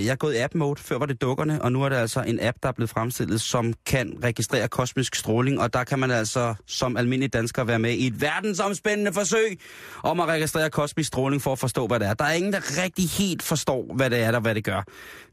jeg 0.04 0.12
er 0.12 0.16
gået 0.16 0.34
i 0.34 0.36
app-mode. 0.36 0.80
Før 0.80 0.98
var 0.98 1.06
det 1.06 1.20
dukkerne, 1.20 1.62
og 1.62 1.72
nu 1.72 1.82
er 1.82 1.88
det 1.88 1.96
altså 1.96 2.22
en 2.22 2.38
app, 2.42 2.56
der 2.62 2.68
er 2.68 2.72
blevet 2.72 2.90
fremstillet, 2.90 3.40
som 3.40 3.74
kan 3.86 4.12
registrere 4.24 4.68
kosmisk 4.68 5.14
stråling. 5.14 5.60
Og 5.60 5.72
der 5.72 5.84
kan 5.84 5.98
man 5.98 6.10
altså 6.10 6.54
som 6.66 6.96
almindelig 6.96 7.32
dansker 7.32 7.64
være 7.64 7.78
med 7.78 7.92
i 7.92 8.06
et 8.06 8.20
verdensomspændende 8.20 9.12
forsøg 9.12 9.58
om 10.02 10.20
at 10.20 10.26
registrere 10.28 10.70
kosmisk 10.70 11.06
stråling 11.08 11.42
for 11.42 11.52
at 11.52 11.58
forstå, 11.58 11.86
hvad 11.86 12.00
det 12.00 12.08
er. 12.08 12.14
Der 12.14 12.24
er 12.24 12.32
ingen, 12.32 12.52
der 12.52 12.82
rigtig 12.84 13.08
helt 13.08 13.42
forstår, 13.42 13.94
hvad 13.94 14.10
det 14.10 14.18
er, 14.18 14.30
der 14.30 14.40
hvad 14.40 14.54
det 14.54 14.64
gør. 14.64 14.82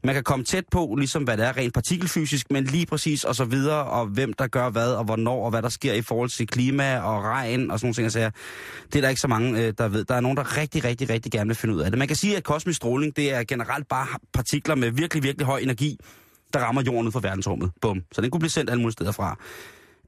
Man 0.04 0.14
kan 0.14 0.24
komme 0.24 0.44
tæt 0.44 0.64
på, 0.70 0.94
ligesom 0.98 1.22
hvad 1.22 1.36
det 1.36 1.46
er 1.46 1.56
rent 1.56 1.74
partikelfysisk, 1.74 2.46
men 2.50 2.64
lige 2.64 2.86
præcis 2.86 3.24
og 3.24 3.34
så 3.34 3.44
videre, 3.44 3.84
og 3.84 4.06
hvem 4.06 4.32
der 4.32 4.46
gør 4.46 4.70
hvad, 4.70 4.92
og 4.92 5.04
hvornår, 5.04 5.44
og 5.44 5.50
hvad 5.50 5.62
der 5.62 5.68
sker 5.68 5.92
i 5.92 6.02
forhold 6.02 6.28
til 6.30 6.46
klima 6.46 6.98
og 6.98 7.22
regn 7.24 7.70
og 7.70 7.78
sådan 7.78 7.86
nogle 7.86 7.94
ting. 7.94 8.04
Altså, 8.04 8.30
det 8.92 8.96
er 8.98 9.00
der 9.00 9.08
ikke 9.08 9.20
så 9.20 9.28
mange, 9.28 9.62
øh, 9.66 9.72
der 9.78 9.88
ved. 9.88 10.04
Der 10.04 10.14
er 10.14 10.20
nogen, 10.20 10.36
der 10.36 10.56
rigtig, 10.56 10.84
rigtig, 10.84 11.10
rigtig 11.10 11.32
gerne 11.32 11.48
vil 11.48 11.56
finde 11.56 11.74
ud 11.74 11.75
af 11.84 11.90
det. 11.90 11.98
Man 11.98 12.08
kan 12.08 12.16
sige, 12.16 12.36
at 12.36 12.44
kosmisk 12.44 12.76
stråling, 12.76 13.16
det 13.16 13.34
er 13.34 13.44
generelt 13.44 13.88
bare 13.88 14.06
partikler 14.32 14.74
med 14.74 14.90
virkelig, 14.90 15.22
virkelig 15.22 15.46
høj 15.46 15.58
energi, 15.58 15.98
der 16.52 16.60
rammer 16.60 16.82
jorden 16.82 17.06
ud 17.06 17.12
fra 17.12 17.20
verdensrummet. 17.22 17.70
Bum. 17.80 18.02
Så 18.12 18.20
den 18.20 18.30
kunne 18.30 18.40
blive 18.40 18.50
sendt 18.50 18.70
alle 18.70 18.80
mulige 18.80 18.92
steder 18.92 19.12
fra. 19.12 19.36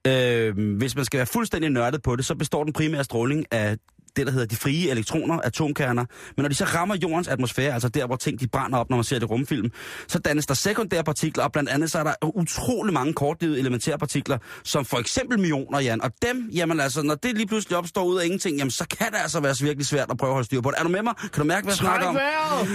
Øh, 0.07 0.77
hvis 0.77 0.97
man 0.97 1.05
skal 1.05 1.19
være 1.19 1.27
fuldstændig 1.27 1.71
nørdet 1.71 2.03
på 2.03 2.17
det, 2.17 2.25
så 2.25 2.35
består 2.35 2.65
den 2.65 2.73
primære 2.73 3.05
stråling 3.05 3.45
af 3.51 3.77
det, 4.19 4.27
der 4.27 4.33
hedder 4.33 4.47
de 4.47 4.57
frie 4.57 4.91
elektroner, 4.91 5.39
atomkerner. 5.41 6.05
Men 6.37 6.43
når 6.43 6.49
de 6.49 6.55
så 6.55 6.65
rammer 6.65 6.97
jordens 7.03 7.29
atmosfære, 7.29 7.73
altså 7.73 7.89
der, 7.89 8.07
hvor 8.07 8.17
ting 8.17 8.41
de 8.41 8.47
brænder 8.47 8.79
op, 8.79 8.91
når 8.91 8.97
man 8.97 9.05
ser 9.05 9.19
det 9.19 9.31
rumfilm, 9.31 9.71
så 10.09 10.19
dannes 10.19 10.47
der 10.47 10.55
sekundære 10.55 11.05
partikler, 11.05 11.45
og 11.45 11.53
blandt 11.53 11.71
andet 11.71 11.91
så 11.91 11.99
er 11.99 12.05
der 12.05 12.15
utrolig 12.37 12.95
mange 12.95 13.13
kortlivede 13.13 13.59
elementære 13.59 13.99
partikler, 13.99 14.39
som 14.65 14.85
for 14.85 14.99
eksempel 14.99 15.39
mioner, 15.39 15.81
Jan. 15.81 16.03
Og 16.03 16.11
dem, 16.23 16.51
jamen 16.53 16.81
altså, 16.81 17.03
når 17.03 17.15
det 17.15 17.35
lige 17.35 17.47
pludselig 17.47 17.79
opstår 17.79 18.05
ud 18.05 18.19
af 18.19 18.25
ingenting, 18.25 18.57
jamen 18.57 18.71
så 18.71 18.87
kan 18.99 19.07
det 19.07 19.19
altså 19.23 19.41
være 19.41 19.55
virkelig 19.61 19.87
svært 19.87 20.11
at 20.11 20.17
prøve 20.17 20.31
at 20.31 20.35
holde 20.35 20.47
styr 20.47 20.61
på 20.61 20.71
det. 20.71 20.79
Er 20.79 20.83
du 20.83 20.89
med 20.89 21.03
mig? 21.03 21.15
Kan 21.17 21.31
du 21.37 21.45
mærke, 21.45 21.65
hvad 21.65 21.73
jeg 21.73 21.79
snakker 21.79 22.07
om? 22.07 22.17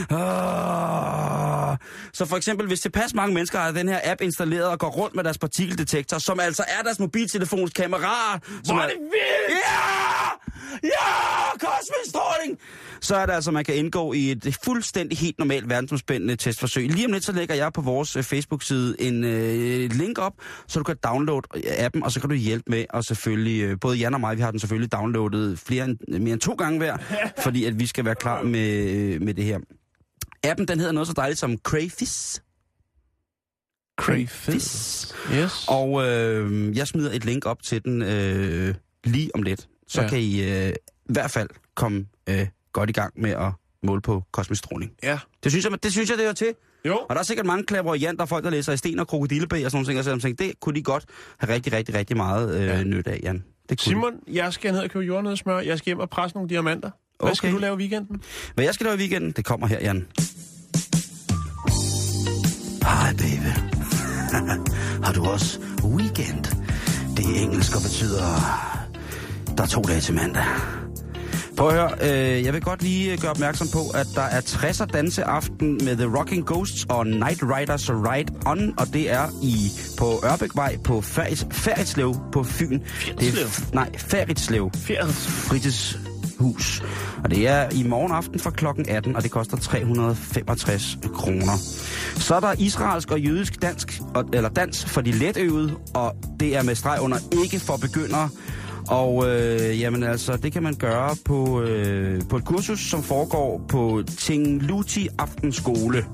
Ah. 0.10 1.78
Så 2.14 2.26
for 2.26 2.38
eksempel, 2.38 2.68
hvis 2.68 2.82
tilpas 2.82 3.14
mange 3.14 3.34
mennesker 3.34 3.60
har 3.60 3.72
den 3.72 3.88
her 3.90 4.00
app 4.04 4.22
installeret 4.22 4.66
og 4.66 4.80
går 4.80 4.90
rundt 4.90 5.16
med 5.16 5.24
deres 5.24 5.38
partikeldetektor, 5.38 6.18
som 6.18 6.40
altså 6.40 6.64
er 6.68 6.84
deres 6.84 7.00
mobiltelefons 7.00 7.72
kameraer. 7.74 8.40
Som 8.64 8.76
Hvor 8.76 8.84
er 8.84 8.88
det 8.88 8.98
vildt! 9.00 9.50
Ja! 9.50 10.53
Ja! 10.84 11.58
Kosmisk 11.60 12.10
stråling! 12.10 12.60
Så 13.02 13.16
er 13.16 13.26
det 13.26 13.34
altså, 13.34 13.52
man 13.52 13.66
kan 13.66 13.76
indgå 13.76 14.14
i 14.14 14.32
et 14.32 14.58
fuldstændig 14.64 15.18
helt 15.18 15.40
normalt 15.40 15.70
verdensomspændende 15.70 16.36
testforsøg. 16.36 16.88
Lige 16.88 17.06
om 17.06 17.12
lidt, 17.12 17.24
så 17.24 17.32
lægger 17.32 17.56
jeg 17.56 17.74
på 17.74 17.82
vores 17.82 18.16
øh, 18.16 18.24
Facebook-side 18.24 18.96
en 19.00 19.24
øh, 19.24 19.92
link 19.92 20.20
op, 20.20 20.34
så 20.68 20.80
du 20.80 20.84
kan 20.84 20.96
downloade 21.04 21.42
appen, 21.78 22.04
og 22.04 22.12
så 22.12 22.20
kan 22.20 22.30
du 22.30 22.36
hjælpe 22.36 22.72
med, 22.72 22.86
og 22.90 23.04
selvfølgelig, 23.04 23.62
øh, 23.64 23.78
både 23.82 23.98
Jan 23.98 24.14
og 24.14 24.20
mig, 24.20 24.38
vi 24.38 24.42
har 24.42 24.52
den 24.52 24.60
selvfølgelig 24.60 24.92
downloadet 24.92 25.60
flere 25.60 25.86
end, 25.86 26.20
mere 26.20 26.34
end 26.34 26.42
to 26.42 26.54
gange 26.54 26.78
hver, 26.78 26.98
fordi 27.44 27.66
at 27.66 27.80
vi 27.80 27.88
skal 27.88 28.06
være 28.06 28.16
klar 28.16 28.44
med, 28.44 28.90
øh, 28.90 29.22
med 29.22 29.34
det 29.34 29.44
her. 29.44 29.60
Appen, 30.44 30.68
den 30.68 30.80
hedder 30.80 30.94
noget 30.94 31.08
så 31.08 31.14
dejligt 31.14 31.40
som 31.40 31.58
Crayfish. 31.58 32.40
Crayfish. 33.98 35.14
Yes. 35.34 35.66
Og 35.68 36.08
øh, 36.08 36.78
jeg 36.78 36.88
smider 36.88 37.12
et 37.12 37.26
link 37.26 37.46
op 37.46 37.64
til 37.64 37.84
den 37.84 38.02
øh, 38.02 38.76
lige 39.04 39.36
om 39.36 39.44
lidt. 39.44 39.68
Så 39.88 40.02
Ja. 40.02 40.08
kan 40.10 40.20
I 40.20 40.44
øh, 40.44 40.70
i 40.70 40.74
hvert 41.14 41.32
fald 41.32 41.50
komme 41.76 42.06
øh, 42.30 42.48
godt 42.74 42.90
i 42.90 42.94
gang 42.94 43.14
med 43.22 43.30
at 43.32 43.52
måle 43.84 44.02
på 44.02 44.24
kosmisk 44.32 44.60
stråling. 44.60 44.92
Ja. 45.04 45.20
Det 45.44 45.52
synes 45.52 45.66
jeg, 45.66 45.84
det 45.84 45.92
synes 45.92 46.10
jeg, 46.10 46.18
det 46.18 46.28
er 46.28 46.34
til. 46.34 46.54
Jo. 46.86 46.98
Og 47.10 47.16
der 47.16 47.20
er 47.20 47.24
sikkert 47.24 47.46
mange 47.46 47.64
klaverjanter, 47.64 48.26
folk, 48.26 48.44
der 48.44 48.50
læser 48.50 48.74
i 48.74 48.78
sten 48.78 49.00
og 49.00 49.08
krokodillebæg 49.08 49.66
og 49.66 49.72
sådan 49.72 49.78
nogle 49.78 49.88
ting, 49.88 50.00
og 50.00 50.22
så 50.22 50.28
tænker, 50.28 50.46
det 50.46 50.60
kunne 50.60 50.76
de 50.76 50.82
godt 50.84 51.06
have 51.40 51.54
rigtig, 51.54 51.74
rigtig, 51.74 51.96
rigtig 51.96 52.18
meget 52.18 52.56
øh, 52.56 52.68
Ja. 52.68 52.84
nytte 52.84 53.12
af, 53.12 53.20
Jan. 53.24 53.36
Det 53.36 53.44
kunne 53.70 53.76
de. 53.78 53.82
Simon, 53.84 54.14
jeg 54.28 54.54
skal 54.54 54.72
ned 54.74 54.80
og 54.82 54.90
købe 54.90 55.06
jordnødsmør. 55.06 55.60
Jeg 55.60 55.78
skal 55.78 55.86
hjem 55.86 56.00
og 56.00 56.10
presse 56.10 56.36
nogle 56.38 56.50
diamanter. 56.50 56.90
Hvad 57.20 57.28
Okay. 57.30 57.36
skal 57.36 57.52
du 57.52 57.58
lave 57.58 57.74
i 57.76 57.78
weekenden? 57.78 58.22
Hvad 58.56 58.66
jeg 58.66 58.74
skal 58.74 58.86
lave 58.86 58.96
i 58.96 59.00
weekenden, 59.00 59.32
det 59.32 59.46
kommer 59.46 59.68
her, 59.68 59.80
Jan. 59.80 60.08
Hej, 62.84 63.12
baby. 63.14 63.52
Har 65.06 65.14
du 65.14 65.26
også 65.26 65.60
weekend? 65.84 66.44
Det 67.18 67.26
er 67.26 67.42
engelsk 67.44 67.76
og 67.76 67.82
betyder, 67.82 68.24
der 69.58 69.64
er 69.64 69.68
to 69.68 69.82
dage 69.82 70.02
til 70.02 70.16
mandag. 70.16 70.44
Prøv 71.58 71.70
at 71.70 71.74
høre, 71.74 71.92
øh, 72.02 72.44
jeg 72.44 72.54
vil 72.54 72.62
godt 72.62 72.84
lige 72.84 73.18
gøre 73.18 73.32
opmærksom 73.32 73.68
på, 73.74 73.98
at 73.98 74.08
der 74.16 74.22
er 74.22 74.42
60'er 74.42 74.86
danseaften 74.86 75.80
med 75.86 75.98
The 75.98 76.18
Rocking 76.18 76.46
Ghosts 76.46 76.86
og 76.90 77.08
Night 77.08 77.44
Riders 77.44 77.90
Ride 77.90 78.34
On, 78.46 78.74
og 78.80 78.94
det 78.94 79.12
er 79.12 79.28
i 79.44 79.72
på 79.98 80.06
Ørbækvej 80.24 80.78
på 80.84 81.02
Ferits, 81.02 81.48
Feritslev 81.52 82.16
på 82.32 82.44
Fyn. 82.44 82.80
Det 83.20 83.28
er, 83.28 83.74
nej, 83.74 83.98
Feritslev. 83.98 84.72
Fjerds. 84.76 85.28
Fritidshus. 85.28 86.84
Og 87.24 87.32
det 87.32 87.48
er 87.48 87.70
i 87.72 87.84
morgen 87.84 88.12
aften 88.12 88.40
fra 88.40 88.50
klokken 88.50 88.90
18, 88.90 89.16
og 89.16 89.24
det 89.24 89.32
koster 89.32 89.58
365 89.58 90.98
kroner. 91.14 91.58
Så 92.16 92.36
er 92.36 92.40
der 92.40 92.54
israelsk 92.58 93.12
og 93.12 93.20
jødisk 93.20 93.62
dansk, 93.62 94.02
eller 94.34 94.50
dans 94.50 94.86
for 94.86 95.02
de 95.02 95.12
letøvede, 95.12 95.76
og 95.94 96.16
det 96.40 96.56
er 96.56 96.64
med 96.64 96.76
streg 96.76 97.02
under 97.02 97.18
ikke 97.44 97.60
for 97.60 97.78
begyndere. 97.78 98.30
Og 98.88 99.30
øh, 99.30 99.80
jamen 99.80 100.04
altså, 100.04 100.38
det 100.38 100.54
kan 100.54 100.64
man 100.64 100.76
gøre 100.76 101.16
på, 101.26 101.62
øh, 101.62 102.22
på 102.30 102.38
et 102.38 102.46
kursus, 102.46 102.80
som 102.80 103.04
foregår 103.04 103.66
på 103.70 104.04
Tingluti 104.18 105.08
Aftenskole. 105.20 106.06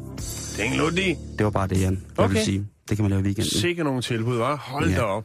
Tænk 0.58 0.78
Lundi. 0.78 1.16
Det 1.38 1.44
var 1.44 1.50
bare 1.50 1.68
det, 1.68 1.82
Jan. 1.82 2.04
Jeg 2.18 2.26
Okay. 2.26 2.34
vil 2.36 2.44
sige. 2.46 2.66
Det 2.90 2.98
kan 2.98 3.04
man 3.04 3.10
lave 3.10 3.22
i 3.22 3.24
weekenden. 3.26 3.52
Sikke 3.52 3.84
nogle 3.84 4.02
tilbud, 4.02 4.38
var. 4.38 4.56
Hold 4.56 4.90
Ja. 4.90 4.96
da 4.96 5.02
op. 5.02 5.24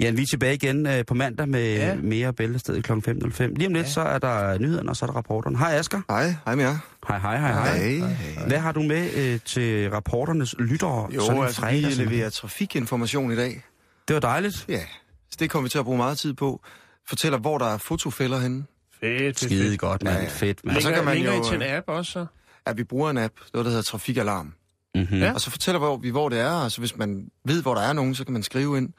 Jan, 0.00 0.16
vi 0.16 0.22
er 0.22 0.26
tilbage 0.26 0.54
igen 0.54 0.86
øh, 0.86 1.04
på 1.06 1.14
mandag 1.14 1.48
med 1.48 1.74
Ja. 1.74 1.94
mere 1.94 2.32
bæltested 2.32 2.82
kl. 2.82 2.92
5.05. 2.92 3.54
Lige 3.56 3.66
om 3.66 3.74
lidt, 3.74 3.86
ja. 3.86 3.90
så 3.90 4.00
er 4.00 4.18
der 4.18 4.58
nyhederne, 4.58 4.90
og 4.90 4.96
så 4.96 5.04
er 5.04 5.06
der 5.10 5.16
rapporterne. 5.16 5.58
Hej 5.58 5.72
Asger. 5.78 6.00
Hej, 6.10 6.34
hej 6.44 6.54
med 6.54 6.64
jer. 6.64 6.76
Hej, 7.08 7.18
hej, 7.18 7.38
hej, 7.38 7.52
hej. 7.52 7.78
Hej. 7.88 8.46
Hvad 8.46 8.58
har 8.58 8.72
du 8.72 8.82
med 8.82 9.08
øh, 9.16 9.38
til 9.44 9.90
rapporternes 9.90 10.54
lyttere? 10.58 11.08
Jo, 11.14 11.20
sådan 11.20 11.42
altså 11.42 11.60
fredag 11.60 11.98
vi 11.98 12.02
leverer 12.04 12.30
trafikinformation 12.30 13.32
i 13.32 13.36
dag. 13.36 13.62
Det 14.08 14.14
var 14.14 14.20
dejligt. 14.20 14.64
Ja, 14.68 14.80
så 15.30 15.36
det 15.38 15.50
kommer 15.50 15.64
vi 15.64 15.68
til 15.70 15.78
at 15.78 15.84
bruge 15.84 15.96
meget 15.96 16.18
tid 16.18 16.34
på. 16.34 16.60
Fortæller, 17.08 17.38
hvor 17.38 17.58
der 17.58 17.66
er 17.66 17.78
fotofælder 17.78 18.38
henne. 18.38 18.64
Fedt, 19.00 19.20
fedt, 19.20 19.38
Skide 19.38 19.64
fedt. 19.68 19.80
godt, 19.80 20.02
mand. 20.02 20.16
Ja, 20.16 20.22
ja. 20.22 20.28
Fedt, 20.28 20.64
mand. 20.64 20.76
Og 20.76 20.82
så 20.82 20.92
kan 20.92 21.04
man 21.04 21.18
jo, 21.18 21.40
I 21.40 21.44
til 21.44 21.54
en 21.54 21.62
øh, 21.62 21.72
app 21.76 21.88
også, 21.88 22.12
så? 22.12 22.26
At 22.66 22.76
vi 22.78 22.84
bruger 22.84 23.10
en 23.10 23.18
app, 23.18 23.34
noget 23.52 23.64
der 23.64 23.70
hedder 23.70 23.82
Trafikalarm. 23.84 24.54
Mm-hmm. 24.94 25.18
Ja. 25.18 25.32
Og 25.32 25.40
så 25.40 25.50
fortæller 25.50 25.78
hvor 25.78 25.96
vi, 25.96 26.10
hvor 26.10 26.28
det 26.28 26.40
er. 26.40 26.50
Altså 26.50 26.78
hvis 26.78 26.96
man 26.96 27.28
ved, 27.44 27.62
hvor 27.62 27.74
der 27.74 27.82
er 27.82 27.92
nogen, 27.92 28.14
så 28.14 28.24
kan 28.24 28.32
man 28.32 28.42
skrive 28.42 28.78
ind. 28.78 28.92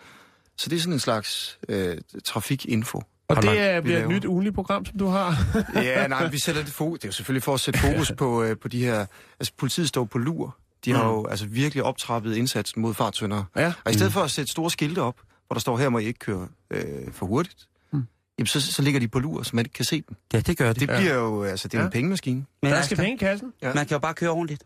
Så 0.57 0.69
det 0.69 0.75
er 0.75 0.79
sådan 0.79 0.93
en 0.93 0.99
slags 0.99 1.59
øh, 1.69 1.97
trafikinfo. 2.25 3.01
Og 3.27 3.41
det 3.41 3.59
er, 3.59 3.75
vi 3.75 3.82
bliver 3.82 3.99
et 3.99 4.09
nyt 4.09 4.25
ugenligt 4.25 4.55
program, 4.55 4.86
som 4.86 4.97
du 4.97 5.07
har. 5.07 5.36
Ja, 5.75 6.07
nej, 6.07 6.27
vi 6.27 6.39
sætter 6.39 6.63
det 6.63 6.73
fokus. 6.73 6.99
Det 6.99 7.05
er 7.05 7.09
jo 7.09 7.13
selvfølgelig 7.13 7.43
for 7.43 7.53
at 7.53 7.59
sætte 7.59 7.79
fokus 7.79 8.11
på, 8.17 8.43
øh, 8.43 8.57
på 8.61 8.67
de 8.67 8.84
her... 8.86 9.05
Altså 9.39 9.53
politiet 9.57 9.88
står 9.88 10.05
på 10.05 10.17
lur. 10.17 10.57
De 10.86 10.91
har 10.91 11.05
jo 11.07 11.25
altså 11.27 11.45
virkelig 11.45 11.84
optrappet 11.84 12.36
indsatsen 12.36 12.82
mod 12.82 12.93
fartsyndere. 12.93 13.45
Ja. 13.55 13.73
Og 13.86 13.91
i 13.91 13.93
stedet 13.93 14.13
for 14.13 14.21
at 14.21 14.32
sætte 14.32 14.51
store 14.51 14.71
skilte 14.71 14.99
op, 15.01 15.15
hvor 15.51 15.53
der 15.53 15.59
står, 15.59 15.77
her 15.77 15.89
må 15.89 15.97
I 15.99 16.05
ikke 16.05 16.19
køre 16.19 16.47
øh, 16.71 16.83
for 17.11 17.25
hurtigt, 17.25 17.67
Mm. 17.93 18.03
jamen 18.39 18.47
så, 18.47 18.61
så 18.61 18.81
ligger 18.81 18.99
de 18.99 19.07
på 19.07 19.19
lur, 19.19 19.43
så 19.43 19.51
man 19.55 19.65
ikke 19.65 19.73
kan 19.73 19.85
se 19.85 20.03
dem. 20.09 20.17
Ja, 20.33 20.39
det 20.39 20.57
gør 20.57 20.73
de. 20.73 20.79
Det 20.79 20.89
bliver 20.89 21.13
jo, 21.13 21.43
altså, 21.43 21.67
det 21.67 21.73
er 21.77 21.79
Ja. 21.81 21.85
en 21.85 21.91
pengemaskine. 21.91 22.45
Men 22.63 22.71
Der 22.71 22.81
skal 22.81 22.97
penge 22.97 23.13
i 23.13 23.17
kassen. 23.17 23.53
Ja. 23.61 23.73
Man 23.73 23.85
kan 23.85 23.95
jo 23.95 23.99
bare 23.99 24.13
køre 24.13 24.29
ordentligt. 24.29 24.63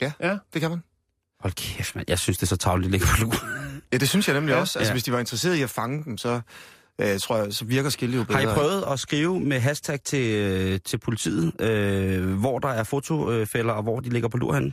Ja, 0.00 0.12
Ja. 0.20 0.36
det 0.52 0.60
kan 0.60 0.70
man. 0.70 0.82
Hold 1.40 1.52
kæft, 1.52 1.94
mand. 1.96 2.04
Jeg 2.08 2.18
synes, 2.18 2.38
det 2.38 2.42
er 2.42 2.46
så 2.46 2.56
tavligt 2.56 2.86
at 2.86 2.90
ligge 2.92 3.06
på 3.06 3.16
lur. 3.20 3.34
Ja, 3.92 3.96
det 3.96 4.08
synes 4.08 4.28
jeg 4.28 4.34
nemlig 4.34 4.50
Ja. 4.50 4.56
ja. 4.56 4.60
også. 4.60 4.78
Altså, 4.78 4.90
Ja. 4.90 4.94
hvis 4.94 5.04
de 5.04 5.12
var 5.12 5.18
interesseret 5.18 5.54
i 5.54 5.62
at 5.62 5.70
fange 5.70 6.04
dem, 6.04 6.18
så 6.18 6.40
øh, 7.00 7.18
tror 7.18 7.36
jeg, 7.36 7.52
så 7.54 7.64
virker 7.64 7.90
skilte 7.90 8.16
jo 8.18 8.24
bedre. 8.24 8.40
Har 8.42 8.50
I 8.52 8.54
prøvet 8.54 8.84
at 8.92 9.00
skrive 9.00 9.40
med 9.40 9.60
hashtag 9.60 10.00
til, 10.04 10.34
øh, 10.34 10.80
til 10.84 10.98
politiet, 10.98 11.60
øh, 11.60 12.34
hvor 12.38 12.58
der 12.58 12.68
er 12.68 12.84
fotofælder, 12.84 13.72
og 13.72 13.82
hvor 13.82 14.00
de 14.00 14.08
ligger 14.08 14.28
på 14.28 14.36
lur 14.36 14.54
henne? 14.54 14.72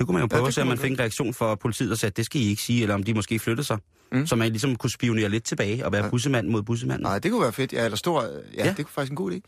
Det 0.00 0.06
kunne 0.06 0.14
man 0.14 0.22
jo 0.22 0.26
prøve 0.26 0.42
det 0.42 0.48
at 0.48 0.54
se, 0.54 0.60
om 0.62 0.66
man 0.68 0.78
fik 0.78 0.90
en 0.90 0.98
reaktion 0.98 1.34
fra 1.34 1.54
politiet 1.54 1.92
og 1.92 1.98
sagde, 1.98 2.10
at 2.10 2.16
det 2.16 2.26
skal 2.26 2.40
I 2.40 2.44
ikke 2.48 2.62
sige, 2.62 2.82
eller 2.82 2.94
om 2.94 3.02
de 3.02 3.14
måske 3.14 3.38
flyttede 3.38 3.66
sig. 3.66 3.78
Mm. 4.12 4.18
Mm. 4.18 4.26
Så 4.26 4.36
man 4.36 4.48
ligesom 4.48 4.76
kunne 4.76 4.90
spionere 4.90 5.28
lidt 5.28 5.44
tilbage 5.44 5.86
og 5.86 5.92
være 5.92 6.04
Ja. 6.04 6.10
bussemand 6.10 6.48
mod 6.48 6.62
bussemand. 6.62 7.02
Nej, 7.02 7.18
det 7.18 7.30
kunne 7.30 7.42
være 7.42 7.52
fedt. 7.52 7.72
Ja, 7.72 7.84
eller 7.84 7.96
stor. 7.96 8.22
Ja, 8.22 8.28
Ja. 8.56 8.64
ja. 8.64 8.68
det 8.76 8.76
kunne 8.76 8.92
faktisk 8.92 9.10
en 9.10 9.16
god 9.16 9.32
idé. 9.32 9.34
Uh, 9.34 9.40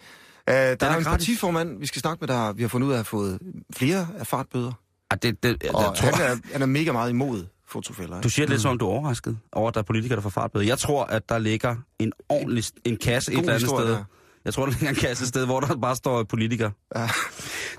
der 0.47 0.53
er, 0.55 0.77
er 0.81 0.97
en 0.99 1.05
partiformand, 1.05 1.79
vi 1.81 1.87
skal 1.87 2.01
snakke 2.01 2.21
med, 2.21 2.29
der 2.29 2.53
vi 2.53 2.63
har 2.63 2.69
fundet 2.69 2.87
ud 2.89 2.93
af 2.93 2.95
at 2.95 2.99
have 2.99 3.05
fået 3.05 3.39
flere 3.77 4.09
af 4.19 4.27
fartbøder. 4.27 4.73
Ah, 5.11 5.19
det, 5.23 5.43
det, 5.43 5.51
Og 5.75 5.83
jeg 5.83 5.93
tror, 5.97 6.17
han, 6.17 6.27
er, 6.37 6.37
han 6.53 6.63
er 6.63 6.67
mega 6.67 6.93
meget 6.93 7.11
imod 7.11 7.45
fotofælder. 7.69 8.21
du 8.21 8.29
siger 8.29 8.47
det 8.47 8.51
lidt 8.51 8.63
som 8.63 8.71
om, 8.71 8.79
du 8.79 8.87
er 8.87 8.91
overrasket 8.91 9.39
over, 9.53 9.69
at 9.69 9.75
der 9.75 9.81
er 9.81 9.85
politikere, 9.85 10.17
der 10.17 10.23
får 10.23 10.31
fartbøde. 10.31 10.67
Jeg 10.67 10.79
tror, 10.79 11.05
at 11.05 11.29
der 11.29 11.39
ligger 11.39 11.77
en 11.99 12.13
ordentlig 12.29 12.65
en 12.85 12.97
kasse 12.97 13.31
et 13.33 13.35
God 13.37 13.43
eller 13.43 13.53
andet 13.55 13.63
historie 13.69 13.87
sted. 13.87 13.95
der. 13.95 14.05
Jeg 14.45 14.55
tror, 14.55 14.65
der 14.67 14.73
ligger 14.73 14.89
en 14.89 14.95
kasse 14.95 15.23
et 15.25 15.29
sted, 15.29 15.45
hvor 15.47 15.61
der 15.61 15.77
bare 15.77 15.97
står 15.97 16.23
politikere. 16.25 16.71
Ja. 16.97 17.09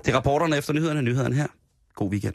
Det 0.04 0.12
er 0.12 0.16
rapporterne 0.16 0.56
efter 0.56 0.72
nyhederne. 0.72 1.02
Nyhederne 1.02 1.34
her. 1.34 1.46
God 1.94 2.10
weekend. 2.10 2.34